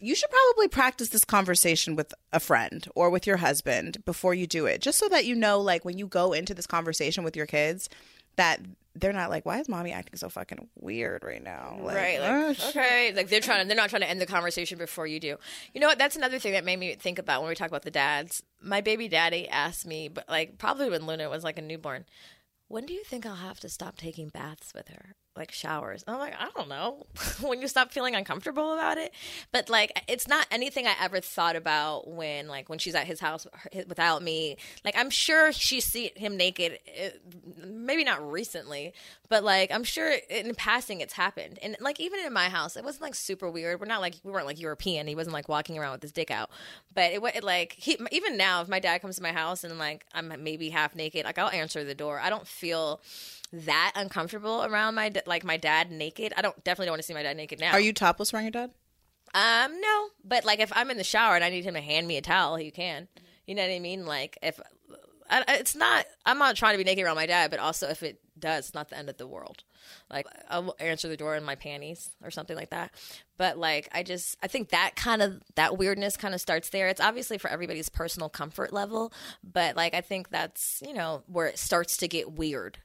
You 0.01 0.15
should 0.15 0.31
probably 0.31 0.69
practice 0.69 1.09
this 1.09 1.25
conversation 1.25 1.97
with 1.97 2.15
a 2.33 2.39
friend 2.39 2.87
or 2.95 3.11
with 3.11 3.27
your 3.27 3.39
husband 3.39 4.05
before 4.05 4.33
you 4.33 4.47
do 4.47 4.67
it, 4.67 4.81
just 4.81 4.99
so 4.99 5.09
that 5.09 5.25
you 5.25 5.35
know, 5.35 5.61
like, 5.61 5.85
when 5.85 5.99
you 5.99 6.07
go 6.07 6.33
into 6.33 6.55
this 6.55 6.69
conversation 6.69 7.25
with 7.25 7.35
your 7.35 7.47
kids, 7.47 7.89
that 8.37 8.61
they're 8.95 9.13
not 9.13 9.31
like, 9.31 9.47
why 9.47 9.59
is 9.61 9.69
mommy 9.69 9.93
acting 9.93 10.17
so 10.17 10.29
fucking 10.29 10.69
weird 10.81 11.23
right 11.23 11.43
now? 11.43 11.79
Like, 11.81 11.97
right. 11.97 12.21
Like, 12.21 12.61
okay. 12.69 13.13
Like 13.15 13.29
they're 13.29 13.41
trying 13.41 13.63
to, 13.63 13.69
they're 13.69 13.77
not 13.77 13.91
trying 13.91 14.03
to 14.03 14.11
end 14.11 14.21
the 14.21 14.27
conversation 14.27 14.79
before 14.79 15.07
you 15.07 15.21
do. 15.21 15.37
You 15.73 15.81
know 15.81 15.87
what? 15.87 15.99
That's 15.99 16.17
another 16.17 16.39
thing 16.39 16.53
that 16.53 16.65
made 16.65 16.79
me 16.79 16.95
think 16.95 17.19
about 17.19 17.43
when 17.43 17.49
we 17.49 17.55
talk 17.55 17.69
about 17.69 17.83
the 17.83 17.91
dads. 17.91 18.43
My 18.61 18.81
baby 18.81 19.09
daddy 19.09 19.49
asked 19.49 19.87
me, 19.87 20.09
but 20.09 20.29
like 20.29 20.59
probably 20.59 20.91
when 20.91 21.07
Luna 21.07 21.29
was 21.29 21.45
like 21.45 21.59
a 21.59 21.63
newborn, 21.63 22.07
when 22.69 22.87
do 22.87 22.93
you 22.93 23.05
think 23.05 23.25
I'll 23.25 23.37
have 23.37 23.61
to 23.61 23.69
stop 23.69 23.97
taking 23.97 24.29
baths 24.29 24.73
with 24.75 24.89
her? 24.89 25.15
Like 25.39 25.53
showers. 25.53 26.05
I'm 26.07 26.19
like, 26.19 26.35
I 26.39 26.51
don't 26.55 26.69
know. 26.69 27.07
when 27.41 27.61
you 27.61 27.69
stop 27.69 27.93
feeling 27.93 28.15
uncomfortable 28.15 28.75
about 28.75 28.99
it. 28.99 29.13
But 29.53 29.71
like 29.71 30.03
it's 30.09 30.29
not 30.29 30.47
anything 30.51 30.87
I 30.87 30.95
ever 31.01 31.21
thought 31.21 31.57
about 31.57 32.09
when 32.09 32.49
like 32.49 32.69
when 32.69 32.79
she's 32.79 32.95
at 32.95 33.07
his 33.07 33.21
house 33.21 33.47
without 33.87 34.23
me. 34.23 34.57
Like 34.85 34.95
I'm 34.97 35.11
sure 35.11 35.53
she 35.53 35.81
see 35.81 36.13
him 36.17 36.37
naked 36.37 36.79
eh, 36.95 37.11
maybe 37.65 38.05
not 38.05 38.31
recently, 38.31 38.93
but 39.29 39.45
like 39.45 39.71
I'm 39.71 39.85
sure 39.85 40.13
in 40.29 40.55
passing 40.55 41.01
it's 41.01 41.15
happened. 41.15 41.59
And 41.63 41.77
like 41.81 42.01
even 42.01 42.21
in 42.21 42.33
my 42.33 42.49
house, 42.49 42.77
it 42.77 42.85
wasn't 42.85 43.03
like 43.03 43.15
super 43.15 43.51
weird. 43.51 43.81
We're 43.81 43.87
not 43.87 44.01
like 44.01 44.15
we 44.25 44.33
weren't 44.33 44.47
like 44.47 44.61
European. 44.61 45.07
He 45.07 45.15
wasn't 45.15 45.35
like 45.35 45.49
walking 45.49 45.79
around 45.79 45.93
with 45.93 46.03
his 46.03 46.13
dick 46.13 46.31
out. 46.31 46.51
But 46.93 47.13
it, 47.13 47.23
it 47.37 47.45
like 47.45 47.75
he 47.79 47.97
even 48.11 48.37
now 48.37 48.63
if 48.63 48.69
my 48.69 48.81
dad 48.81 49.01
comes 49.01 49.17
to 49.17 49.23
my 49.23 49.33
house 49.33 49.65
and 49.65 49.79
like 49.79 50.05
I'm 50.13 50.33
maybe 50.43 50.71
half 50.71 50.95
naked, 50.95 51.25
like 51.25 51.39
I'll 51.39 51.51
answer 51.51 51.85
the 51.85 51.95
door. 51.95 52.19
I 52.21 52.31
don't 52.31 52.47
feel 52.47 53.01
that 53.53 53.93
uncomfortable 53.95 54.65
around 54.65 54.95
my 54.95 55.13
like 55.27 55.45
my 55.45 55.57
dad 55.57 55.91
naked. 55.91 56.33
I 56.37 56.43
don't 56.43 56.57
definitely 56.65 56.87
don't 56.87 56.93
want 56.93 57.03
to 57.03 57.07
see 57.07 57.15
my 57.15 57.23
dad 57.23 57.37
naked 57.37 57.61
now. 57.61 57.73
Are 57.73 57.81
you 57.81 57.93
topless 57.93 58.33
around 58.33 58.45
your 58.45 58.51
dad? 58.51 58.71
Um, 59.35 59.81
no. 59.81 60.09
But 60.25 60.45
like 60.45 60.61
if 60.61 60.73
I'm 60.75 60.91
in 60.91 60.97
the 60.97 61.05
shower 61.05 61.35
and 61.35 61.45
I 61.45 61.51
need 61.51 61.65
him 61.65 61.75
to 61.75 61.81
hand 61.81 62.07
me 62.07 62.17
a 62.17 62.23
towel, 62.23 62.57
he 62.57 62.71
can. 62.71 63.09
You 63.47 63.55
know 63.55 63.63
what 63.63 63.73
I 63.73 63.79
mean? 63.79 64.07
Like 64.07 64.39
if 64.43 64.61
I, 65.31 65.45
it's 65.49 65.77
not, 65.77 66.07
I'm 66.25 66.39
not 66.39 66.57
trying 66.57 66.75
to 66.75 66.79
be 66.79 66.85
naked 66.85 67.05
around 67.05 67.17
my 67.17 67.27
dad, 67.27 67.51
but 67.51 67.61
also 67.61 67.89
if 67.89 68.03
it 68.03 68.21
does, 68.39 68.67
it's 68.67 68.75
not 68.75 68.89
the 68.89 68.97
end 68.97 69.09
of 69.09 69.17
the 69.17 69.27
world. 69.27 69.65
Like 70.11 70.27
I'll 70.49 70.75
answer 70.81 71.09
the 71.09 71.17
door 71.17 71.37
in 71.37 71.45
my 71.45 71.55
panties 71.55 72.11
or 72.23 72.31
something 72.31 72.57
like 72.57 72.71
that. 72.71 72.93
But 73.37 73.59
like 73.59 73.89
I 73.93 74.03
just, 74.03 74.37
I 74.43 74.47
think 74.47 74.71
that 74.71 74.97
kind 74.97 75.23
of 75.23 75.43
that 75.55 75.79
weirdness 75.79 76.17
kind 76.17 76.35
of 76.35 76.41
starts 76.41 76.71
there. 76.71 76.89
It's 76.89 77.01
obviously 77.01 77.39
for 77.39 77.49
everybody's 77.49 77.89
personal 77.89 78.29
comfort 78.29 78.73
level, 78.73 79.13
but 79.43 79.77
like 79.77 79.95
I 79.95 80.01
think 80.01 80.31
that's 80.31 80.83
you 80.87 80.95
know 80.95 81.23
where 81.27 81.47
it 81.47 81.59
starts 81.59 81.97
to 81.99 82.09
get 82.09 82.33
weird 82.33 82.79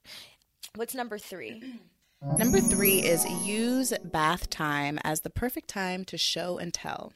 What's 0.75 0.95
number 0.95 1.19
three? 1.19 1.61
Number 2.39 2.59
three 2.59 2.99
is 2.99 3.29
use 3.45 3.93
bath 4.03 4.49
time 4.49 4.97
as 5.03 5.21
the 5.21 5.29
perfect 5.29 5.67
time 5.67 6.03
to 6.05 6.17
show 6.17 6.57
and 6.57 6.73
tell. 6.73 7.13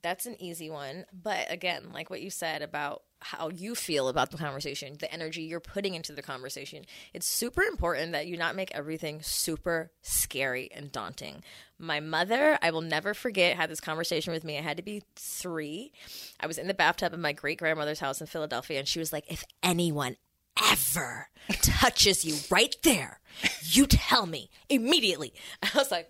That's 0.00 0.24
an 0.24 0.40
easy 0.40 0.70
one. 0.70 1.04
But 1.12 1.52
again, 1.52 1.90
like 1.92 2.08
what 2.08 2.22
you 2.22 2.30
said 2.30 2.62
about 2.62 3.02
how 3.20 3.50
you 3.50 3.74
feel 3.74 4.08
about 4.08 4.30
the 4.30 4.38
conversation, 4.38 4.96
the 4.98 5.12
energy 5.12 5.42
you're 5.42 5.60
putting 5.60 5.94
into 5.94 6.12
the 6.14 6.22
conversation, 6.22 6.86
it's 7.12 7.26
super 7.26 7.62
important 7.62 8.12
that 8.12 8.26
you 8.26 8.38
not 8.38 8.56
make 8.56 8.74
everything 8.74 9.20
super 9.20 9.90
scary 10.00 10.70
and 10.72 10.90
daunting. 10.90 11.44
My 11.78 12.00
mother, 12.00 12.58
I 12.62 12.70
will 12.70 12.80
never 12.80 13.12
forget, 13.12 13.56
had 13.56 13.68
this 13.68 13.80
conversation 13.80 14.32
with 14.32 14.44
me. 14.44 14.56
I 14.56 14.62
had 14.62 14.78
to 14.78 14.82
be 14.82 15.02
three. 15.14 15.92
I 16.38 16.46
was 16.46 16.56
in 16.56 16.68
the 16.68 16.74
bathtub 16.74 17.12
in 17.12 17.20
my 17.20 17.32
great 17.32 17.58
grandmother's 17.58 18.00
house 18.00 18.22
in 18.22 18.28
Philadelphia, 18.28 18.78
and 18.78 18.88
she 18.88 18.98
was 18.98 19.12
like, 19.12 19.30
If 19.30 19.44
anyone 19.62 20.16
ever 20.62 21.28
touches 21.62 22.24
you 22.24 22.36
right 22.50 22.74
there, 22.82 23.20
you 23.62 23.86
tell 23.86 24.26
me 24.26 24.50
immediately. 24.68 25.34
I 25.62 25.70
was 25.74 25.90
like, 25.90 26.08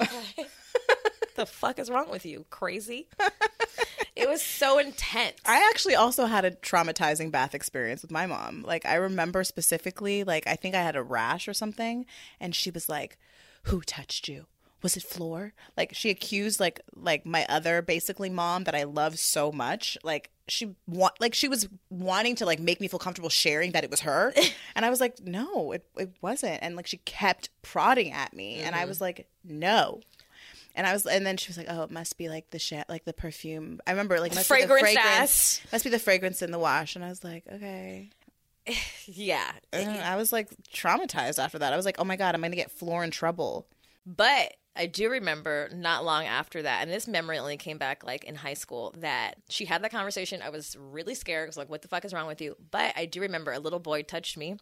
okay. 0.00 0.46
the 1.36 1.46
fuck 1.46 1.78
is 1.78 1.90
wrong 1.90 2.10
with 2.10 2.24
you? 2.24 2.46
Crazy? 2.50 3.08
it 4.16 4.28
was 4.28 4.42
so 4.42 4.78
intense. 4.78 5.36
I 5.44 5.68
actually 5.70 5.94
also 5.94 6.26
had 6.26 6.44
a 6.44 6.50
traumatizing 6.50 7.30
bath 7.30 7.54
experience 7.54 8.02
with 8.02 8.10
my 8.10 8.26
mom. 8.26 8.62
Like 8.62 8.86
I 8.86 8.94
remember 8.94 9.44
specifically, 9.44 10.24
like 10.24 10.46
I 10.46 10.56
think 10.56 10.74
I 10.74 10.82
had 10.82 10.96
a 10.96 11.02
rash 11.02 11.48
or 11.48 11.54
something, 11.54 12.06
and 12.40 12.54
she 12.54 12.70
was 12.70 12.88
like, 12.88 13.18
"Who 13.64 13.80
touched 13.80 14.28
you?" 14.28 14.46
was 14.82 14.96
it 14.96 15.02
Floor? 15.02 15.54
Like 15.76 15.94
she 15.94 16.10
accused 16.10 16.60
like 16.60 16.80
like 16.94 17.26
my 17.26 17.44
other 17.48 17.82
basically 17.82 18.30
mom 18.30 18.64
that 18.64 18.74
I 18.74 18.84
love 18.84 19.18
so 19.18 19.50
much. 19.50 19.98
Like 20.02 20.30
she 20.48 20.74
want 20.86 21.20
like 21.20 21.34
she 21.34 21.48
was 21.48 21.68
wanting 21.90 22.36
to 22.36 22.46
like 22.46 22.60
make 22.60 22.80
me 22.80 22.88
feel 22.88 22.98
comfortable 22.98 23.28
sharing 23.28 23.72
that 23.72 23.84
it 23.84 23.90
was 23.90 24.00
her, 24.00 24.32
and 24.74 24.84
I 24.84 24.90
was 24.90 25.00
like, 25.00 25.20
no, 25.20 25.72
it 25.72 25.84
it 25.96 26.12
wasn't. 26.20 26.58
And 26.62 26.76
like 26.76 26.86
she 26.86 26.98
kept 26.98 27.50
prodding 27.62 28.12
at 28.12 28.34
me, 28.34 28.56
mm-hmm. 28.56 28.66
and 28.66 28.74
I 28.74 28.80
mm-hmm. 28.80 28.88
was 28.88 29.00
like, 29.00 29.28
no. 29.44 30.00
And 30.74 30.86
I 30.86 30.92
was, 30.92 31.06
and 31.06 31.26
then 31.26 31.36
she 31.36 31.48
was 31.48 31.56
like, 31.56 31.66
"Oh, 31.68 31.82
it 31.82 31.90
must 31.90 32.16
be 32.18 32.28
like 32.28 32.50
the 32.50 32.60
sh- 32.60 32.84
like 32.88 33.04
the 33.04 33.12
perfume." 33.12 33.80
I 33.84 33.90
remember 33.90 34.20
like 34.20 34.32
must 34.32 34.46
fragrance 34.46 34.82
be 34.82 34.94
the 34.94 35.00
fragrance, 35.00 35.60
must 35.72 35.84
be 35.84 35.90
the 35.90 35.98
fragrance 35.98 36.40
in 36.40 36.52
the 36.52 36.58
wash. 36.58 36.94
And 36.94 37.04
I 37.04 37.08
was 37.08 37.24
like, 37.24 37.42
"Okay." 37.52 38.10
yeah. 39.06 39.50
And 39.72 39.90
I 39.90 40.14
was 40.14 40.32
like 40.32 40.48
traumatized 40.72 41.42
after 41.42 41.58
that. 41.58 41.72
I 41.72 41.76
was 41.76 41.84
like, 41.84 41.96
"Oh 41.98 42.04
my 42.04 42.14
god, 42.14 42.36
I'm 42.36 42.42
gonna 42.42 42.54
get 42.54 42.70
Floor 42.70 43.02
in 43.02 43.10
trouble." 43.10 43.66
But 44.16 44.54
I 44.74 44.86
do 44.86 45.10
remember 45.10 45.68
not 45.74 46.04
long 46.04 46.24
after 46.24 46.62
that, 46.62 46.82
and 46.82 46.90
this 46.90 47.06
memory 47.06 47.36
only 47.36 47.58
came 47.58 47.76
back 47.76 48.04
like 48.04 48.24
in 48.24 48.36
high 48.36 48.54
school 48.54 48.94
that 48.98 49.34
she 49.50 49.66
had 49.66 49.82
that 49.82 49.90
conversation. 49.90 50.40
I 50.40 50.48
was 50.48 50.76
really 50.78 51.14
scared. 51.14 51.46
I 51.46 51.48
was 51.48 51.56
like, 51.58 51.68
what 51.68 51.82
the 51.82 51.88
fuck 51.88 52.04
is 52.04 52.14
wrong 52.14 52.26
with 52.26 52.40
you? 52.40 52.56
But 52.70 52.94
I 52.96 53.04
do 53.04 53.20
remember 53.20 53.52
a 53.52 53.58
little 53.58 53.80
boy 53.80 54.02
touched 54.02 54.38
me 54.38 54.56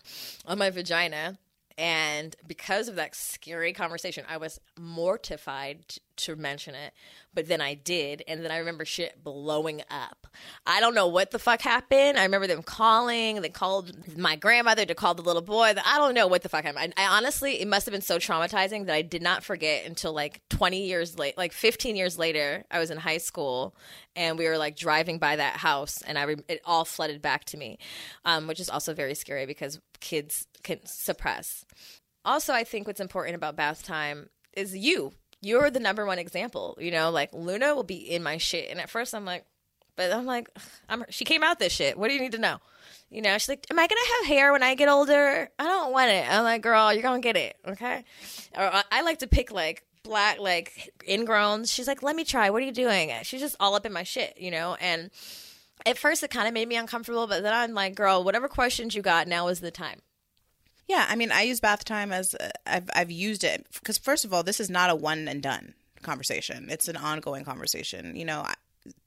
on 0.47 0.59
my 0.59 0.71
vagina. 0.71 1.39
And 1.79 2.35
because 2.47 2.89
of 2.89 2.97
that 2.97 3.15
scary 3.15 3.73
conversation, 3.73 4.25
I 4.29 4.39
was 4.39 4.59
mortified 4.79 5.97
to 6.17 6.37
mention 6.37 6.75
it, 6.75 6.93
but 7.35 7.49
then 7.49 7.61
I 7.61 7.75
did, 7.75 8.23
and 8.27 8.45
then 8.45 8.51
I 8.51 8.59
remember 8.59 8.85
shit 8.85 9.23
blowing 9.23 9.83
up. 9.91 10.27
I 10.67 10.81
don't 10.81 10.95
know 10.95 11.07
what 11.07 11.31
the 11.31 11.39
fuck 11.39 11.61
happened. 11.61 12.19
I 12.19 12.23
remember 12.25 12.47
them 12.47 12.63
calling. 12.63 13.43
They 13.43 13.49
called 13.49 14.17
my 14.17 14.37
grandmother 14.37 14.85
to 14.87 14.95
call 14.95 15.15
the 15.15 15.23
little 15.23 15.43
boy. 15.43 15.75
I 15.85 15.99
don't 15.99 16.15
know 16.15 16.27
what 16.27 16.43
the 16.43 16.49
fuck 16.49 16.65
happened. 16.65 16.95
I, 16.97 17.05
I 17.05 17.17
honestly, 17.17 17.61
it 17.61 17.69
must 17.69 17.87
have 17.87 17.93
been 17.93 18.01
so 18.03 18.19
traumatizing 18.19 18.87
that 18.87 18.95
I 18.95 19.03
did 19.03 19.23
not 19.23 19.45
forget 19.45 19.87
until 19.87 20.13
like 20.13 20.41
20 20.49 20.87
years 20.87 21.19
late, 21.19 21.37
like 21.37 21.53
15 21.53 21.97
years 21.97 22.19
later. 22.19 22.65
I 22.71 22.79
was 22.79 22.91
in 22.91 22.99
high 22.99 23.19
school, 23.19 23.75
and 24.15 24.39
we 24.39 24.49
were 24.49 24.59
like 24.59 24.77
driving 24.77 25.19
by 25.19 25.37
that 25.37 25.59
house, 25.59 26.03
and 26.03 26.19
I 26.19 26.23
re- 26.23 26.37
it 26.49 26.61
all 26.65 26.85
flooded 26.85 27.23
back 27.23 27.45
to 27.47 27.57
me, 27.57 27.79
um, 28.25 28.47
which 28.47 28.61
is 28.61 28.71
also 28.71 28.95
very 28.95 29.15
scary 29.15 29.47
because 29.47 29.81
kids 30.01 30.47
can 30.63 30.81
suppress. 30.85 31.65
Also, 32.25 32.53
I 32.53 32.65
think 32.65 32.87
what's 32.87 33.01
important 33.01 33.37
about 33.37 33.57
bath 33.57 33.85
time 33.85 34.31
is 34.53 34.77
you 34.77 35.13
you're 35.47 35.71
the 35.71 35.81
number 35.81 36.05
one 36.05 36.19
example. 36.19 36.77
You 36.81 36.91
know, 36.91 37.11
like 37.11 37.33
Luna 37.33 37.75
will 37.75 37.85
be 37.85 37.97
in 37.97 38.23
my 38.23 38.37
shit, 38.37 38.69
and 38.71 38.81
at 38.81 38.91
first 38.91 39.15
I'm 39.15 39.25
like, 39.25 39.45
but 39.95 40.13
I'm 40.13 40.27
like, 40.27 40.51
I'm. 40.89 41.05
She 41.09 41.25
came 41.25 41.43
out 41.43 41.59
this 41.59 41.73
shit. 41.73 41.97
What 41.97 42.09
do 42.09 42.15
you 42.15 42.21
need 42.21 42.33
to 42.33 42.39
know? 42.39 42.59
You 43.09 43.23
know, 43.23 43.33
she's 43.39 43.49
like, 43.49 43.67
"Am 43.71 43.79
I 43.79 43.87
gonna 43.87 44.01
have 44.19 44.27
hair 44.27 44.53
when 44.53 44.63
I 44.63 44.75
get 44.75 44.89
older? 44.89 45.49
I 45.59 45.65
don't 45.65 45.93
want 45.93 46.11
it." 46.11 46.29
I'm 46.29 46.43
like, 46.43 46.63
"Girl, 46.63 46.93
you're 46.93 47.03
gonna 47.03 47.21
get 47.21 47.37
it, 47.37 47.57
okay?" 47.67 48.05
Or 48.57 48.83
I 48.91 49.03
like 49.03 49.21
to 49.21 49.27
pick 49.27 49.53
like 49.53 49.85
black, 50.03 50.39
like 50.39 50.93
ingrowns. 51.09 51.73
She's 51.73 51.87
like, 51.87 52.03
"Let 52.03 52.17
me 52.17 52.25
try. 52.25 52.51
What 52.51 52.63
are 52.63 52.67
you 52.67 52.73
doing?" 52.73 53.13
She's 53.23 53.41
just 53.41 53.57
all 53.61 53.75
up 53.75 53.87
in 53.87 53.93
my 53.93 54.03
shit, 54.03 54.37
you 54.39 54.51
know. 54.51 54.77
And 54.81 55.11
at 55.87 55.97
first, 55.97 56.23
it 56.25 56.31
kind 56.31 56.49
of 56.49 56.55
made 56.55 56.69
me 56.69 56.77
uncomfortable, 56.77 57.27
but 57.27 57.43
then 57.43 57.55
I'm 57.55 57.73
like, 57.73 57.95
"Girl, 57.95 58.25
whatever 58.25 58.49
questions 58.49 58.95
you 58.95 59.03
got, 59.03 59.29
now 59.29 59.49
is 59.49 59.61
the 59.61 59.71
time." 59.71 60.03
Yeah, 60.89 61.07
I 61.09 61.17
mean, 61.17 61.33
I 61.33 61.43
use 61.43 61.61
bath 61.61 61.85
time 61.85 62.13
as 62.13 62.35
uh, 62.35 62.51
I've 62.67 62.89
I've 62.95 63.11
used 63.11 63.45
it 63.45 63.67
because 63.75 63.99
first 63.99 64.25
of 64.25 64.33
all, 64.33 64.43
this 64.43 64.61
is 64.61 64.71
not 64.71 64.91
a 64.91 64.95
one 64.95 65.27
and 65.29 65.43
done 65.43 65.75
conversation. 66.03 66.69
It's 66.71 66.89
an 66.89 66.97
ongoing 66.97 67.45
conversation. 67.45 68.15
You 68.15 68.25
know, 68.25 68.47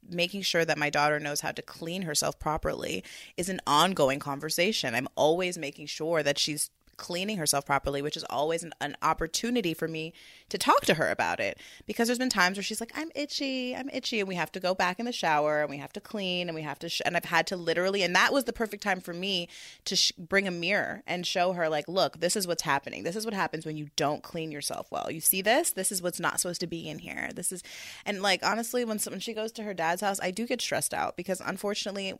making 0.09 0.41
sure 0.41 0.65
that 0.65 0.77
my 0.77 0.89
daughter 0.89 1.19
knows 1.19 1.41
how 1.41 1.51
to 1.51 1.61
clean 1.61 2.01
herself 2.03 2.37
properly 2.39 3.03
is 3.37 3.49
an 3.49 3.61
ongoing 3.65 4.19
conversation. 4.19 4.95
I'm 4.95 5.07
always 5.15 5.57
making 5.57 5.87
sure 5.87 6.23
that 6.23 6.37
she's 6.37 6.69
cleaning 6.99 7.37
herself 7.37 7.65
properly, 7.65 8.01
which 8.01 8.17
is 8.17 8.25
always 8.29 8.61
an, 8.61 8.73
an, 8.81 8.95
opportunity 9.01 9.73
for 9.73 9.87
me 9.87 10.13
to 10.49 10.57
talk 10.57 10.81
to 10.81 10.95
her 10.95 11.09
about 11.09 11.39
it. 11.39 11.57
Because 11.87 12.07
there's 12.07 12.19
been 12.19 12.29
times 12.29 12.57
where 12.57 12.63
she's 12.63 12.81
like, 12.81 12.91
I'm 12.93 13.09
itchy, 13.15 13.73
I'm 13.73 13.89
itchy, 13.91 14.19
and 14.19 14.27
we 14.27 14.35
have 14.35 14.51
to 14.51 14.59
go 14.59 14.75
back 14.75 14.99
in 14.99 15.05
the 15.05 15.13
shower 15.13 15.61
and 15.61 15.69
we 15.69 15.77
have 15.77 15.93
to 15.93 16.01
clean 16.01 16.49
and 16.49 16.55
we 16.55 16.61
have 16.61 16.77
to, 16.79 16.89
sh-. 16.89 17.01
and 17.05 17.15
I've 17.15 17.25
had 17.25 17.47
to 17.47 17.55
literally, 17.55 18.03
and 18.03 18.13
that 18.15 18.33
was 18.33 18.43
the 18.43 18.51
perfect 18.51 18.83
time 18.83 18.99
for 18.99 19.13
me 19.13 19.47
to 19.85 19.95
sh- 19.95 20.11
bring 20.17 20.47
a 20.47 20.51
mirror 20.51 21.01
and 21.07 21.25
show 21.25 21.53
her, 21.53 21.69
like, 21.69 21.87
look, 21.87 22.19
this 22.19 22.35
is 22.35 22.45
what's 22.45 22.63
happening. 22.63 23.03
This 23.03 23.15
is 23.15 23.23
what 23.23 23.33
happens 23.33 23.65
when 23.65 23.77
you 23.77 23.87
don't 23.95 24.21
clean 24.21 24.51
yourself 24.51 24.91
well. 24.91 25.09
You 25.09 25.21
see 25.21 25.41
this? 25.41 25.71
This 25.71 25.93
is 25.93 26.01
what's 26.01 26.19
not 26.19 26.41
supposed 26.41 26.61
to 26.61 26.67
be 26.67 26.89
in 26.89 26.99
here. 26.99 27.29
This 27.33 27.53
is, 27.53 27.63
and 28.05 28.21
like, 28.21 28.43
honestly, 28.43 28.83
when, 28.83 28.99
when 28.99 29.21
she 29.21 29.33
goes 29.33 29.53
to 29.53 29.63
her 29.63 29.73
dad's 29.73 30.01
house, 30.01 30.19
I 30.21 30.31
do 30.31 30.45
get 30.45 30.61
stressed 30.61 30.93
out 30.93 31.15
because 31.15 31.41
unfortunately, 31.41 32.15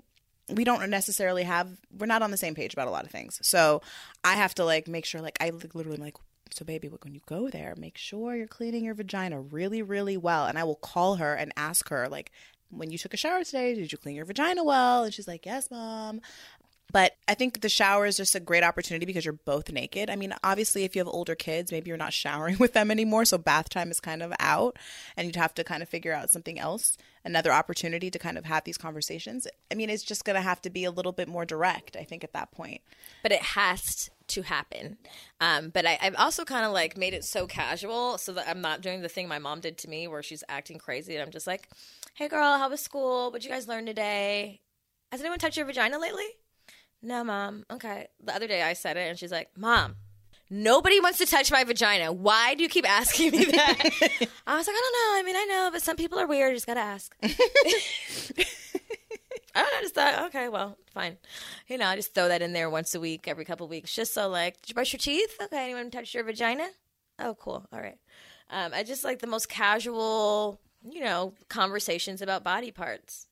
we 0.51 0.63
don't 0.63 0.89
necessarily 0.89 1.43
have 1.43 1.69
we're 1.97 2.05
not 2.05 2.21
on 2.21 2.31
the 2.31 2.37
same 2.37 2.55
page 2.55 2.73
about 2.73 2.87
a 2.87 2.91
lot 2.91 3.05
of 3.05 3.11
things. 3.11 3.39
So 3.43 3.81
i 4.23 4.35
have 4.35 4.55
to 4.55 4.65
like 4.65 4.87
make 4.87 5.05
sure 5.05 5.21
like 5.21 5.37
i 5.41 5.51
literally 5.73 5.97
am 5.97 6.03
like 6.03 6.17
so 6.51 6.65
baby 6.65 6.87
when 6.87 7.13
you 7.13 7.21
go 7.27 7.47
there 7.49 7.75
make 7.77 7.95
sure 7.97 8.35
you're 8.35 8.47
cleaning 8.47 8.83
your 8.83 8.95
vagina 8.95 9.39
really 9.39 9.81
really 9.81 10.17
well. 10.17 10.45
And 10.45 10.57
i 10.57 10.63
will 10.63 10.75
call 10.75 11.15
her 11.15 11.33
and 11.35 11.51
ask 11.55 11.89
her 11.89 12.07
like 12.09 12.31
when 12.71 12.91
you 12.91 12.97
took 12.97 13.13
a 13.13 13.17
shower 13.17 13.43
today 13.43 13.75
did 13.75 13.91
you 13.91 13.97
clean 13.97 14.15
your 14.15 14.25
vagina 14.25 14.63
well? 14.63 15.03
And 15.03 15.13
she's 15.13 15.27
like 15.27 15.45
yes 15.45 15.69
mom 15.71 16.21
but 16.91 17.13
I 17.27 17.33
think 17.35 17.61
the 17.61 17.69
shower 17.69 18.05
is 18.05 18.17
just 18.17 18.35
a 18.35 18.39
great 18.39 18.63
opportunity 18.63 19.05
because 19.05 19.25
you're 19.25 19.33
both 19.33 19.71
naked. 19.71 20.09
I 20.09 20.15
mean, 20.15 20.33
obviously, 20.43 20.83
if 20.83 20.95
you 20.95 20.99
have 20.99 21.07
older 21.07 21.35
kids, 21.35 21.71
maybe 21.71 21.89
you're 21.89 21.97
not 21.97 22.13
showering 22.13 22.57
with 22.59 22.73
them 22.73 22.91
anymore. 22.91 23.25
So 23.25 23.37
bath 23.37 23.69
time 23.69 23.91
is 23.91 23.99
kind 23.99 24.23
of 24.23 24.33
out 24.39 24.77
and 25.15 25.27
you'd 25.27 25.35
have 25.35 25.53
to 25.55 25.63
kind 25.63 25.83
of 25.83 25.89
figure 25.89 26.13
out 26.13 26.29
something 26.29 26.59
else, 26.59 26.97
another 27.23 27.51
opportunity 27.51 28.09
to 28.09 28.19
kind 28.19 28.37
of 28.37 28.45
have 28.45 28.63
these 28.63 28.77
conversations. 28.77 29.47
I 29.71 29.75
mean, 29.75 29.89
it's 29.89 30.03
just 30.03 30.25
going 30.25 30.35
to 30.35 30.41
have 30.41 30.61
to 30.63 30.69
be 30.69 30.83
a 30.83 30.91
little 30.91 31.11
bit 31.11 31.27
more 31.27 31.45
direct, 31.45 31.95
I 31.95 32.03
think, 32.03 32.23
at 32.23 32.33
that 32.33 32.51
point. 32.51 32.81
But 33.21 33.31
it 33.31 33.41
has 33.41 34.09
to 34.29 34.41
happen. 34.43 34.97
Um, 35.41 35.69
but 35.69 35.85
I, 35.85 35.97
have 36.01 36.15
also 36.15 36.45
kind 36.45 36.65
of 36.65 36.71
like 36.71 36.97
made 36.97 37.13
it 37.13 37.23
so 37.23 37.47
casual 37.47 38.17
so 38.17 38.33
that 38.33 38.47
I'm 38.47 38.61
not 38.61 38.81
doing 38.81 39.01
the 39.01 39.09
thing 39.09 39.27
my 39.27 39.39
mom 39.39 39.59
did 39.59 39.77
to 39.79 39.89
me 39.89 40.07
where 40.07 40.23
she's 40.23 40.43
acting 40.47 40.77
crazy 40.77 41.15
and 41.15 41.23
I'm 41.23 41.31
just 41.31 41.47
like, 41.47 41.69
hey 42.13 42.27
girl, 42.27 42.57
how 42.57 42.69
was 42.69 42.79
school? 42.79 43.31
What'd 43.31 43.43
you 43.43 43.49
guys 43.49 43.67
learn 43.67 43.85
today? 43.85 44.61
Has 45.11 45.21
anyone 45.21 45.39
touched 45.39 45.57
your 45.57 45.65
vagina 45.65 45.97
lately? 45.97 46.27
No, 47.01 47.23
mom. 47.23 47.65
Okay. 47.71 48.07
The 48.23 48.35
other 48.35 48.47
day 48.47 48.61
I 48.61 48.73
said 48.73 48.97
it 48.97 49.09
and 49.09 49.17
she's 49.17 49.31
like, 49.31 49.49
Mom, 49.57 49.95
nobody 50.49 50.99
wants 50.99 51.17
to 51.19 51.25
touch 51.25 51.51
my 51.51 51.63
vagina. 51.63 52.11
Why 52.11 52.55
do 52.55 52.63
you 52.63 52.69
keep 52.69 52.89
asking 52.89 53.31
me 53.31 53.45
that? 53.45 53.77
I 54.47 54.57
was 54.57 54.67
like, 54.67 54.75
I 54.75 54.81
don't 54.81 54.93
know. 54.93 55.19
I 55.19 55.23
mean, 55.25 55.35
I 55.35 55.45
know, 55.45 55.69
but 55.71 55.81
some 55.81 55.95
people 55.95 56.19
are 56.19 56.27
weird. 56.27 56.51
You 56.51 56.55
just 56.57 56.67
got 56.67 56.73
to 56.75 56.79
ask. 56.81 57.15
I 59.55 59.61
don't 59.61 59.71
know. 59.71 59.77
I 59.77 59.81
Just 59.81 59.95
thought, 59.95 60.25
okay, 60.27 60.47
well, 60.49 60.77
fine. 60.93 61.17
You 61.67 61.77
know, 61.77 61.87
I 61.87 61.95
just 61.95 62.13
throw 62.13 62.27
that 62.27 62.41
in 62.41 62.53
there 62.53 62.69
once 62.69 62.93
a 62.95 62.99
week, 62.99 63.27
every 63.27 63.45
couple 63.45 63.67
weeks, 63.67 63.93
just 63.93 64.13
so 64.13 64.27
like, 64.29 64.61
did 64.61 64.69
you 64.69 64.75
brush 64.75 64.93
your 64.93 64.99
teeth? 64.99 65.35
Okay, 65.41 65.63
anyone 65.65 65.89
touch 65.89 66.13
your 66.13 66.23
vagina? 66.23 66.67
Oh, 67.17 67.35
cool. 67.35 67.65
All 67.73 67.79
right. 67.79 67.97
Um, 68.51 68.71
I 68.73 68.83
just 68.83 69.03
like 69.03 69.19
the 69.19 69.27
most 69.27 69.49
casual, 69.49 70.59
you 70.89 71.01
know, 71.01 71.33
conversations 71.49 72.21
about 72.21 72.43
body 72.43 72.71
parts. 72.71 73.27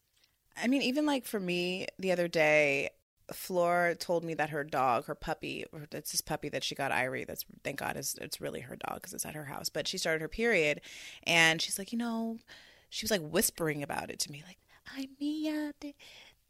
I 0.61 0.67
mean, 0.67 0.81
even 0.81 1.05
like 1.05 1.25
for 1.25 1.39
me 1.39 1.87
the 1.99 2.11
other 2.11 2.27
day, 2.27 2.89
Floor 3.33 3.95
told 3.99 4.23
me 4.23 4.33
that 4.35 4.49
her 4.51 4.63
dog, 4.63 5.05
her 5.05 5.15
puppy, 5.15 5.65
it's 5.91 6.11
this 6.11 6.21
puppy 6.21 6.49
that 6.49 6.63
she 6.63 6.75
got, 6.75 6.91
Irie. 6.91 7.27
That's 7.27 7.45
thank 7.63 7.79
God 7.79 7.97
is 7.97 8.17
it's 8.21 8.39
really 8.39 8.61
her 8.61 8.75
dog 8.75 8.95
because 8.95 9.13
it's 9.13 9.25
at 9.25 9.35
her 9.35 9.45
house. 9.45 9.69
But 9.69 9.87
she 9.87 9.97
started 9.97 10.21
her 10.21 10.27
period, 10.29 10.81
and 11.23 11.61
she's 11.61 11.77
like, 11.77 11.91
you 11.91 11.97
know, 11.97 12.39
she 12.89 13.03
was 13.03 13.11
like 13.11 13.21
whispering 13.21 13.83
about 13.83 14.09
it 14.09 14.19
to 14.19 14.31
me, 14.31 14.43
like, 14.47 14.59
"Ay 14.95 15.07
mía 15.21 15.73
de, 15.79 15.93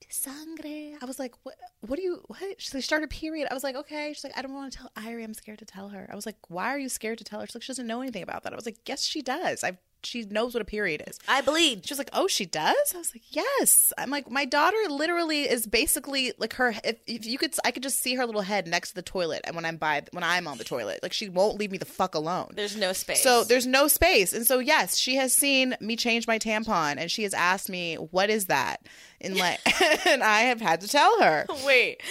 de 0.02 0.08
sangre." 0.10 0.98
I 1.02 1.06
was 1.06 1.20
like, 1.20 1.34
"What? 1.44 1.56
What 1.82 1.98
do 1.98 2.04
you? 2.04 2.24
What?" 2.28 2.62
She's 2.62 2.74
like, 2.74 2.84
"Started 2.84 3.10
period." 3.10 3.48
I 3.50 3.54
was 3.54 3.64
like, 3.64 3.76
"Okay." 3.76 4.14
She's 4.14 4.24
like, 4.24 4.38
"I 4.38 4.42
don't 4.42 4.54
want 4.54 4.72
to 4.74 4.78
tell 4.78 4.92
Irie. 4.98 5.24
I'm 5.24 5.34
scared 5.34 5.60
to 5.60 5.66
tell 5.66 5.90
her." 5.90 6.08
I 6.12 6.16
was 6.16 6.26
like, 6.26 6.38
"Why 6.48 6.68
are 6.68 6.80
you 6.80 6.90
scared 6.90 7.18
to 7.20 7.24
tell 7.24 7.40
her?" 7.40 7.48
She's 7.48 7.56
like, 7.56 7.64
"She 7.64 7.72
doesn't 7.72 7.88
know 7.88 8.02
anything 8.02 8.24
about 8.24 8.44
that." 8.44 8.54
I 8.54 8.56
was 8.56 8.66
like, 8.66 8.88
"Yes, 8.88 9.04
she 9.04 9.22
does. 9.22 9.64
I've 9.64 9.78
she 10.08 10.24
knows 10.24 10.54
what 10.54 10.62
a 10.62 10.66
period 10.66 11.04
is. 11.08 11.20
I 11.28 11.42
bleed. 11.42 11.86
She 11.86 11.94
was 11.94 12.00
like, 12.00 12.10
"Oh, 12.14 12.28
she 12.28 12.46
does." 12.46 12.94
I 12.96 12.98
was 12.98 13.14
like, 13.14 13.24
"Yes." 13.32 13.92
I'm 13.98 14.10
like, 14.10 14.30
my 14.32 14.46
daughter 14.46 14.78
literally 14.90 15.44
is 15.44 15.68
basically 15.68 16.34
like 16.38 16.54
her. 16.54 16.74
If, 16.84 16.98
if 17.06 17.26
you 17.26 17.38
could, 17.38 17.54
I 17.66 17.72
could 17.72 17.84
just 17.84 18.00
see 18.00 18.16
her 18.16 18.26
little 18.26 18.42
head 18.42 18.68
next 18.68 18.90
to 18.90 18.96
the 18.96 19.02
toilet, 19.02 19.42
and 19.44 19.56
when 19.56 19.66
I'm 19.66 19.78
by, 19.78 20.04
when 20.12 20.24
I'm 20.24 20.48
on 20.48 20.58
the 20.58 20.64
toilet, 20.64 21.02
like 21.04 21.14
she 21.14 21.30
won't 21.30 21.58
leave 21.60 21.72
me 21.72 21.78
the 21.78 21.86
fuck 21.86 22.16
alone. 22.16 22.52
There's 22.56 22.78
no 22.78 22.94
space. 22.94 23.22
So 23.22 23.44
there's 23.44 23.68
no 23.68 23.88
space, 23.88 24.34
and 24.34 24.46
so 24.46 24.60
yes, 24.60 24.98
she 24.98 25.16
has 25.16 25.34
seen 25.34 25.76
me 25.80 25.96
change 25.96 26.28
my 26.28 26.40
tampon, 26.40 26.98
and 26.98 27.12
she 27.12 27.24
has 27.24 27.34
asked 27.34 27.70
me, 27.70 27.96
"What 27.96 28.30
is 28.30 28.46
that?" 28.46 28.82
And 29.20 29.36
like, 29.38 29.60
and 30.08 30.24
I 30.24 30.42
have 30.42 30.62
had 30.62 30.82
to 30.82 30.88
tell 30.88 31.22
her. 31.22 31.46
Wait. 31.66 32.02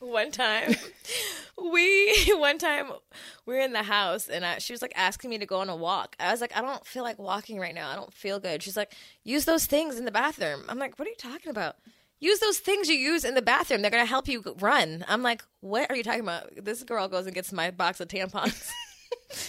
One 0.00 0.30
time 0.30 0.74
we 1.72 2.32
one 2.36 2.58
time 2.58 2.90
we 3.46 3.54
were 3.54 3.60
in 3.60 3.72
the 3.72 3.82
house 3.82 4.28
and 4.28 4.44
I, 4.44 4.58
she 4.58 4.72
was 4.72 4.82
like 4.82 4.92
asking 4.96 5.30
me 5.30 5.38
to 5.38 5.46
go 5.46 5.60
on 5.60 5.68
a 5.68 5.76
walk 5.76 6.16
i 6.18 6.30
was 6.30 6.40
like 6.40 6.56
i 6.56 6.60
don't 6.60 6.84
feel 6.86 7.02
like 7.02 7.18
walking 7.18 7.58
right 7.58 7.74
now 7.74 7.90
i 7.90 7.94
don't 7.94 8.12
feel 8.12 8.40
good 8.40 8.62
she's 8.62 8.76
like 8.76 8.92
use 9.24 9.44
those 9.44 9.66
things 9.66 9.98
in 9.98 10.06
the 10.06 10.10
bathroom 10.10 10.64
i'm 10.68 10.78
like 10.78 10.98
what 10.98 11.06
are 11.06 11.10
you 11.10 11.16
talking 11.16 11.50
about 11.50 11.76
use 12.20 12.38
those 12.38 12.58
things 12.58 12.88
you 12.88 12.96
use 12.96 13.24
in 13.24 13.34
the 13.34 13.42
bathroom. 13.42 13.82
They're 13.82 13.90
gonna 13.90 14.04
help 14.04 14.28
you 14.28 14.44
run. 14.60 15.04
I'm 15.08 15.22
like, 15.22 15.42
what 15.60 15.90
are 15.90 15.96
you 15.96 16.02
talking 16.02 16.20
about? 16.20 16.50
This 16.62 16.82
girl 16.84 17.08
goes 17.08 17.26
and 17.26 17.34
gets 17.34 17.52
my 17.52 17.70
box 17.70 18.00
of 18.00 18.08
tampons. 18.08 18.70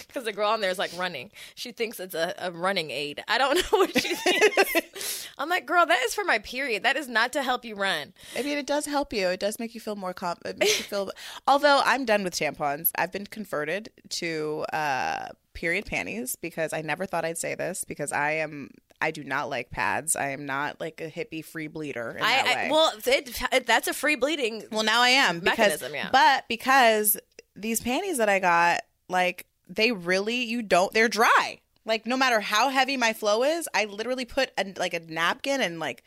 Because 0.06 0.24
the 0.24 0.32
girl 0.32 0.50
on 0.50 0.60
there 0.60 0.70
is 0.70 0.78
like 0.78 0.92
running. 0.96 1.30
She 1.54 1.72
thinks 1.72 2.00
it's 2.00 2.14
a, 2.14 2.34
a 2.38 2.50
running 2.50 2.90
aid. 2.90 3.22
I 3.28 3.38
don't 3.38 3.56
know 3.72 3.78
what 3.78 4.00
she 4.00 4.14
thinks. 4.14 5.28
I'm 5.38 5.48
like, 5.48 5.66
girl, 5.66 5.86
that 5.86 6.02
is 6.02 6.14
for 6.14 6.24
my 6.24 6.38
period. 6.38 6.82
That 6.82 6.96
is 6.96 7.08
not 7.08 7.32
to 7.32 7.42
help 7.42 7.64
you 7.64 7.74
run. 7.74 8.12
I 8.36 8.42
mean, 8.42 8.58
it 8.58 8.66
does 8.66 8.86
help 8.86 9.12
you. 9.12 9.28
It 9.28 9.40
does 9.40 9.58
make 9.58 9.74
you 9.74 9.80
feel 9.80 9.96
more 9.96 10.14
calm. 10.14 10.36
It 10.44 10.58
makes 10.58 10.78
you 10.78 10.84
feel. 10.84 11.10
Although 11.46 11.82
I'm 11.84 12.04
done 12.04 12.24
with 12.24 12.34
tampons, 12.34 12.90
I've 12.96 13.12
been 13.12 13.26
converted 13.26 13.90
to 14.10 14.64
uh, 14.72 15.28
period 15.54 15.86
panties 15.86 16.36
because 16.36 16.72
I 16.72 16.82
never 16.82 17.06
thought 17.06 17.24
I'd 17.24 17.38
say 17.38 17.54
this 17.54 17.84
because 17.84 18.12
I 18.12 18.32
am. 18.32 18.70
I 19.00 19.10
do 19.10 19.24
not 19.24 19.50
like 19.50 19.70
pads. 19.70 20.14
I 20.14 20.28
am 20.28 20.46
not 20.46 20.80
like 20.80 21.00
a 21.00 21.10
hippie 21.10 21.44
free 21.44 21.66
bleeder. 21.66 22.10
In 22.12 22.18
that 22.18 22.46
I, 22.46 22.54
way. 22.54 22.66
I 22.68 22.70
well, 22.70 22.92
it, 23.04 23.42
it, 23.52 23.66
that's 23.66 23.88
a 23.88 23.94
free 23.94 24.14
bleeding. 24.14 24.62
Well, 24.70 24.84
now 24.84 25.02
I 25.02 25.08
am 25.08 25.40
because, 25.40 25.58
Mechanism, 25.58 25.94
yeah. 25.94 26.08
but 26.12 26.44
because 26.48 27.16
these 27.56 27.80
panties 27.80 28.18
that 28.18 28.28
I 28.28 28.38
got, 28.38 28.82
like 29.08 29.46
they 29.74 29.92
really, 29.92 30.42
you 30.44 30.62
don't, 30.62 30.92
they're 30.92 31.08
dry. 31.08 31.60
Like 31.84 32.06
no 32.06 32.16
matter 32.16 32.40
how 32.40 32.68
heavy 32.68 32.96
my 32.96 33.12
flow 33.12 33.42
is, 33.42 33.68
I 33.74 33.86
literally 33.86 34.24
put 34.24 34.50
a, 34.56 34.72
like 34.76 34.94
a 34.94 35.00
napkin 35.00 35.60
and 35.60 35.80
like 35.80 36.04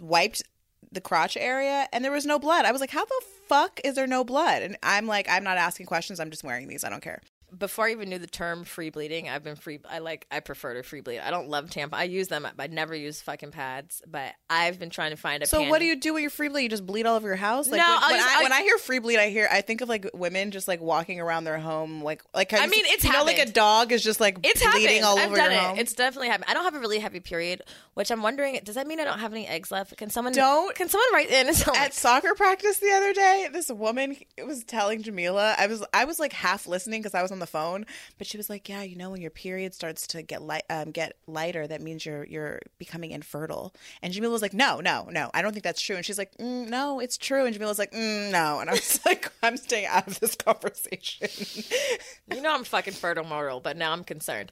wiped 0.00 0.42
the 0.90 1.00
crotch 1.00 1.36
area, 1.36 1.86
and 1.92 2.02
there 2.02 2.12
was 2.12 2.24
no 2.24 2.38
blood. 2.38 2.64
I 2.64 2.72
was 2.72 2.80
like, 2.80 2.90
how 2.90 3.04
the 3.04 3.22
fuck 3.46 3.80
is 3.84 3.94
there 3.94 4.06
no 4.06 4.24
blood? 4.24 4.62
And 4.62 4.78
I'm 4.82 5.06
like, 5.06 5.28
I'm 5.28 5.44
not 5.44 5.58
asking 5.58 5.86
questions. 5.86 6.18
I'm 6.18 6.30
just 6.30 6.44
wearing 6.44 6.68
these. 6.68 6.82
I 6.84 6.88
don't 6.88 7.02
care. 7.02 7.20
Before 7.56 7.86
I 7.86 7.92
even 7.92 8.10
knew 8.10 8.18
the 8.18 8.26
term 8.26 8.64
free 8.64 8.90
bleeding, 8.90 9.28
I've 9.28 9.42
been 9.42 9.56
free. 9.56 9.80
I 9.88 10.00
like. 10.00 10.26
I 10.30 10.40
prefer 10.40 10.74
to 10.74 10.82
free 10.82 11.00
bleed. 11.00 11.20
I 11.20 11.30
don't 11.30 11.48
love 11.48 11.70
tampon. 11.70 11.94
I 11.94 12.04
use 12.04 12.28
them. 12.28 12.46
I 12.58 12.66
never 12.66 12.94
use 12.94 13.20
fucking 13.22 13.52
pads. 13.52 14.02
But 14.06 14.34
I've 14.50 14.78
been 14.78 14.90
trying 14.90 15.10
to 15.10 15.16
find 15.16 15.42
a. 15.42 15.46
So 15.46 15.60
pan- 15.60 15.70
what 15.70 15.78
do 15.78 15.86
you 15.86 15.96
do 15.96 16.14
when 16.14 16.22
you're 16.22 16.30
free 16.30 16.48
bleed? 16.48 16.64
You 16.64 16.68
just 16.68 16.84
bleed 16.86 17.06
all 17.06 17.16
over 17.16 17.26
your 17.26 17.36
house? 17.36 17.68
Like 17.68 17.78
No, 17.80 17.98
when, 18.02 18.10
when 18.12 18.20
I, 18.20 18.42
when 18.42 18.52
I 18.52 18.60
hear 18.62 18.76
free 18.78 18.98
bleed, 18.98 19.18
I 19.18 19.30
hear 19.30 19.48
I 19.50 19.62
think 19.62 19.80
of 19.80 19.88
like 19.88 20.08
women 20.14 20.50
just 20.50 20.68
like 20.68 20.80
walking 20.80 21.20
around 21.20 21.44
their 21.44 21.58
home, 21.58 22.02
like 22.02 22.22
like 22.34 22.52
I 22.52 22.66
mean, 22.66 22.84
it's 22.86 23.04
you 23.04 23.12
know 23.12 23.24
like 23.24 23.38
a 23.38 23.50
dog 23.50 23.92
is 23.92 24.02
just 24.04 24.20
like 24.20 24.38
It's 24.42 24.60
bleeding 24.62 25.02
happened. 25.02 25.04
all 25.06 25.18
I've 25.18 25.26
over 25.30 25.36
your 25.38 25.50
it. 25.50 25.58
home. 25.58 25.78
It's 25.78 25.94
definitely 25.94 26.28
happened. 26.28 26.46
I 26.50 26.54
don't 26.54 26.64
have 26.64 26.74
a 26.74 26.80
really 26.80 26.98
heavy 26.98 27.20
period, 27.20 27.62
which 27.94 28.10
I'm 28.10 28.22
wondering. 28.22 28.60
Does 28.62 28.74
that 28.74 28.86
mean 28.86 29.00
I 29.00 29.04
don't 29.04 29.20
have 29.20 29.32
any 29.32 29.46
eggs 29.46 29.70
left? 29.70 29.96
Can 29.96 30.10
someone 30.10 30.32
Don't. 30.34 30.74
Can 30.74 30.88
someone 30.88 31.08
write 31.12 31.30
in? 31.30 31.48
and 31.48 31.56
tell 31.56 31.72
me? 31.72 31.80
at 31.80 31.94
soccer 31.94 32.34
practice 32.34 32.78
the 32.78 32.90
other 32.90 33.12
day 33.14 33.48
this 33.52 33.70
woman 33.70 34.16
was 34.44 34.64
telling 34.64 35.02
jamila 35.02 35.54
i 35.56 35.66
was 35.66 35.84
i 35.94 36.04
was 36.04 36.18
like 36.18 36.32
half 36.32 36.66
listening 36.66 37.00
because 37.00 37.14
i 37.14 37.22
was 37.22 37.30
on 37.30 37.37
the 37.38 37.46
phone 37.46 37.86
but 38.18 38.26
she 38.26 38.36
was 38.36 38.48
like 38.50 38.68
yeah 38.68 38.82
you 38.82 38.96
know 38.96 39.10
when 39.10 39.20
your 39.20 39.30
period 39.30 39.74
starts 39.74 40.06
to 40.06 40.22
get 40.22 40.42
light 40.42 40.64
um, 40.70 40.90
get 40.90 41.16
lighter 41.26 41.66
that 41.66 41.80
means 41.80 42.04
you're 42.04 42.24
you're 42.26 42.60
becoming 42.78 43.10
infertile 43.10 43.74
and 44.02 44.12
jamila 44.12 44.32
was 44.32 44.42
like 44.42 44.54
no 44.54 44.80
no 44.80 45.08
no 45.10 45.30
i 45.34 45.42
don't 45.42 45.52
think 45.52 45.64
that's 45.64 45.80
true 45.80 45.96
and 45.96 46.04
she's 46.04 46.18
like 46.18 46.36
mm, 46.38 46.68
no 46.68 47.00
it's 47.00 47.16
true 47.16 47.44
and 47.44 47.54
jamila 47.54 47.70
was 47.70 47.78
like 47.78 47.92
mm, 47.92 48.30
no 48.30 48.60
and 48.60 48.68
i 48.70 48.72
was 48.72 49.00
like 49.06 49.30
i'm 49.42 49.56
staying 49.56 49.86
out 49.86 50.06
of 50.06 50.20
this 50.20 50.34
conversation 50.34 51.28
You 52.34 52.42
know 52.42 52.54
I'm 52.54 52.64
fucking 52.64 52.94
fertile 52.94 53.24
mortal, 53.24 53.60
but 53.60 53.76
now 53.76 53.92
I'm 53.92 54.04
concerned. 54.04 54.50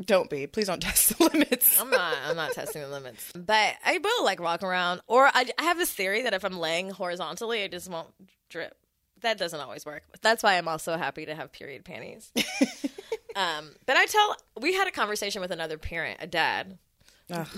don't 0.00 0.30
be 0.30 0.46
please 0.46 0.68
don't 0.68 0.80
test 0.80 1.18
the 1.18 1.24
limits 1.32 1.80
I'm 1.80 1.90
not. 1.90 2.14
I'm 2.26 2.36
not 2.36 2.52
testing 2.52 2.82
the 2.82 2.88
limits, 2.88 3.32
but 3.32 3.74
I 3.84 3.98
will 3.98 4.24
like 4.24 4.40
walk 4.40 4.62
around. 4.62 5.00
Or 5.06 5.26
I, 5.26 5.46
I 5.58 5.62
have 5.64 5.78
this 5.78 5.92
theory 5.92 6.22
that 6.22 6.34
if 6.34 6.44
I'm 6.44 6.58
laying 6.58 6.90
horizontally, 6.90 7.60
it 7.62 7.72
just 7.72 7.90
won't 7.90 8.08
drip. 8.48 8.76
That 9.22 9.38
doesn't 9.38 9.58
always 9.58 9.84
work. 9.84 10.02
That's 10.22 10.42
why 10.42 10.58
I'm 10.58 10.68
also 10.68 10.96
happy 10.96 11.26
to 11.26 11.34
have 11.34 11.52
period 11.52 11.84
panties. 11.84 12.30
um, 13.36 13.70
but 13.86 13.96
I 13.96 14.06
tell. 14.06 14.36
We 14.60 14.74
had 14.74 14.88
a 14.88 14.90
conversation 14.92 15.40
with 15.40 15.50
another 15.50 15.78
parent, 15.78 16.18
a 16.20 16.26
dad, 16.26 16.78
God. 17.28 17.48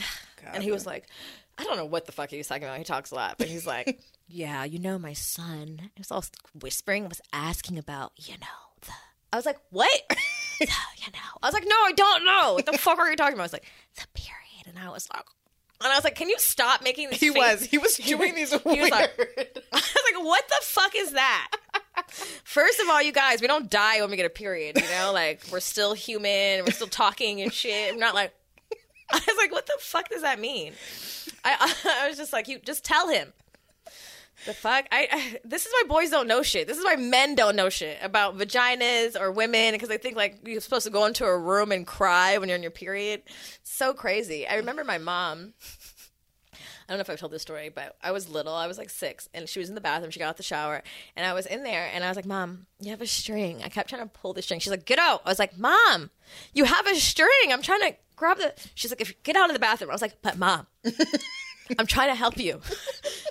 and 0.53 0.63
he 0.63 0.73
was 0.73 0.87
like, 0.87 1.07
I 1.59 1.65
don't 1.65 1.77
know 1.77 1.85
what 1.85 2.07
the 2.07 2.13
fuck 2.13 2.31
he 2.31 2.39
was 2.39 2.47
talking 2.47 2.65
about. 2.65 2.79
He 2.79 2.85
talks 2.85 3.11
a 3.11 3.15
lot, 3.15 3.37
but 3.39 3.47
he's 3.49 3.67
like, 3.67 4.01
Yeah, 4.29 4.65
you 4.65 4.79
know, 4.79 4.99
my 4.99 5.13
son, 5.13 5.91
he 5.95 6.01
was 6.01 6.11
all 6.11 6.25
whispering, 6.61 7.09
was 7.09 7.21
asking 7.33 7.79
about, 7.79 8.13
you 8.17 8.35
know, 8.35 8.47
the. 8.83 8.93
I 9.33 9.37
was 9.37 9.45
like, 9.45 9.59
What? 9.71 9.91
the, 10.61 10.67
you 10.67 11.13
know. 11.13 11.39
I 11.43 11.47
was 11.47 11.53
like, 11.55 11.67
No, 11.67 11.75
I 11.75 11.93
don't 11.93 12.25
know. 12.25 12.55
What 12.55 12.67
the 12.67 12.79
fuck 12.79 12.99
are 12.99 13.11
you 13.11 13.17
talking 13.17 13.35
about? 13.35 13.43
I 13.43 13.45
was 13.45 13.53
like, 13.53 13.67
The 13.97 14.07
period. 14.15 14.67
And 14.67 14.79
I 14.79 14.89
was 14.91 15.09
like, 15.13 15.25
and 15.83 15.93
I 15.93 15.97
was 15.97 16.05
like, 16.05 16.15
Can 16.15 16.29
you 16.29 16.39
stop 16.39 16.83
making 16.83 17.11
these?" 17.11 17.21
he 17.21 17.29
face?" 17.31 17.37
was 17.37 17.63
he 17.63 17.79
was 17.79 17.97
doing 18.05 18.35
these 18.35 18.51
weird 18.51 18.77
He 18.77 18.81
was 18.83 18.91
like, 18.91 19.11
I 19.73 19.77
was 19.77 20.05
like, 20.15 20.25
What 20.25 20.47
the 20.49 20.59
fuck 20.63 20.93
is 20.97 21.13
that? 21.13 21.51
First 22.45 22.81
of 22.81 22.89
all, 22.89 23.03
you 23.03 23.13
guys, 23.13 23.41
we 23.41 23.47
don't 23.47 23.71
die 23.71 24.01
when 24.01 24.11
we 24.11 24.17
get 24.17 24.27
a 24.27 24.31
period, 24.31 24.77
you 24.81 24.89
know? 24.91 25.13
Like, 25.13 25.43
we're 25.53 25.61
still 25.61 25.95
human, 25.95 26.65
we're 26.65 26.73
still 26.73 26.87
talking 26.87 27.41
and 27.41 27.53
shit. 27.53 27.95
We're 27.95 28.01
not 28.01 28.15
like, 28.15 28.33
I 29.11 29.17
was 29.27 29.37
like, 29.37 29.53
what 29.53 29.67
the 29.67 29.77
fuck 29.79 30.09
does 30.09 30.23
that 30.23 30.41
mean? 30.41 30.73
I, 31.45 31.75
I 31.85 32.09
was 32.09 32.17
just 32.17 32.33
like, 32.33 32.49
you 32.49 32.59
just 32.59 32.85
tell 32.85 33.09
him. 33.09 33.33
The 34.47 34.55
fuck? 34.55 34.87
I, 34.91 35.09
I 35.11 35.41
this 35.45 35.67
is 35.67 35.73
why 35.73 35.85
boys 35.87 36.11
don't 36.11 36.27
know 36.27 36.43
shit. 36.43 36.67
This 36.67 36.79
is 36.79 36.85
why 36.85 36.97
men 36.97 37.35
don't 37.35 37.57
know 37.57 37.69
shit 37.69 37.99
about 38.03 38.39
vaginas 38.39 39.19
or 39.21 39.31
women 39.31 39.73
because 39.73 39.89
they 39.89 39.99
think 39.99 40.17
like 40.17 40.39
you're 40.45 40.61
supposed 40.61 40.87
to 40.87 40.93
go 40.93 41.05
into 41.05 41.25
a 41.25 41.39
room 41.39 41.73
and 41.73 41.87
cry 41.87 42.39
when 42.39 42.49
you're 42.49 42.57
in 42.57 42.63
your 42.63 42.71
period. 42.71 43.23
So 43.63 43.93
crazy. 43.93 44.47
I 44.47 44.57
remember 44.57 44.85
my 44.85 44.99
mom. 44.99 45.53
I 46.91 46.93
don't 46.95 46.99
know 46.99 47.03
if 47.03 47.11
I've 47.11 47.21
told 47.21 47.31
this 47.31 47.43
story, 47.43 47.69
but 47.69 47.97
I 48.03 48.11
was 48.11 48.29
little. 48.29 48.53
I 48.53 48.67
was 48.67 48.77
like 48.77 48.91
six, 48.91 49.29
and 49.33 49.49
she 49.49 49.61
was 49.61 49.69
in 49.69 49.77
the 49.77 49.81
bathroom. 49.81 50.11
She 50.11 50.19
got 50.19 50.29
out 50.31 50.37
the 50.37 50.43
shower, 50.43 50.83
and 51.15 51.25
I 51.25 51.35
was 51.35 51.47
in 51.47 51.63
there, 51.63 51.89
and 51.95 52.03
I 52.03 52.09
was 52.09 52.17
like, 52.17 52.27
"Mom, 52.27 52.67
you 52.81 52.91
have 52.91 53.01
a 53.01 53.07
string." 53.07 53.63
I 53.63 53.69
kept 53.69 53.91
trying 53.91 54.03
to 54.03 54.09
pull 54.09 54.33
the 54.33 54.43
string. 54.43 54.59
She's 54.59 54.73
like, 54.73 54.87
"Get 54.87 54.99
out!" 54.99 55.23
I 55.25 55.29
was 55.29 55.39
like, 55.39 55.57
"Mom, 55.57 56.11
you 56.53 56.65
have 56.65 56.89
a 56.89 56.97
string. 56.97 57.31
I'm 57.53 57.63
trying 57.63 57.81
to 57.83 57.95
grab 58.17 58.39
the." 58.39 58.55
She's 58.75 58.91
like, 58.91 59.01
"If 59.01 59.11
you 59.11 59.15
get 59.23 59.37
out 59.37 59.51
of 59.51 59.55
the 59.55 59.61
bathroom," 59.61 59.91
I 59.91 59.95
was 59.95 60.03
like, 60.03 60.21
"But 60.21 60.37
mom, 60.37 60.67
I'm 61.79 61.87
trying 61.87 62.09
to 62.09 62.15
help 62.15 62.39
you. 62.39 62.61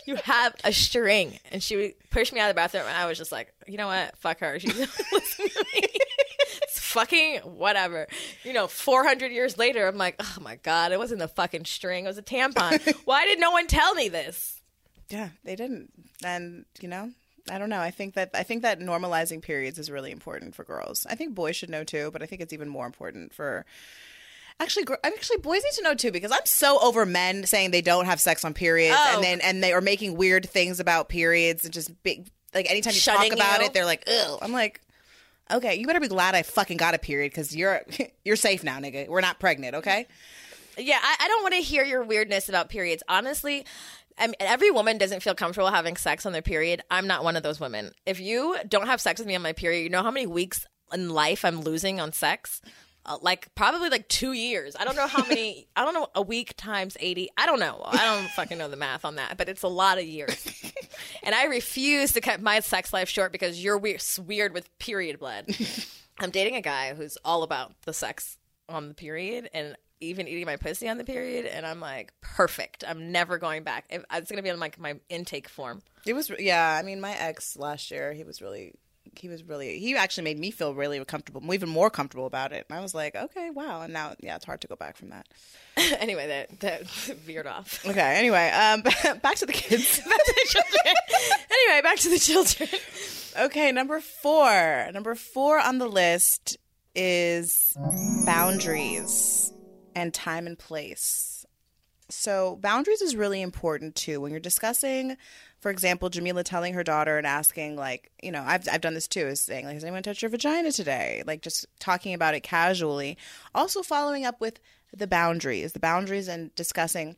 you 0.05 0.15
have 0.15 0.55
a 0.63 0.73
string." 0.73 1.39
And 1.51 1.61
she 1.61 1.93
pushed 2.09 2.33
me 2.33 2.39
out 2.39 2.49
of 2.49 2.55
the 2.55 2.59
bathroom, 2.59 2.85
and 2.87 2.97
I 2.97 3.05
was 3.05 3.17
just 3.17 3.31
like, 3.31 3.53
"You 3.67 3.77
know 3.77 3.87
what? 3.87 4.17
Fuck 4.17 4.39
her. 4.39 4.59
She's 4.59 4.77
listening 5.11 5.49
to 5.49 5.65
me." 5.73 5.87
It's 6.63 6.79
fucking 6.79 7.39
whatever. 7.39 8.07
You 8.43 8.53
know, 8.53 8.67
400 8.67 9.31
years 9.31 9.57
later, 9.57 9.87
I'm 9.87 9.97
like, 9.97 10.15
oh 10.19 10.37
my 10.41 10.57
God, 10.57 10.91
it 10.91 10.99
wasn't 10.99 11.21
a 11.21 11.27
fucking 11.27 11.65
string. 11.65 12.05
It 12.05 12.07
was 12.07 12.17
a 12.17 12.23
tampon. 12.23 12.95
Why 13.05 13.25
did 13.25 13.39
no 13.39 13.51
one 13.51 13.67
tell 13.67 13.93
me 13.95 14.09
this? 14.09 14.61
Yeah, 15.09 15.29
they 15.43 15.55
didn't. 15.55 15.91
And, 16.23 16.65
you 16.79 16.87
know, 16.87 17.11
I 17.49 17.57
don't 17.57 17.69
know. 17.69 17.79
I 17.79 17.91
think 17.91 18.13
that 18.13 18.31
I 18.33 18.43
think 18.43 18.61
that 18.61 18.79
normalizing 18.79 19.41
periods 19.41 19.79
is 19.79 19.89
really 19.89 20.11
important 20.11 20.55
for 20.55 20.63
girls. 20.63 21.07
I 21.09 21.15
think 21.15 21.33
boys 21.33 21.55
should 21.55 21.69
know 21.69 21.83
too, 21.83 22.11
but 22.11 22.21
I 22.21 22.25
think 22.25 22.41
it's 22.41 22.53
even 22.53 22.69
more 22.69 22.85
important 22.85 23.33
for 23.33 23.65
Actually, 24.61 24.85
actually, 25.03 25.37
boys 25.37 25.63
need 25.63 25.71
to 25.75 25.83
know 25.83 25.95
too 25.95 26.11
because 26.11 26.31
I'm 26.31 26.45
so 26.45 26.79
over 26.81 27.05
men 27.05 27.45
saying 27.45 27.71
they 27.71 27.81
don't 27.81 28.05
have 28.05 28.19
sex 28.19 28.43
on 28.43 28.53
periods, 28.53 28.97
Oh. 28.99 29.15
and 29.15 29.23
then 29.23 29.39
and 29.41 29.63
they 29.63 29.71
are 29.71 29.81
making 29.81 30.17
weird 30.17 30.49
things 30.49 30.79
about 30.81 31.07
periods 31.09 31.63
and 31.63 31.73
just 31.73 31.91
big 32.03 32.29
like 32.53 32.69
anytime 32.69 32.93
you 32.93 32.99
Shunning 32.99 33.31
talk 33.31 33.39
about 33.39 33.59
you. 33.61 33.65
it, 33.67 33.73
they're 33.73 33.85
like, 33.85 34.03
"Ugh." 34.07 34.39
I'm 34.41 34.51
like, 34.51 34.81
okay, 35.49 35.75
you 35.75 35.87
better 35.87 35.99
be 36.01 36.07
glad 36.09 36.35
I 36.35 36.43
fucking 36.43 36.77
got 36.77 36.93
a 36.93 36.97
period 36.99 37.31
because 37.31 37.55
you're 37.55 37.81
you're 38.25 38.35
safe 38.35 38.63
now, 38.63 38.79
nigga. 38.79 39.07
We're 39.07 39.21
not 39.21 39.39
pregnant, 39.39 39.75
okay? 39.75 40.07
Yeah, 40.77 40.99
I, 41.01 41.15
I 41.21 41.27
don't 41.29 41.41
want 41.43 41.55
to 41.55 41.61
hear 41.61 41.83
your 41.85 42.03
weirdness 42.03 42.49
about 42.49 42.69
periods. 42.69 43.01
Honestly, 43.07 43.65
I 44.17 44.27
mean, 44.27 44.35
every 44.39 44.71
woman 44.71 44.97
doesn't 44.97 45.21
feel 45.23 45.35
comfortable 45.35 45.69
having 45.71 45.95
sex 45.95 46.25
on 46.25 46.33
their 46.33 46.41
period. 46.41 46.81
I'm 46.91 47.07
not 47.07 47.23
one 47.23 47.35
of 47.37 47.43
those 47.43 47.59
women. 47.61 47.91
If 48.05 48.19
you 48.19 48.57
don't 48.67 48.87
have 48.87 48.99
sex 48.99 49.19
with 49.19 49.27
me 49.27 49.35
on 49.35 49.41
my 49.41 49.53
period, 49.53 49.83
you 49.83 49.89
know 49.89 50.03
how 50.03 50.11
many 50.11 50.25
weeks 50.27 50.65
in 50.93 51.09
life 51.09 51.45
I'm 51.45 51.61
losing 51.61 51.99
on 52.01 52.11
sex? 52.13 52.61
Uh, 53.09 53.17
like 53.23 53.53
probably 53.55 53.89
like 53.89 54.07
two 54.07 54.33
years. 54.33 54.75
I 54.79 54.85
don't 54.85 54.95
know 54.95 55.07
how 55.07 55.25
many. 55.25 55.67
I 55.75 55.83
don't 55.83 55.95
know 55.95 56.07
a 56.13 56.21
week 56.21 56.53
times 56.55 56.95
eighty. 56.99 57.29
I 57.35 57.47
don't 57.47 57.59
know. 57.59 57.81
I 57.83 58.05
don't 58.05 58.29
fucking 58.29 58.57
know 58.57 58.69
the 58.69 58.77
math 58.77 59.03
on 59.03 59.15
that, 59.15 59.35
but 59.35 59.49
it's 59.49 59.63
a 59.63 59.67
lot 59.67 59.97
of 59.97 60.03
years. 60.03 60.47
and 61.23 61.33
I 61.33 61.45
refuse 61.45 62.13
to 62.13 62.21
cut 62.21 62.39
my 62.39 62.59
sex 62.59 62.93
life 62.93 63.09
short 63.09 63.31
because 63.31 63.63
you're 63.63 63.79
weird, 63.79 64.03
weird 64.25 64.53
with 64.53 64.69
period 64.77 65.17
blood. 65.17 65.47
I'm 66.19 66.29
dating 66.29 66.55
a 66.55 66.61
guy 66.61 66.93
who's 66.93 67.17
all 67.25 67.41
about 67.41 67.73
the 67.85 67.93
sex 67.93 68.37
on 68.67 68.89
the 68.89 68.93
period 68.93 69.49
and 69.55 69.75
even 70.01 70.27
eating 70.27 70.45
my 70.45 70.57
pussy 70.57 70.87
on 70.87 70.97
the 70.97 71.03
period, 71.03 71.45
and 71.45 71.65
I'm 71.65 71.79
like, 71.79 72.13
perfect. 72.21 72.83
I'm 72.87 73.11
never 73.11 73.39
going 73.39 73.63
back. 73.63 73.85
It's 73.89 74.29
gonna 74.29 74.43
be 74.43 74.51
on 74.51 74.59
like 74.59 74.79
my 74.79 74.99
intake 75.09 75.49
form. 75.49 75.81
It 76.05 76.13
was 76.13 76.31
yeah. 76.37 76.77
I 76.79 76.83
mean, 76.83 77.01
my 77.01 77.13
ex 77.17 77.57
last 77.57 77.89
year, 77.89 78.13
he 78.13 78.23
was 78.23 78.39
really, 78.39 78.75
he 79.15 79.29
was 79.29 79.43
really, 79.43 79.79
he 79.79 79.95
actually 79.95 80.23
made 80.23 80.39
me 80.39 80.51
feel 80.51 80.73
really 80.73 81.03
comfortable, 81.05 81.53
even 81.53 81.69
more 81.69 81.89
comfortable 81.89 82.25
about 82.25 82.51
it. 82.51 82.65
And 82.69 82.77
I 82.77 82.81
was 82.81 82.93
like, 82.93 83.15
okay, 83.15 83.49
wow. 83.49 83.81
And 83.81 83.93
now, 83.93 84.15
yeah, 84.19 84.35
it's 84.35 84.45
hard 84.45 84.61
to 84.61 84.67
go 84.67 84.75
back 84.75 84.97
from 84.97 85.09
that. 85.09 85.27
anyway, 85.99 86.27
that 86.27 86.59
that 86.59 86.87
veered 87.25 87.47
off. 87.47 87.85
Okay. 87.85 88.17
Anyway, 88.17 88.49
um, 88.49 88.81
back 89.21 89.35
to 89.35 89.45
the 89.45 89.53
kids. 89.53 89.99
back 89.99 90.23
to 90.25 90.33
the 90.35 90.47
children. 90.47 90.95
anyway, 91.51 91.81
back 91.81 91.97
to 91.99 92.09
the 92.09 92.19
children. 92.19 92.69
okay, 93.45 93.71
number 93.71 93.99
four. 93.99 94.89
Number 94.93 95.15
four 95.15 95.59
on 95.59 95.77
the 95.77 95.87
list 95.87 96.57
is 96.95 97.73
boundaries 98.25 99.53
and 99.95 100.13
time 100.13 100.47
and 100.47 100.57
place. 100.57 101.45
So, 102.11 102.57
boundaries 102.59 103.01
is 103.01 103.15
really 103.15 103.41
important 103.41 103.95
too 103.95 104.19
when 104.19 104.31
you're 104.31 104.39
discussing, 104.39 105.15
for 105.59 105.71
example, 105.71 106.09
Jamila 106.09 106.43
telling 106.43 106.73
her 106.73 106.83
daughter 106.83 107.17
and 107.17 107.27
asking, 107.27 107.75
like, 107.75 108.11
you 108.21 108.31
know, 108.31 108.43
I've, 108.45 108.67
I've 108.71 108.81
done 108.81 108.93
this 108.93 109.07
too, 109.07 109.27
is 109.27 109.41
saying, 109.41 109.65
like, 109.65 109.75
has 109.75 109.83
anyone 109.83 110.03
touched 110.03 110.21
your 110.21 110.29
vagina 110.29 110.71
today? 110.71 111.23
Like, 111.25 111.41
just 111.41 111.65
talking 111.79 112.13
about 112.13 112.33
it 112.33 112.41
casually. 112.41 113.17
Also, 113.53 113.81
following 113.81 114.25
up 114.25 114.39
with 114.39 114.59
the 114.95 115.07
boundaries, 115.07 115.73
the 115.73 115.79
boundaries 115.79 116.27
and 116.27 116.53
discussing 116.55 117.15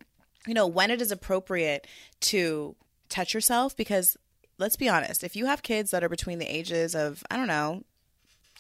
you 0.48 0.54
know, 0.54 0.68
when 0.68 0.92
it 0.92 1.02
is 1.02 1.12
appropriate 1.12 1.88
to 2.20 2.76
touch 3.10 3.34
yourself 3.34 3.76
because 3.76 4.18
let's 4.58 4.76
be 4.76 4.90
honest, 4.90 5.24
if 5.24 5.36
you 5.36 5.46
have 5.46 5.64
kids 5.64 5.92
that 5.92 6.04
are 6.04 6.10
between 6.10 6.40
the 6.40 6.46
ages 6.46 6.96
of, 6.96 7.24
I 7.32 7.38
don't 7.38 7.48
know, 7.48 7.84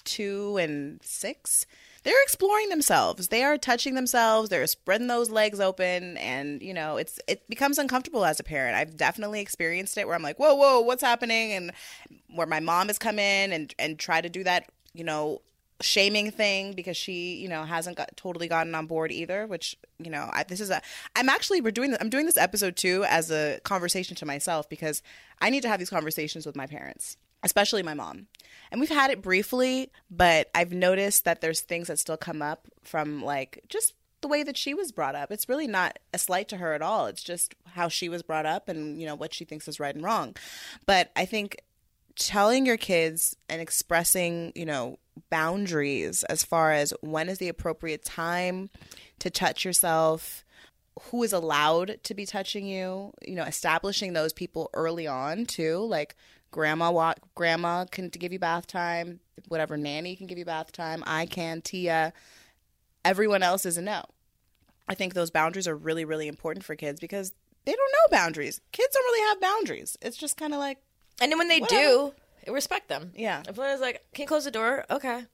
2 0.03 0.57
and 0.57 0.99
6, 1.03 1.65
they're 2.03 2.23
exploring 2.23 2.69
themselves. 2.69 3.27
They 3.27 3.43
are 3.43 3.57
touching 3.57 3.95
themselves. 3.95 4.49
They're 4.49 4.65
spreading 4.67 5.07
those 5.07 5.29
legs 5.29 5.59
open, 5.59 6.17
and 6.17 6.61
you 6.61 6.73
know, 6.73 6.97
it's 6.97 7.19
it 7.27 7.47
becomes 7.47 7.77
uncomfortable 7.77 8.25
as 8.25 8.39
a 8.39 8.43
parent. 8.43 8.75
I've 8.75 8.97
definitely 8.97 9.41
experienced 9.41 9.97
it 9.97 10.07
where 10.07 10.15
I'm 10.15 10.23
like, 10.23 10.39
whoa, 10.39 10.55
whoa, 10.55 10.81
what's 10.81 11.03
happening? 11.03 11.51
And 11.53 11.71
where 12.33 12.47
my 12.47 12.59
mom 12.59 12.87
has 12.87 12.97
come 12.97 13.19
in 13.19 13.53
and 13.53 13.73
and 13.77 13.99
try 13.99 14.21
to 14.21 14.29
do 14.29 14.43
that, 14.43 14.69
you 14.93 15.03
know, 15.03 15.41
shaming 15.81 16.31
thing 16.31 16.73
because 16.73 16.97
she 16.97 17.35
you 17.35 17.47
know 17.47 17.63
hasn't 17.63 17.97
got 17.97 18.15
totally 18.15 18.47
gotten 18.47 18.73
on 18.75 18.85
board 18.85 19.11
either 19.11 19.47
which 19.47 19.75
you 19.97 20.09
know 20.09 20.29
I, 20.31 20.43
this 20.43 20.59
is 20.59 20.69
a 20.69 20.81
i'm 21.15 21.29
actually 21.29 21.61
we're 21.61 21.71
doing 21.71 21.95
i'm 21.99 22.09
doing 22.09 22.25
this 22.25 22.37
episode 22.37 22.75
too 22.75 23.03
as 23.07 23.31
a 23.31 23.59
conversation 23.63 24.15
to 24.17 24.25
myself 24.25 24.69
because 24.69 25.01
i 25.41 25.49
need 25.49 25.61
to 25.61 25.69
have 25.69 25.79
these 25.79 25.89
conversations 25.89 26.45
with 26.45 26.55
my 26.55 26.67
parents 26.67 27.17
especially 27.43 27.83
my 27.83 27.93
mom. 27.93 28.27
And 28.71 28.79
we've 28.79 28.89
had 28.89 29.11
it 29.11 29.21
briefly 29.21 29.91
but 30.09 30.49
i've 30.55 30.71
noticed 30.71 31.25
that 31.25 31.41
there's 31.41 31.59
things 31.59 31.87
that 31.87 31.99
still 31.99 32.15
come 32.15 32.41
up 32.41 32.67
from 32.83 33.21
like 33.21 33.63
just 33.67 33.93
the 34.21 34.27
way 34.27 34.43
that 34.43 34.55
she 34.55 34.73
was 34.73 34.91
brought 34.91 35.15
up. 35.15 35.31
It's 35.31 35.49
really 35.49 35.67
not 35.67 35.99
a 36.13 36.17
slight 36.17 36.47
to 36.49 36.57
her 36.57 36.73
at 36.73 36.81
all. 36.81 37.07
It's 37.07 37.23
just 37.23 37.55
how 37.73 37.87
she 37.87 38.07
was 38.07 38.21
brought 38.21 38.45
up 38.45 38.69
and 38.69 38.99
you 38.99 39.05
know 39.05 39.15
what 39.15 39.33
she 39.33 39.45
thinks 39.45 39.67
is 39.67 39.79
right 39.79 39.93
and 39.93 40.03
wrong. 40.03 40.35
But 40.85 41.11
i 41.15 41.25
think 41.25 41.57
telling 42.15 42.65
your 42.65 42.77
kids 42.77 43.35
and 43.49 43.61
expressing 43.61 44.51
you 44.55 44.65
know 44.65 44.99
boundaries 45.29 46.23
as 46.23 46.43
far 46.43 46.71
as 46.71 46.93
when 47.01 47.29
is 47.29 47.37
the 47.37 47.49
appropriate 47.49 48.03
time 48.03 48.69
to 49.19 49.29
touch 49.29 49.65
yourself 49.65 50.43
who 51.03 51.23
is 51.23 51.31
allowed 51.33 51.97
to 52.03 52.13
be 52.13 52.25
touching 52.25 52.65
you 52.65 53.13
you 53.25 53.35
know 53.35 53.43
establishing 53.43 54.13
those 54.13 54.33
people 54.33 54.69
early 54.73 55.07
on 55.07 55.45
too 55.45 55.77
like 55.77 56.15
grandma 56.51 56.91
wa- 56.91 57.13
grandma 57.35 57.85
can 57.85 58.09
give 58.09 58.31
you 58.33 58.39
bath 58.39 58.67
time 58.67 59.19
whatever 59.47 59.77
nanny 59.77 60.15
can 60.15 60.27
give 60.27 60.37
you 60.37 60.45
bath 60.45 60.71
time 60.71 61.03
i 61.07 61.25
can 61.25 61.61
tia 61.61 62.13
everyone 63.03 63.41
else 63.41 63.65
is 63.65 63.77
a 63.77 63.81
no 63.81 64.03
i 64.87 64.93
think 64.93 65.13
those 65.13 65.31
boundaries 65.31 65.67
are 65.67 65.75
really 65.75 66.05
really 66.05 66.27
important 66.27 66.63
for 66.65 66.75
kids 66.75 66.99
because 66.99 67.31
they 67.65 67.71
don't 67.71 67.91
know 67.93 68.17
boundaries 68.17 68.59
kids 68.71 68.93
don't 68.93 69.03
really 69.05 69.29
have 69.29 69.41
boundaries 69.41 69.97
it's 70.01 70.17
just 70.17 70.37
kind 70.37 70.53
of 70.53 70.59
like 70.59 70.77
And 71.21 71.31
then 71.31 71.37
when 71.39 71.47
they 71.47 71.59
Whatever. 71.59 71.81
do, 71.81 72.51
respect 72.51 72.87
them. 72.89 73.11
Yeah. 73.15 73.43
If 73.47 73.55
one 73.57 73.69
is 73.69 73.79
like, 73.81 74.01
"Can 74.13 74.23
you 74.23 74.27
close 74.27 74.45
the 74.45 74.51
door?" 74.51 74.85
Okay. 74.89 75.25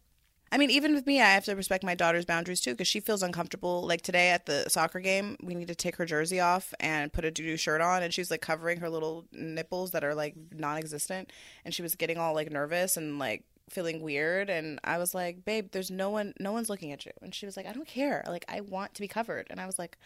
I 0.52 0.58
mean, 0.58 0.70
even 0.70 0.93
with 0.95 1.06
me, 1.06 1.22
I 1.22 1.34
have 1.34 1.45
to 1.45 1.56
respect 1.56 1.84
my 1.84 1.95
daughter's 1.95 2.26
boundaries 2.26 2.62
too 2.62 2.72
because 2.72 2.88
she 2.88 3.00
feels 3.00 3.22
uncomfortable. 3.22 3.86
Like 3.86 4.02
today 4.02 4.30
at 4.30 4.45
the 4.45 4.70
soccer 4.70 5.00
game, 5.00 5.36
we 5.41 5.56
need 5.56 5.68
to 5.68 5.76
take 5.76 5.98
her 5.98 6.06
jersey 6.06 6.39
off 6.39 6.74
and 6.80 7.12
put 7.12 7.26
a 7.26 7.32
doo 7.32 7.58
shirt 7.58 7.82
on, 7.82 8.04
and 8.04 8.14
she's 8.14 8.32
like 8.32 8.41
covering 8.41 8.80
her 8.80 8.89
little 8.89 9.26
nipples 9.32 9.91
that 9.91 10.04
are 10.04 10.16
like 10.16 10.36
non 10.54 10.78
existent. 10.78 11.32
And 11.66 11.74
she 11.74 11.82
was 11.82 11.95
getting 11.95 12.18
all 12.18 12.34
like 12.34 12.52
nervous 12.52 12.98
and 12.98 13.20
like 13.20 13.43
feeling 13.70 14.02
weird. 14.02 14.50
And 14.50 14.80
I 14.84 14.98
was 14.98 15.14
like, 15.14 15.43
babe, 15.43 15.70
there's 15.72 15.91
no 15.91 16.10
one, 16.10 16.34
no 16.39 16.52
one's 16.54 16.70
looking 16.70 16.91
at 16.91 17.06
you. 17.06 17.12
And 17.22 17.36
she 17.36 17.45
was 17.45 17.58
like, 17.58 17.68
I 17.68 17.74
don't 17.74 17.88
care. 17.88 18.24
Like, 18.28 18.45
I 18.48 18.62
want 18.62 18.93
to 18.95 19.02
be 19.02 19.08
covered. 19.08 19.48
And 19.50 19.60
I 19.60 19.66
was 19.66 19.78
like, 19.78 19.98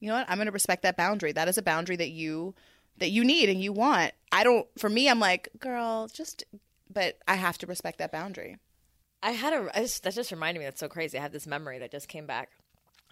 you 0.00 0.08
know 0.08 0.16
what? 0.16 0.28
I'm 0.28 0.38
going 0.38 0.46
to 0.46 0.52
respect 0.52 0.82
that 0.82 0.96
boundary. 0.96 1.32
That 1.32 1.48
is 1.48 1.58
a 1.58 1.62
boundary 1.62 1.96
that 1.96 2.10
you 2.10 2.54
that 2.98 3.10
you 3.10 3.24
need 3.24 3.48
and 3.48 3.60
you 3.60 3.72
want. 3.72 4.12
I 4.30 4.44
don't 4.44 4.66
for 4.78 4.88
me 4.88 5.08
I'm 5.08 5.20
like, 5.20 5.48
girl, 5.58 6.08
just 6.12 6.44
but 6.92 7.18
I 7.26 7.36
have 7.36 7.58
to 7.58 7.66
respect 7.66 7.98
that 7.98 8.12
boundary. 8.12 8.58
I 9.24 9.30
had 9.30 9.54
a 9.54 9.70
I 9.74 9.80
just, 9.80 10.02
that 10.02 10.14
just 10.14 10.30
reminded 10.30 10.60
me 10.60 10.66
that's 10.66 10.78
so 10.78 10.88
crazy. 10.88 11.18
I 11.18 11.22
had 11.22 11.32
this 11.32 11.46
memory 11.46 11.78
that 11.78 11.90
just 11.90 12.08
came 12.08 12.26
back. 12.26 12.50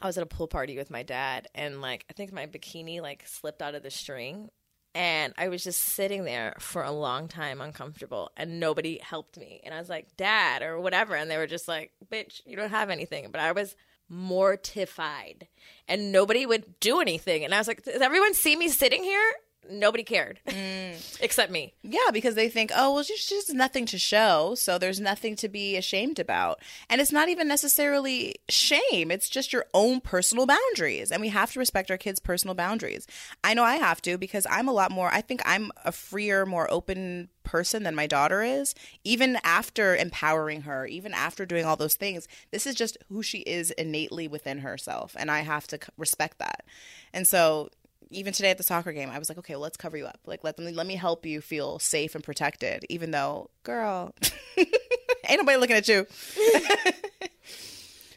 I 0.01 0.07
was 0.07 0.19
at 0.19 0.23
a 0.23 0.27
pool 0.27 0.47
party 0.47 0.77
with 0.77 0.91
my 0.91 1.03
dad 1.03 1.49
and 1.55 1.81
like 1.81 2.05
I 2.11 2.13
think 2.13 2.33
my 2.33 2.47
bikini 2.47 3.01
like 3.01 3.27
slipped 3.27 3.63
out 3.63 3.75
of 3.75 3.83
the 3.83 3.91
string 3.91 4.51
and 4.95 5.33
I 5.39 5.49
was 5.49 5.65
just 5.65 5.81
sitting 5.81 6.25
there 6.25 6.55
for 6.59 6.83
a 6.83 6.93
long 6.93 7.29
time 7.29 7.63
uncomfortable 7.63 8.31
and 8.37 8.61
nobody 8.61 8.99
helped 9.03 9.39
me. 9.39 9.63
And 9.65 9.73
I 9.73 9.79
was 9.79 9.89
like, 9.89 10.15
"Dad" 10.19 10.61
or 10.61 10.79
whatever 10.79 11.15
and 11.15 11.31
they 11.31 11.39
were 11.39 11.47
just 11.47 11.67
like, 11.67 11.93
"Bitch, 12.13 12.43
you 12.45 12.57
don't 12.57 12.69
have 12.69 12.91
anything." 12.91 13.29
But 13.31 13.41
I 13.41 13.53
was 13.53 13.75
mortified 14.11 15.49
and 15.89 16.13
nobody 16.13 16.45
would 16.45 16.79
do 16.79 17.01
anything. 17.01 17.43
And 17.43 17.55
I 17.55 17.59
was 17.59 17.69
like, 17.69 17.85
"Does 17.85 18.03
everyone 18.03 18.35
see 18.35 18.55
me 18.55 18.69
sitting 18.69 19.03
here?" 19.03 19.33
Nobody 19.71 20.03
cared 20.03 20.41
mm. 20.47 21.21
except 21.21 21.53
me. 21.53 21.75
Yeah, 21.83 22.11
because 22.13 22.35
they 22.35 22.49
think, 22.49 22.71
oh, 22.75 22.95
well, 22.95 23.05
there's 23.07 23.27
just 23.27 23.55
nothing 23.55 23.87
to 23.87 23.99
show, 23.99 24.55
so 24.57 24.79
there's 24.79 25.01
nothing 25.01 25.37
to 25.37 25.49
be 25.49 25.77
ashamed 25.77 26.19
about. 26.19 26.61
And 26.91 27.01
it's 27.01 27.13
not 27.13 27.29
even 27.29 27.49
necessarily 27.49 28.37
shame, 28.49 29.11
it's 29.11 29.29
just 29.29 29.53
your 29.53 29.67
own 29.73 30.01
personal 30.01 30.47
boundaries. 30.47 31.13
And 31.13 31.21
we 31.21 31.29
have 31.29 31.53
to 31.53 31.59
respect 31.59 31.91
our 31.91 31.97
kids' 31.97 32.21
personal 32.21 32.55
boundaries. 32.55 33.07
I 33.45 33.55
know 33.55 33.65
I 33.65 33.77
have 33.77 34.03
to 34.03 34.19
because 34.19 34.47
I'm 34.51 34.69
a 34.69 34.73
lot 34.73 34.91
more, 34.91 35.09
I 35.13 35.21
think 35.21 35.43
I'm 35.45 35.71
a 35.85 35.93
freer, 35.93 36.45
more 36.45 36.71
open 36.71 37.29
person 37.45 37.83
than 37.83 37.95
my 37.95 38.07
daughter 38.07 38.43
is. 38.43 38.75
Even 39.05 39.39
after 39.45 39.97
empowering 39.97 40.63
her, 40.63 40.87
even 40.87 41.13
after 41.15 41.47
doing 41.47 41.65
all 41.65 41.77
those 41.77 41.95
things, 41.95 42.27
this 42.51 42.67
is 42.67 42.75
just 42.75 42.99
who 43.09 43.23
she 43.23 43.39
is 43.41 43.71
innately 43.73 44.29
within 44.29 44.59
herself. 44.59 45.15
And 45.19 45.31
I 45.31 45.41
have 45.41 45.67
to 45.69 45.79
respect 45.97 46.39
that. 46.39 46.65
And 47.13 47.27
so, 47.27 47.71
even 48.13 48.33
today 48.33 48.51
at 48.51 48.59
the 48.59 48.65
soccer 48.65 48.93
game, 48.93 49.11
I 49.11 49.19
was 49.19 49.29
like, 49.29 49.39
okay, 49.39 49.55
well, 49.55 49.63
let's 49.63 49.77
cover 49.77 49.97
you 49.97 50.07
up. 50.07 50.21
Like, 50.27 50.45
let 50.45 50.57
them, 50.57 50.73
let 50.75 50.87
me 50.87 50.97
help 50.97 51.27
you 51.27 51.41
feel 51.41 51.79
safe 51.79 52.15
and 52.15 52.23
protected. 52.23 52.85
Even 52.89 53.11
though, 53.11 53.51
girl, 53.63 54.15
ain't 54.57 55.41
nobody 55.41 55.59
looking 55.59 55.77
at 55.77 55.89
you. 55.89 56.07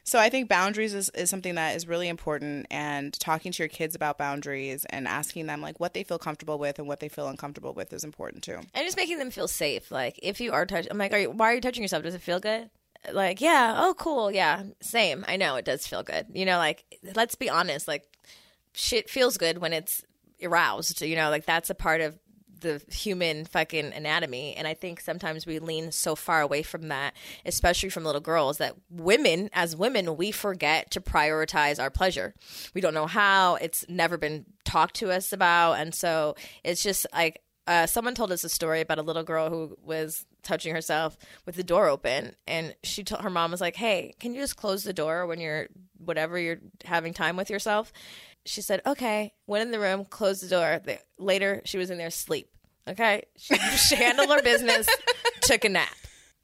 so 0.04 0.20
I 0.20 0.30
think 0.30 0.50
boundaries 0.50 0.94
is, 0.94 1.10
is 1.16 1.30
something 1.30 1.56
that 1.56 1.76
is 1.76 1.88
really 1.88 2.08
important. 2.08 2.68
And 2.70 3.18
talking 3.20 3.52
to 3.52 3.64
your 3.64 3.70
kids 3.70 3.96
about 3.96 4.18
boundaries 4.18 4.86
and 4.90 5.08
asking 5.08 5.48
them 5.48 5.62
like 5.62 5.80
what 5.80 5.94
they 5.94 6.04
feel 6.04 6.20
comfortable 6.20 6.60
with 6.60 6.80
and 6.80 6.88
what 6.88 7.00
they 7.00 7.10
feel 7.10 7.28
uncomfortable 7.28 7.74
with 7.74 7.92
is 7.94 8.04
important 8.04 8.44
too. 8.44 8.60
and 8.74 8.86
just 8.86 8.98
making 8.98 9.18
them 9.18 9.32
feel 9.32 9.48
safe. 9.48 9.92
Like 9.92 10.20
if 10.22 10.40
you 10.40 10.52
are 10.52 10.66
touching, 10.66 10.92
I'm 10.92 10.98
like, 10.98 11.14
are 11.14 11.20
you, 11.20 11.32
why 11.32 11.52
are 11.52 11.56
you 11.56 11.62
touching 11.62 11.84
yourself? 11.84 12.04
Does 12.04 12.16
it 12.16 12.22
feel 12.22 12.40
good? 12.40 12.70
Like, 13.12 13.42
yeah, 13.42 13.76
oh, 13.78 13.94
cool, 13.94 14.32
yeah, 14.32 14.64
same. 14.82 15.26
I 15.28 15.38
know 15.38 15.56
it 15.56 15.66
does 15.66 15.86
feel 15.86 16.04
good. 16.04 16.28
You 16.34 16.46
know, 16.46 16.58
like 16.58 16.84
let's 17.16 17.36
be 17.36 17.50
honest, 17.50 17.88
like 17.88 18.04
shit 18.76 19.10
feels 19.10 19.38
good 19.38 19.58
when 19.60 19.74
it's 19.74 20.04
aroused. 20.44 21.02
You 21.02 21.16
know, 21.16 21.30
like 21.30 21.46
that's 21.46 21.70
a 21.70 21.76
part 21.76 22.02
of 22.02 22.20
the 22.60 22.82
human 22.92 23.46
fucking 23.46 23.94
anatomy. 23.94 24.56
And 24.56 24.68
i 24.68 24.74
think 24.74 25.00
sometimes 25.00 25.46
we 25.46 25.60
lean 25.60 25.92
so 25.92 26.16
far 26.16 26.42
away 26.42 26.64
from 26.64 26.88
that 26.90 27.14
especially 27.46 27.90
from 27.90 28.04
little 28.04 28.22
girls 28.22 28.58
that 28.58 28.76
women 28.90 29.50
as 29.54 29.76
women 29.76 30.18
we 30.18 30.32
forget 30.32 30.92
to 30.92 31.02
prioritize 31.02 31.80
our 31.82 31.90
pleasure. 31.90 32.34
We 32.74 32.82
don't 32.82 32.94
know 32.94 33.08
how. 33.08 33.56
It's 33.56 33.86
never 33.88 34.18
been 34.18 34.46
talked 34.64 34.96
to 34.96 35.12
us 35.12 35.32
about. 35.32 35.74
And 35.74 35.94
so 35.94 36.36
it's 36.64 36.82
just 36.82 37.06
like 37.14 37.42
uh, 37.68 37.88
someone 37.88 38.14
told 38.14 38.32
us 38.32 38.44
a 38.44 38.50
story 38.50 38.82
about 38.82 39.00
a 39.00 39.04
little 39.04 39.24
girl 39.24 39.50
who 39.50 39.76
was 39.84 40.26
touching 40.44 40.74
herself 40.74 41.18
with 41.46 41.56
the 41.56 41.64
door 41.64 41.88
open. 41.88 42.36
And 42.48 42.76
she 42.84 43.04
told 43.04 43.22
her 43.22 43.30
mom 43.30 43.52
was 43.52 43.62
like 43.62 43.76
hey 43.76 44.16
can 44.20 44.34
you 44.34 44.42
just 44.42 44.58
close 44.58 44.84
the 44.84 44.94
door 44.94 45.28
when 45.28 45.40
you're 45.40 45.68
whatever 45.98 46.38
you're 46.38 46.60
having 46.84 47.14
time 47.14 47.38
with 47.38 47.50
yourself 47.50 47.92
she 48.46 48.62
said 48.62 48.82
okay 48.86 49.34
went 49.48 49.64
in 49.64 49.72
the 49.72 49.80
room 49.80 50.06
closed 50.06 50.44
the 50.44 50.48
door 50.48 50.82
later 51.18 51.62
she 51.66 51.78
was 51.78 51.90
in 51.90 51.98
there 51.98 52.08
asleep 52.08 52.50
okay 52.88 53.24
she, 53.38 53.56
she 53.90 53.96
handled 53.96 54.30
her 54.30 54.42
business 54.42 54.88
took 55.42 55.66
a 55.66 55.70
nap 55.70 55.96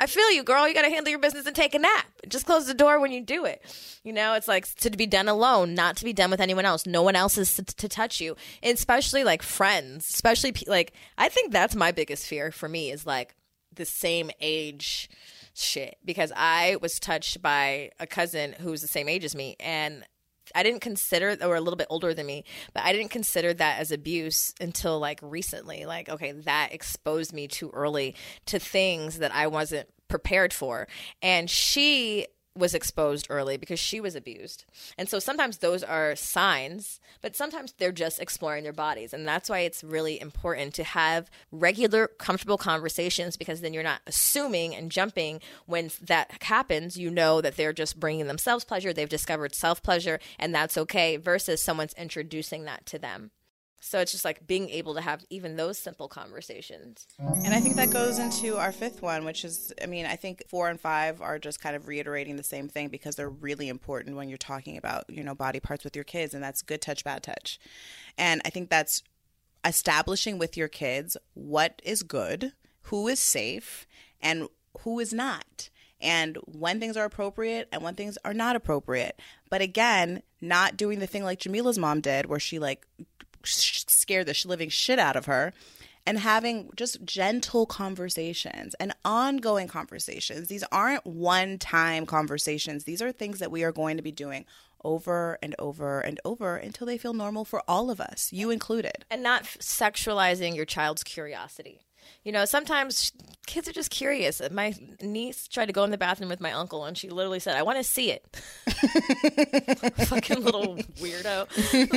I 0.01 0.07
feel 0.07 0.31
you, 0.31 0.43
girl. 0.43 0.67
You 0.67 0.73
got 0.73 0.81
to 0.81 0.89
handle 0.89 1.11
your 1.11 1.19
business 1.19 1.45
and 1.45 1.55
take 1.55 1.75
a 1.75 1.79
nap. 1.79 2.07
Just 2.27 2.47
close 2.47 2.65
the 2.65 2.73
door 2.73 2.99
when 2.99 3.11
you 3.11 3.21
do 3.21 3.45
it. 3.45 3.61
You 4.03 4.11
know, 4.13 4.33
it's 4.33 4.47
like 4.47 4.65
to 4.77 4.89
be 4.89 5.05
done 5.05 5.27
alone, 5.27 5.75
not 5.75 5.95
to 5.97 6.03
be 6.03 6.11
done 6.11 6.31
with 6.31 6.41
anyone 6.41 6.65
else. 6.65 6.87
No 6.87 7.03
one 7.03 7.15
else 7.15 7.37
is 7.37 7.55
to, 7.57 7.63
to 7.63 7.87
touch 7.87 8.19
you, 8.19 8.35
and 8.63 8.75
especially 8.75 9.23
like 9.23 9.43
friends. 9.43 10.09
Especially 10.09 10.55
like 10.65 10.93
I 11.19 11.29
think 11.29 11.51
that's 11.51 11.75
my 11.75 11.91
biggest 11.91 12.25
fear 12.25 12.51
for 12.51 12.67
me 12.67 12.89
is 12.89 13.05
like 13.05 13.35
the 13.75 13.85
same 13.85 14.31
age 14.41 15.07
shit 15.53 15.97
because 16.03 16.31
I 16.35 16.77
was 16.81 16.99
touched 16.99 17.39
by 17.43 17.91
a 17.99 18.07
cousin 18.07 18.55
who's 18.59 18.81
the 18.81 18.87
same 18.87 19.07
age 19.07 19.23
as 19.23 19.35
me, 19.35 19.55
and 19.59 20.03
I 20.55 20.63
didn't 20.63 20.81
consider, 20.81 21.35
they 21.35 21.45
were 21.47 21.55
a 21.55 21.61
little 21.61 21.77
bit 21.77 21.87
older 21.89 22.13
than 22.13 22.25
me, 22.25 22.43
but 22.73 22.83
I 22.83 22.93
didn't 22.93 23.11
consider 23.11 23.53
that 23.53 23.79
as 23.79 23.91
abuse 23.91 24.53
until 24.59 24.99
like 24.99 25.19
recently. 25.21 25.85
Like, 25.85 26.09
okay, 26.09 26.31
that 26.31 26.73
exposed 26.73 27.33
me 27.33 27.47
too 27.47 27.69
early 27.73 28.15
to 28.47 28.59
things 28.59 29.19
that 29.19 29.33
I 29.33 29.47
wasn't 29.47 29.87
prepared 30.07 30.53
for. 30.53 30.87
And 31.21 31.49
she 31.49 32.27
was 32.55 32.73
exposed 32.73 33.27
early 33.29 33.55
because 33.57 33.79
she 33.79 34.01
was 34.01 34.15
abused. 34.15 34.65
And 34.97 35.07
so 35.07 35.19
sometimes 35.19 35.59
those 35.59 35.83
are 35.83 36.15
signs, 36.15 36.99
but 37.21 37.35
sometimes 37.35 37.73
they're 37.77 37.91
just 37.93 38.19
exploring 38.19 38.63
their 38.63 38.73
bodies. 38.73 39.13
And 39.13 39.27
that's 39.27 39.49
why 39.49 39.59
it's 39.59 39.83
really 39.83 40.19
important 40.19 40.73
to 40.75 40.83
have 40.83 41.29
regular, 41.51 42.07
comfortable 42.07 42.57
conversations 42.57 43.37
because 43.37 43.61
then 43.61 43.73
you're 43.73 43.83
not 43.83 44.01
assuming 44.05 44.75
and 44.75 44.91
jumping 44.91 45.39
when 45.65 45.91
that 46.01 46.43
happens. 46.43 46.97
You 46.97 47.09
know 47.09 47.39
that 47.39 47.55
they're 47.55 47.73
just 47.73 47.99
bringing 47.99 48.27
themselves 48.27 48.65
pleasure, 48.65 48.91
they've 48.91 49.07
discovered 49.07 49.55
self 49.55 49.81
pleasure, 49.81 50.19
and 50.37 50.53
that's 50.53 50.77
okay, 50.77 51.17
versus 51.17 51.61
someone's 51.61 51.93
introducing 51.93 52.65
that 52.65 52.85
to 52.87 52.99
them. 52.99 53.31
So 53.83 53.99
it's 53.99 54.11
just 54.11 54.23
like 54.23 54.45
being 54.45 54.69
able 54.69 54.93
to 54.93 55.01
have 55.01 55.25
even 55.31 55.55
those 55.55 55.79
simple 55.79 56.07
conversations. 56.07 57.07
And 57.17 57.51
I 57.51 57.59
think 57.59 57.75
that 57.77 57.89
goes 57.89 58.19
into 58.19 58.57
our 58.57 58.71
fifth 58.71 59.01
one, 59.01 59.25
which 59.25 59.43
is, 59.43 59.73
I 59.81 59.87
mean, 59.87 60.05
I 60.05 60.15
think 60.15 60.43
four 60.47 60.69
and 60.69 60.79
five 60.79 61.19
are 61.19 61.39
just 61.39 61.59
kind 61.59 61.75
of 61.75 61.87
reiterating 61.87 62.35
the 62.35 62.43
same 62.43 62.69
thing 62.69 62.89
because 62.89 63.15
they're 63.15 63.27
really 63.27 63.69
important 63.69 64.15
when 64.15 64.29
you're 64.29 64.37
talking 64.37 64.77
about, 64.77 65.05
you 65.09 65.23
know, 65.23 65.33
body 65.33 65.59
parts 65.59 65.83
with 65.83 65.95
your 65.95 66.05
kids, 66.05 66.35
and 66.35 66.43
that's 66.43 66.61
good 66.61 66.79
touch, 66.79 67.03
bad 67.03 67.23
touch. 67.23 67.59
And 68.19 68.39
I 68.45 68.51
think 68.51 68.69
that's 68.69 69.01
establishing 69.65 70.37
with 70.37 70.55
your 70.55 70.67
kids 70.67 71.17
what 71.33 71.81
is 71.83 72.03
good, 72.03 72.53
who 72.83 73.07
is 73.07 73.19
safe, 73.19 73.87
and 74.21 74.47
who 74.81 74.99
is 74.99 75.11
not. 75.11 75.71
And 75.99 76.37
when 76.45 76.79
things 76.79 76.97
are 76.97 77.05
appropriate 77.05 77.67
and 77.71 77.81
when 77.81 77.95
things 77.95 78.17
are 78.23 78.33
not 78.33 78.55
appropriate. 78.55 79.19
But 79.49 79.61
again, 79.61 80.21
not 80.39 80.77
doing 80.77 80.99
the 80.99 81.07
thing 81.07 81.23
like 81.23 81.39
Jamila's 81.39 81.79
mom 81.79 82.01
did, 82.01 82.27
where 82.27 82.39
she 82.39 82.59
like 82.59 82.85
scared 83.45 84.27
the 84.27 84.43
living 84.45 84.69
shit 84.69 84.99
out 84.99 85.15
of 85.15 85.25
her 85.25 85.53
and 86.05 86.17
having 86.17 86.69
just 86.75 87.03
gentle 87.05 87.65
conversations 87.65 88.75
and 88.79 88.93
ongoing 89.05 89.67
conversations. 89.67 90.47
These 90.47 90.63
aren't 90.71 91.05
one 91.05 91.57
time 91.57 92.05
conversations, 92.05 92.83
these 92.83 93.01
are 93.01 93.11
things 93.11 93.39
that 93.39 93.51
we 93.51 93.63
are 93.63 93.71
going 93.71 93.97
to 93.97 94.03
be 94.03 94.11
doing 94.11 94.45
over 94.83 95.37
and 95.43 95.55
over 95.59 95.99
and 96.01 96.19
over 96.25 96.55
until 96.55 96.87
they 96.87 96.97
feel 96.97 97.13
normal 97.13 97.45
for 97.45 97.61
all 97.67 97.91
of 97.91 98.01
us, 98.01 98.33
you 98.33 98.49
included. 98.49 99.05
And 99.11 99.21
not 99.21 99.43
sexualizing 99.43 100.55
your 100.55 100.65
child's 100.65 101.03
curiosity. 101.03 101.81
You 102.23 102.31
know, 102.31 102.45
sometimes 102.45 103.11
kids 103.47 103.67
are 103.67 103.73
just 103.73 103.89
curious. 103.89 104.41
My 104.51 104.73
niece 105.01 105.47
tried 105.47 105.65
to 105.65 105.73
go 105.73 105.83
in 105.83 105.91
the 105.91 105.97
bathroom 105.97 106.29
with 106.29 106.39
my 106.39 106.51
uncle, 106.51 106.85
and 106.85 106.97
she 106.97 107.09
literally 107.09 107.39
said, 107.39 107.55
"I 107.55 107.63
want 107.63 107.77
to 107.77 107.83
see 107.83 108.11
it." 108.11 108.25
Fucking 110.05 110.43
little 110.43 110.75
weirdo. 110.75 111.47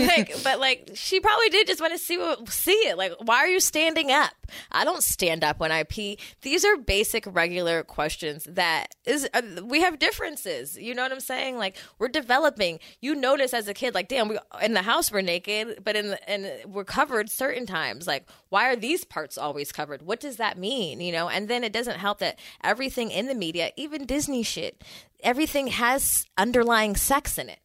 Like, 0.06 0.42
but 0.42 0.58
like, 0.60 0.90
she 0.94 1.20
probably 1.20 1.48
did 1.50 1.66
just 1.66 1.80
want 1.80 1.92
to 1.92 1.98
see 1.98 2.18
what, 2.18 2.48
see 2.48 2.72
it. 2.72 2.96
Like, 2.96 3.12
why 3.20 3.36
are 3.38 3.46
you 3.46 3.60
standing 3.60 4.10
up? 4.10 4.32
I 4.72 4.84
don't 4.84 5.02
stand 5.02 5.44
up 5.44 5.60
when 5.60 5.72
I 5.72 5.84
pee. 5.84 6.18
These 6.42 6.64
are 6.64 6.76
basic, 6.76 7.24
regular 7.26 7.82
questions 7.82 8.46
that 8.50 8.94
is. 9.04 9.28
Uh, 9.34 9.42
we 9.62 9.80
have 9.82 9.98
differences. 9.98 10.76
You 10.78 10.94
know 10.94 11.02
what 11.02 11.12
I'm 11.12 11.20
saying? 11.20 11.58
Like, 11.58 11.76
we're 11.98 12.08
developing. 12.08 12.80
You 13.00 13.14
notice 13.14 13.52
as 13.54 13.68
a 13.68 13.74
kid, 13.74 13.94
like, 13.94 14.08
damn, 14.08 14.28
we 14.28 14.38
in 14.62 14.74
the 14.74 14.82
house 14.82 15.12
we're 15.12 15.20
naked, 15.20 15.84
but 15.84 15.96
in 15.96 16.08
the, 16.08 16.30
and 16.30 16.72
we're 16.72 16.84
covered 16.84 17.30
certain 17.30 17.66
times. 17.66 18.06
Like, 18.06 18.28
why 18.48 18.68
are 18.68 18.76
these 18.76 19.04
parts 19.04 19.36
always 19.36 19.70
covered? 19.72 20.02
What 20.04 20.20
does 20.20 20.36
that 20.36 20.58
mean? 20.58 21.00
You 21.00 21.12
know, 21.12 21.28
and 21.28 21.48
then 21.48 21.64
it 21.64 21.72
doesn't 21.72 21.98
help 21.98 22.18
that 22.18 22.38
everything 22.62 23.10
in 23.10 23.26
the 23.26 23.34
media, 23.34 23.70
even 23.76 24.06
Disney 24.06 24.42
shit, 24.42 24.82
everything 25.22 25.68
has 25.68 26.26
underlying 26.36 26.96
sex 26.96 27.38
in 27.38 27.48
it. 27.48 27.58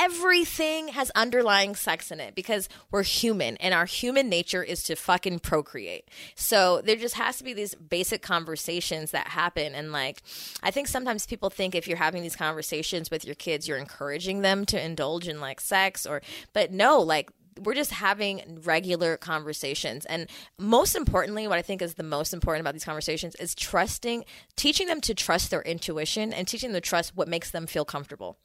Everything 0.00 0.88
has 0.88 1.10
underlying 1.16 1.74
sex 1.74 2.12
in 2.12 2.20
it 2.20 2.36
because 2.36 2.68
we're 2.92 3.02
human 3.02 3.56
and 3.56 3.74
our 3.74 3.84
human 3.84 4.28
nature 4.28 4.62
is 4.62 4.84
to 4.84 4.94
fucking 4.94 5.40
procreate. 5.40 6.08
So 6.36 6.80
there 6.84 6.94
just 6.94 7.16
has 7.16 7.38
to 7.38 7.44
be 7.44 7.52
these 7.52 7.74
basic 7.74 8.22
conversations 8.22 9.10
that 9.10 9.26
happen. 9.26 9.74
And 9.74 9.90
like, 9.90 10.22
I 10.62 10.70
think 10.70 10.86
sometimes 10.86 11.26
people 11.26 11.50
think 11.50 11.74
if 11.74 11.88
you're 11.88 11.96
having 11.96 12.22
these 12.22 12.36
conversations 12.36 13.10
with 13.10 13.24
your 13.24 13.34
kids, 13.34 13.66
you're 13.66 13.76
encouraging 13.76 14.42
them 14.42 14.64
to 14.66 14.80
indulge 14.80 15.26
in 15.26 15.40
like 15.40 15.60
sex 15.60 16.06
or, 16.06 16.22
but 16.52 16.70
no, 16.70 17.00
like 17.00 17.30
we're 17.60 17.74
just 17.74 17.92
having 17.92 18.60
regular 18.64 19.16
conversations. 19.16 20.04
And 20.06 20.28
most 20.58 20.94
importantly, 20.94 21.46
what 21.48 21.58
I 21.58 21.62
think 21.62 21.82
is 21.82 21.94
the 21.94 22.02
most 22.02 22.32
important 22.32 22.62
about 22.62 22.74
these 22.74 22.84
conversations 22.84 23.34
is 23.36 23.54
trusting, 23.54 24.24
teaching 24.56 24.86
them 24.86 25.00
to 25.02 25.14
trust 25.14 25.50
their 25.50 25.62
intuition 25.62 26.32
and 26.32 26.46
teaching 26.46 26.72
them 26.72 26.80
to 26.80 26.86
trust 26.88 27.16
what 27.16 27.28
makes 27.28 27.50
them 27.50 27.66
feel 27.66 27.84
comfortable. 27.84 28.38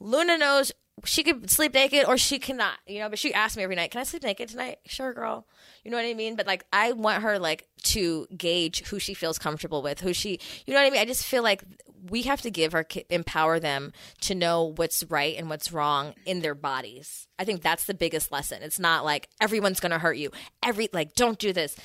Luna 0.00 0.38
knows 0.38 0.72
she 1.04 1.22
could 1.22 1.50
sleep 1.50 1.74
naked 1.74 2.06
or 2.06 2.16
she 2.16 2.38
cannot, 2.38 2.78
you 2.86 3.00
know, 3.00 3.08
but 3.08 3.18
she 3.18 3.34
asks 3.34 3.56
me 3.56 3.62
every 3.62 3.76
night, 3.76 3.90
Can 3.90 4.00
I 4.00 4.04
sleep 4.04 4.22
naked 4.22 4.48
tonight? 4.48 4.78
Sure, 4.86 5.12
girl. 5.12 5.46
You 5.82 5.90
know 5.90 5.96
what 5.96 6.06
I 6.06 6.14
mean? 6.14 6.36
But 6.36 6.46
like, 6.46 6.64
I 6.72 6.92
want 6.92 7.22
her 7.22 7.38
like 7.38 7.66
to 7.84 8.26
gauge 8.36 8.84
who 8.86 8.98
she 8.98 9.14
feels 9.14 9.38
comfortable 9.38 9.82
with, 9.82 10.00
who 10.00 10.12
she, 10.12 10.38
you 10.66 10.72
know 10.72 10.80
what 10.80 10.86
I 10.86 10.90
mean? 10.90 11.00
I 11.00 11.04
just 11.04 11.26
feel 11.26 11.42
like 11.42 11.64
we 12.10 12.22
have 12.22 12.42
to 12.42 12.50
give 12.50 12.74
our 12.74 12.86
empower 13.10 13.58
them 13.58 13.92
to 14.22 14.34
know 14.34 14.74
what's 14.76 15.04
right 15.04 15.36
and 15.36 15.48
what's 15.48 15.72
wrong 15.72 16.14
in 16.26 16.40
their 16.40 16.54
bodies. 16.54 17.26
I 17.38 17.44
think 17.44 17.62
that's 17.62 17.84
the 17.84 17.94
biggest 17.94 18.30
lesson. 18.30 18.62
It's 18.62 18.78
not 18.78 19.04
like 19.04 19.28
everyone's 19.40 19.80
going 19.80 19.92
to 19.92 19.98
hurt 19.98 20.16
you. 20.16 20.30
Every 20.62 20.88
like 20.92 21.14
don't 21.14 21.38
do 21.38 21.52
this. 21.52 21.76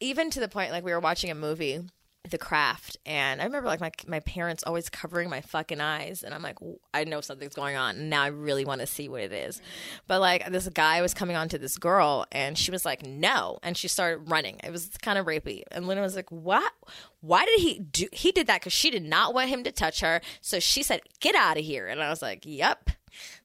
Even 0.00 0.30
to 0.30 0.40
the 0.40 0.48
point 0.48 0.70
like 0.70 0.84
we 0.84 0.92
were 0.92 1.00
watching 1.00 1.30
a 1.30 1.34
movie 1.34 1.80
the 2.28 2.36
craft 2.38 2.96
and 3.06 3.40
i 3.40 3.44
remember 3.44 3.68
like 3.68 3.80
my, 3.80 3.90
my 4.06 4.20
parents 4.20 4.62
always 4.66 4.90
covering 4.90 5.30
my 5.30 5.40
fucking 5.40 5.80
eyes 5.80 6.22
and 6.22 6.34
i'm 6.34 6.42
like 6.42 6.58
i 6.92 7.04
know 7.04 7.20
something's 7.22 7.54
going 7.54 7.76
on 7.76 7.96
and 7.96 8.10
now 8.10 8.22
i 8.22 8.26
really 8.26 8.64
want 8.66 8.80
to 8.80 8.86
see 8.86 9.08
what 9.08 9.22
it 9.22 9.32
is. 9.32 9.60
But 10.06 10.20
like 10.20 10.50
this 10.50 10.68
guy 10.68 11.00
was 11.02 11.14
coming 11.14 11.36
on 11.36 11.48
to 11.50 11.58
this 11.58 11.78
girl 11.78 12.26
and 12.32 12.56
she 12.56 12.70
was 12.70 12.84
like 12.84 13.04
no 13.04 13.58
and 13.62 13.76
she 13.76 13.88
started 13.88 14.30
running. 14.30 14.58
It 14.64 14.70
was 14.70 14.90
kind 15.02 15.18
of 15.18 15.26
rapey 15.26 15.62
and 15.70 15.86
luna 15.86 16.00
was 16.00 16.16
like 16.16 16.30
what? 16.30 16.72
Why 17.20 17.44
did 17.44 17.60
he 17.60 17.78
do 17.78 18.06
he 18.12 18.32
did 18.32 18.46
that 18.46 18.60
because 18.60 18.72
she 18.72 18.90
did 18.90 19.04
not 19.04 19.34
want 19.34 19.48
him 19.48 19.64
to 19.64 19.72
touch 19.72 20.00
her 20.00 20.20
so 20.40 20.60
she 20.60 20.82
said 20.82 21.00
get 21.20 21.34
out 21.34 21.58
of 21.58 21.64
here 21.64 21.86
and 21.88 22.02
i 22.02 22.08
was 22.08 22.22
like 22.22 22.44
yep 22.44 22.90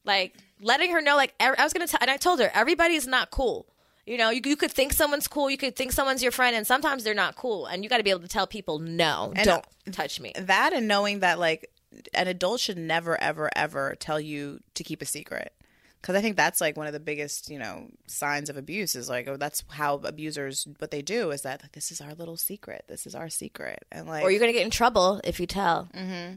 like 0.06 0.36
letting 0.62 0.92
her 0.92 1.02
know 1.02 1.16
like 1.16 1.34
i 1.40 1.56
was 1.64 1.74
gonna 1.74 1.88
tell 1.88 2.00
and 2.02 2.12
i 2.12 2.18
told 2.18 2.40
her 2.40 2.52
everybody's 2.54 3.08
not 3.08 3.32
cool 3.32 3.66
you 4.06 4.18
know, 4.18 4.30
you, 4.30 4.42
you 4.46 4.56
could 4.56 4.72
think 4.72 4.94
someone's 4.94 5.28
cool, 5.28 5.50
you 5.50 5.58
could 5.58 5.76
think 5.76 5.92
someone's 5.92 6.22
your 6.22 6.32
friend, 6.32 6.56
and 6.56 6.68
sometimes 6.68 7.04
they're 7.04 7.14
not 7.14 7.36
cool. 7.36 7.66
And 7.66 7.84
you 7.84 7.90
got 7.90 7.98
to 7.98 8.04
be 8.04 8.10
able 8.10 8.22
to 8.22 8.28
tell 8.28 8.48
people, 8.48 8.80
no, 8.80 9.34
and 9.36 9.46
don't 9.46 9.66
touch 9.92 10.20
me. 10.20 10.34
That 10.38 10.74
and 10.74 10.88
knowing 10.88 11.20
that, 11.20 11.40
like, 11.40 11.70
an 12.14 12.28
adult 12.28 12.60
should 12.60 12.78
never, 12.78 13.22
ever, 13.22 13.50
ever 13.56 13.96
tell 14.00 14.20
you 14.20 14.60
to 14.74 14.84
keep 14.84 15.02
a 15.02 15.06
secret. 15.06 15.54
Because 16.02 16.16
I 16.16 16.22
think 16.22 16.36
that's 16.36 16.60
like 16.60 16.76
one 16.76 16.86
of 16.86 16.92
the 16.92 17.00
biggest, 17.00 17.50
you 17.50 17.58
know, 17.58 17.88
signs 18.08 18.50
of 18.50 18.58
abuse 18.58 18.94
is 18.94 19.08
like, 19.08 19.26
oh, 19.30 19.38
that's 19.38 19.64
how 19.70 19.96
abusers, 20.04 20.68
what 20.80 20.92
they 20.92 21.02
do 21.02 21.32
is 21.32 21.44
that 21.44 21.62
like, 21.62 21.72
this 21.72 21.94
is 21.94 22.02
our 22.02 22.14
little 22.14 22.36
secret. 22.36 22.84
This 22.90 23.08
is 23.08 23.16
our 23.16 23.30
secret. 23.30 23.86
And 23.90 24.06
like, 24.06 24.22
or 24.22 24.30
you're 24.30 24.42
going 24.42 24.52
to 24.52 24.58
get 24.58 24.66
in 24.66 24.70
trouble 24.70 25.22
if 25.24 25.40
you 25.40 25.48
tell. 25.48 25.88
Mm-hmm 25.96 26.36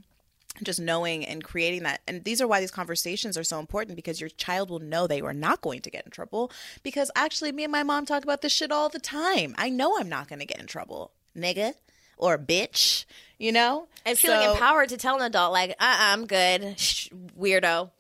just 0.63 0.81
knowing 0.81 1.25
and 1.25 1.43
creating 1.43 1.83
that. 1.85 2.01
And 2.07 2.25
these 2.25 2.41
are 2.41 2.47
why 2.47 2.61
these 2.61 2.71
conversations 2.71 3.37
are 3.37 3.45
so 3.45 3.59
important 3.59 3.97
because 3.97 4.21
your 4.21 4.31
child 4.31 4.71
will 4.71 4.79
know 4.79 5.07
they 5.07 5.21
are 5.21 5.33
not 5.33 5.61
going 5.61 5.81
to 5.83 5.91
get 5.91 6.05
in 6.05 6.11
trouble. 6.11 6.51
Because 6.83 7.11
actually 7.15 7.53
me 7.53 7.65
and 7.65 7.73
my 7.73 7.83
mom 7.83 8.07
talk 8.07 8.23
about 8.23 8.43
this 8.43 8.53
shit 8.53 8.73
all 8.73 8.89
the 8.89 8.99
time. 8.99 9.55
I 9.59 9.69
know 9.69 9.97
i'm 9.99 10.09
not 10.09 10.29
going 10.29 10.39
to 10.41 10.47
get 10.47 10.61
in 10.61 10.67
trouble 10.67 11.13
nigga 11.37 11.75
or 12.17 12.39
bitch 12.39 13.05
you 13.39 13.53
know? 13.53 13.87
And 14.05 14.19
feeling 14.19 14.41
so, 14.41 14.53
empowered 14.53 14.89
to 14.91 14.97
tell 14.97 15.17
an 15.17 15.23
adult 15.23 15.53
like 15.53 15.71
uh-uh, 15.71 15.97
i'm 15.99 16.27
good 16.27 16.79
Shh, 16.79 17.09
weirdo. 17.39 17.91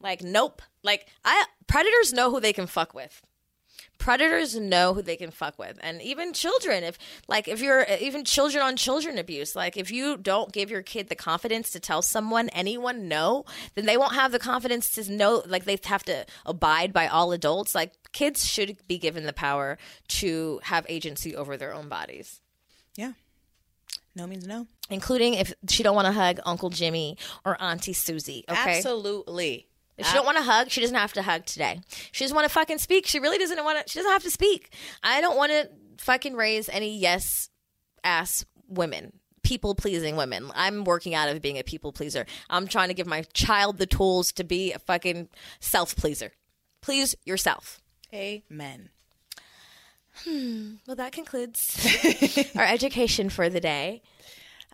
Like 0.00 0.22
nope. 0.22 0.62
Like 0.82 1.06
i 1.24 1.44
predators 1.66 2.12
know 2.12 2.30
who 2.30 2.40
they 2.40 2.52
can 2.52 2.66
fuck 2.66 2.94
with 2.94 3.22
predators 3.98 4.56
know 4.56 4.94
who 4.94 5.02
they 5.02 5.16
can 5.16 5.30
fuck 5.30 5.58
with. 5.58 5.78
And 5.82 6.00
even 6.02 6.32
children 6.32 6.84
if 6.84 6.98
like 7.28 7.48
if 7.48 7.60
you're 7.60 7.86
even 8.00 8.24
children 8.24 8.62
on 8.62 8.76
children 8.76 9.18
abuse 9.18 9.56
like 9.56 9.76
if 9.76 9.90
you 9.90 10.16
don't 10.16 10.52
give 10.52 10.70
your 10.70 10.82
kid 10.82 11.08
the 11.08 11.14
confidence 11.14 11.70
to 11.70 11.80
tell 11.80 12.02
someone 12.02 12.48
anyone 12.50 13.08
no 13.08 13.44
then 13.74 13.86
they 13.86 13.96
won't 13.96 14.14
have 14.14 14.32
the 14.32 14.38
confidence 14.38 14.90
to 14.92 15.12
know 15.12 15.42
like 15.46 15.64
they 15.64 15.78
have 15.84 16.04
to 16.04 16.24
abide 16.44 16.92
by 16.92 17.06
all 17.06 17.32
adults. 17.32 17.74
Like 17.74 17.92
kids 18.12 18.44
should 18.46 18.76
be 18.86 18.98
given 18.98 19.24
the 19.24 19.32
power 19.32 19.78
to 20.08 20.60
have 20.64 20.86
agency 20.88 21.34
over 21.34 21.56
their 21.56 21.74
own 21.74 21.88
bodies. 21.88 22.40
Yeah. 22.96 23.12
No 24.14 24.26
means 24.26 24.46
no. 24.46 24.66
Including 24.88 25.34
if 25.34 25.52
she 25.68 25.82
don't 25.82 25.94
want 25.94 26.06
to 26.06 26.12
hug 26.12 26.40
uncle 26.46 26.70
jimmy 26.70 27.18
or 27.44 27.60
auntie 27.60 27.92
susie 27.92 28.44
okay? 28.48 28.78
Absolutely 28.78 29.66
if 29.98 30.06
she 30.06 30.14
don't 30.14 30.26
want 30.26 30.36
to 30.38 30.44
hug, 30.44 30.70
she 30.70 30.80
doesn't 30.80 30.96
have 30.96 31.12
to 31.14 31.22
hug 31.22 31.46
today. 31.46 31.80
She 32.12 32.24
doesn't 32.24 32.34
want 32.34 32.46
to 32.46 32.52
fucking 32.52 32.78
speak. 32.78 33.06
She 33.06 33.18
really 33.18 33.38
doesn't 33.38 33.62
want 33.64 33.84
to. 33.84 33.90
She 33.90 33.98
doesn't 33.98 34.12
have 34.12 34.22
to 34.24 34.30
speak. 34.30 34.72
I 35.02 35.20
don't 35.20 35.36
want 35.36 35.52
to 35.52 35.70
fucking 35.98 36.34
raise 36.34 36.68
any 36.68 36.98
yes 36.98 37.48
ass 38.04 38.44
women, 38.68 39.12
people 39.42 39.74
pleasing 39.74 40.16
women. 40.16 40.50
I'm 40.54 40.84
working 40.84 41.14
out 41.14 41.28
of 41.28 41.40
being 41.40 41.58
a 41.58 41.62
people 41.62 41.92
pleaser. 41.92 42.26
I'm 42.50 42.66
trying 42.66 42.88
to 42.88 42.94
give 42.94 43.06
my 43.06 43.22
child 43.32 43.78
the 43.78 43.86
tools 43.86 44.32
to 44.32 44.44
be 44.44 44.72
a 44.72 44.78
fucking 44.78 45.28
self 45.60 45.96
pleaser. 45.96 46.32
Please 46.82 47.14
yourself. 47.24 47.80
Amen. 48.14 48.90
Hmm. 50.24 50.74
Well, 50.86 50.96
that 50.96 51.12
concludes 51.12 52.50
our 52.56 52.64
education 52.64 53.28
for 53.28 53.48
the 53.48 53.60
day. 53.60 54.02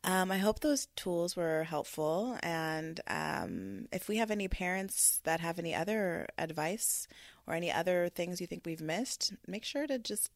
Um, 0.05 0.33
I 0.33 0.39
hope 0.39 0.61
those 0.61 0.89
tools 0.97 1.37
were 1.37 1.65
helpful. 1.65 2.37
And 2.43 3.01
um, 3.07 3.87
if 3.93 4.09
we 4.09 4.17
have 4.17 4.33
any 4.33 4.49
parents 4.49 5.21
that 5.25 5.41
have 5.41 5.59
any 5.59 5.75
other 5.75 6.27
advice 6.37 7.07
or 7.47 7.55
any 7.55 7.71
other 7.71 8.09
things 8.09 8.41
you 8.41 8.47
think 8.49 8.63
we've 8.65 8.81
missed, 8.81 9.33
make 9.47 9.65
sure 9.65 9.87
to 9.87 9.99
just 9.99 10.31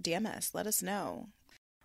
DM 0.00 0.26
us. 0.26 0.52
Let 0.54 0.68
us 0.68 0.82
know. 0.82 1.28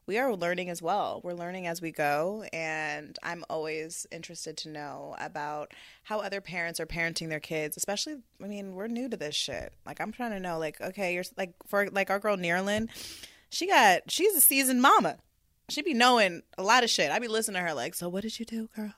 We 0.05 0.17
are 0.19 0.33
learning 0.33 0.69
as 0.69 0.81
well. 0.81 1.19
We're 1.23 1.33
learning 1.33 1.67
as 1.67 1.81
we 1.81 1.91
go. 1.91 2.45
And 2.53 3.17
I'm 3.23 3.43
always 3.49 4.05
interested 4.11 4.55
to 4.57 4.69
know 4.69 5.15
about 5.19 5.73
how 6.03 6.19
other 6.19 6.39
parents 6.39 6.79
are 6.79 6.85
parenting 6.85 7.29
their 7.29 7.39
kids, 7.39 7.77
especially, 7.77 8.17
I 8.41 8.47
mean, 8.47 8.75
we're 8.75 8.87
new 8.87 9.09
to 9.09 9.17
this 9.17 9.35
shit. 9.35 9.73
Like, 9.85 9.99
I'm 9.99 10.11
trying 10.11 10.31
to 10.31 10.39
know, 10.39 10.59
like, 10.59 10.79
okay, 10.79 11.15
you're 11.15 11.25
like, 11.35 11.53
for 11.65 11.89
like 11.89 12.09
our 12.11 12.19
girl 12.19 12.37
Neerlin, 12.37 12.89
she 13.49 13.67
got, 13.67 14.09
she's 14.09 14.35
a 14.35 14.41
seasoned 14.41 14.81
mama 14.81 15.17
she 15.69 15.81
be 15.81 15.93
knowing 15.93 16.43
a 16.57 16.63
lot 16.63 16.83
of 16.83 16.89
shit. 16.89 17.11
I 17.11 17.19
be 17.19 17.27
listening 17.27 17.61
to 17.61 17.67
her 17.67 17.73
like, 17.73 17.93
so 17.93 18.07
what 18.07 18.23
did 18.23 18.39
you 18.39 18.45
do, 18.45 18.69
girl? 18.75 18.93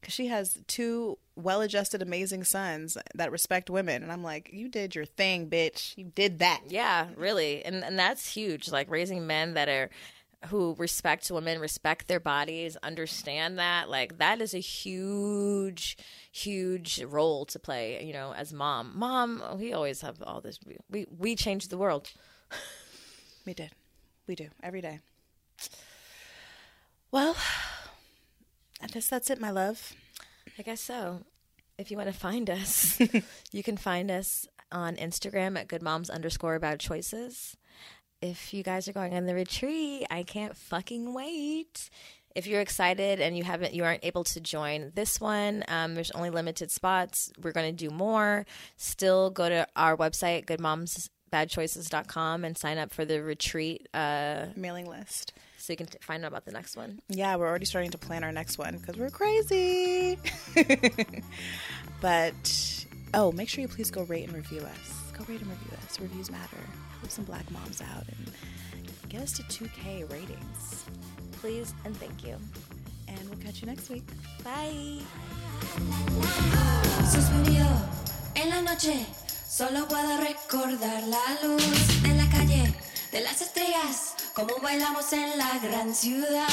Because 0.00 0.14
she 0.14 0.26
has 0.26 0.58
two 0.66 1.18
well-adjusted, 1.36 2.02
amazing 2.02 2.44
sons 2.44 2.96
that 3.14 3.30
respect 3.30 3.70
women, 3.70 4.02
and 4.02 4.10
I'm 4.10 4.24
like, 4.24 4.50
you 4.52 4.68
did 4.68 4.94
your 4.94 5.04
thing, 5.04 5.48
bitch. 5.48 5.96
You 5.96 6.04
did 6.04 6.38
that. 6.40 6.62
Yeah, 6.68 7.08
really, 7.16 7.64
and 7.64 7.84
and 7.84 7.98
that's 7.98 8.32
huge. 8.32 8.70
Like 8.70 8.90
raising 8.90 9.26
men 9.26 9.54
that 9.54 9.68
are 9.68 9.90
who 10.46 10.74
respect 10.78 11.30
women, 11.30 11.58
respect 11.58 12.08
their 12.08 12.20
bodies, 12.20 12.76
understand 12.82 13.58
that. 13.58 13.90
Like 13.90 14.18
that 14.18 14.40
is 14.40 14.54
a 14.54 14.58
huge, 14.58 15.98
huge 16.32 17.02
role 17.02 17.44
to 17.46 17.58
play. 17.58 18.04
You 18.04 18.12
know, 18.12 18.32
as 18.32 18.52
mom, 18.52 18.92
mom, 18.94 19.42
we 19.58 19.72
always 19.72 20.00
have 20.00 20.22
all 20.22 20.40
this. 20.40 20.58
We 20.90 21.06
we 21.16 21.36
changed 21.36 21.70
the 21.70 21.78
world. 21.78 22.10
We 23.46 23.54
did. 23.54 23.70
We 24.26 24.34
do 24.34 24.48
every 24.62 24.82
day. 24.82 25.00
Well, 27.10 27.36
I 28.82 28.86
guess 28.86 29.08
that's 29.08 29.30
it, 29.30 29.40
my 29.40 29.50
love. 29.50 29.94
I 30.58 30.62
guess 30.62 30.80
so. 30.80 31.22
If 31.78 31.90
you 31.90 31.96
want 31.96 32.12
to 32.12 32.18
find 32.18 32.50
us, 32.50 33.00
you 33.52 33.62
can 33.62 33.76
find 33.76 34.10
us 34.10 34.46
on 34.70 34.96
Instagram 34.96 35.58
at 35.58 35.68
good 35.68 35.82
moms 35.82 36.10
underscore 36.10 36.58
bad 36.58 36.80
choices. 36.80 37.56
If 38.20 38.52
you 38.52 38.62
guys 38.62 38.88
are 38.88 38.92
going 38.92 39.14
on 39.14 39.26
the 39.26 39.34
retreat, 39.34 40.06
I 40.10 40.22
can't 40.22 40.56
fucking 40.56 41.14
wait. 41.14 41.88
If 42.34 42.46
you're 42.46 42.60
excited 42.60 43.20
and 43.20 43.36
you 43.36 43.44
haven't, 43.44 43.74
you 43.74 43.84
aren't 43.84 44.04
able 44.04 44.24
to 44.24 44.40
join 44.40 44.92
this 44.94 45.20
one, 45.20 45.64
um, 45.68 45.94
there's 45.94 46.10
only 46.10 46.30
limited 46.30 46.70
spots. 46.70 47.32
We're 47.40 47.52
going 47.52 47.74
to 47.74 47.88
do 47.88 47.94
more. 47.94 48.44
Still 48.76 49.30
go 49.30 49.48
to 49.48 49.66
our 49.76 49.96
website, 49.96 50.44
goodmomsbadchoices.com, 50.44 52.44
and 52.44 52.58
sign 52.58 52.76
up 52.76 52.92
for 52.92 53.04
the 53.04 53.22
retreat 53.22 53.88
uh, 53.94 54.46
Mailing 54.56 54.86
list. 54.86 55.32
So 55.68 55.74
you 55.74 55.76
can 55.76 55.86
t- 55.86 55.98
find 56.00 56.24
out 56.24 56.28
about 56.28 56.46
the 56.46 56.50
next 56.50 56.78
one. 56.78 56.98
Yeah, 57.10 57.36
we're 57.36 57.46
already 57.46 57.66
starting 57.66 57.90
to 57.90 57.98
plan 57.98 58.24
our 58.24 58.32
next 58.32 58.56
one 58.56 58.78
because 58.78 58.96
we're 58.96 59.10
crazy. 59.10 60.18
but 62.00 62.86
oh, 63.12 63.32
make 63.32 63.50
sure 63.50 63.60
you 63.60 63.68
please 63.68 63.90
go 63.90 64.04
rate 64.04 64.24
and 64.24 64.34
review 64.34 64.60
us. 64.60 65.12
Go 65.12 65.26
rate 65.28 65.42
and 65.42 65.50
review 65.50 65.76
us. 65.84 66.00
Reviews 66.00 66.30
matter. 66.30 66.56
Help 67.00 67.10
some 67.10 67.26
black 67.26 67.50
moms 67.50 67.82
out 67.82 68.04
and 68.08 68.32
get 69.10 69.20
us 69.20 69.32
to 69.32 69.42
2K 69.42 70.10
ratings. 70.10 70.86
Please 71.32 71.74
and 71.84 71.94
thank 71.98 72.24
you. 72.24 72.36
And 73.06 73.20
we'll 73.28 73.38
catch 73.38 73.60
you 73.60 73.66
next 73.66 73.90
week. 73.90 74.06
Bye. 74.42 75.02
Suspirió 77.12 77.66
en 78.36 78.48
la 78.48 78.62
noche, 78.62 79.04
solo 79.46 79.86
puedo 79.86 80.16
recordar 80.16 81.02
la 81.08 81.46
luz 81.46 82.02
de 82.02 82.14
la 82.14 82.26
calle, 82.30 82.72
de 83.12 83.20
las 83.20 83.42
estrellas, 83.42 84.07
como 84.38 84.60
bailamos 84.62 85.12
en 85.12 85.36
la 85.36 85.58
gran 85.58 85.92
ciudad. 85.92 86.46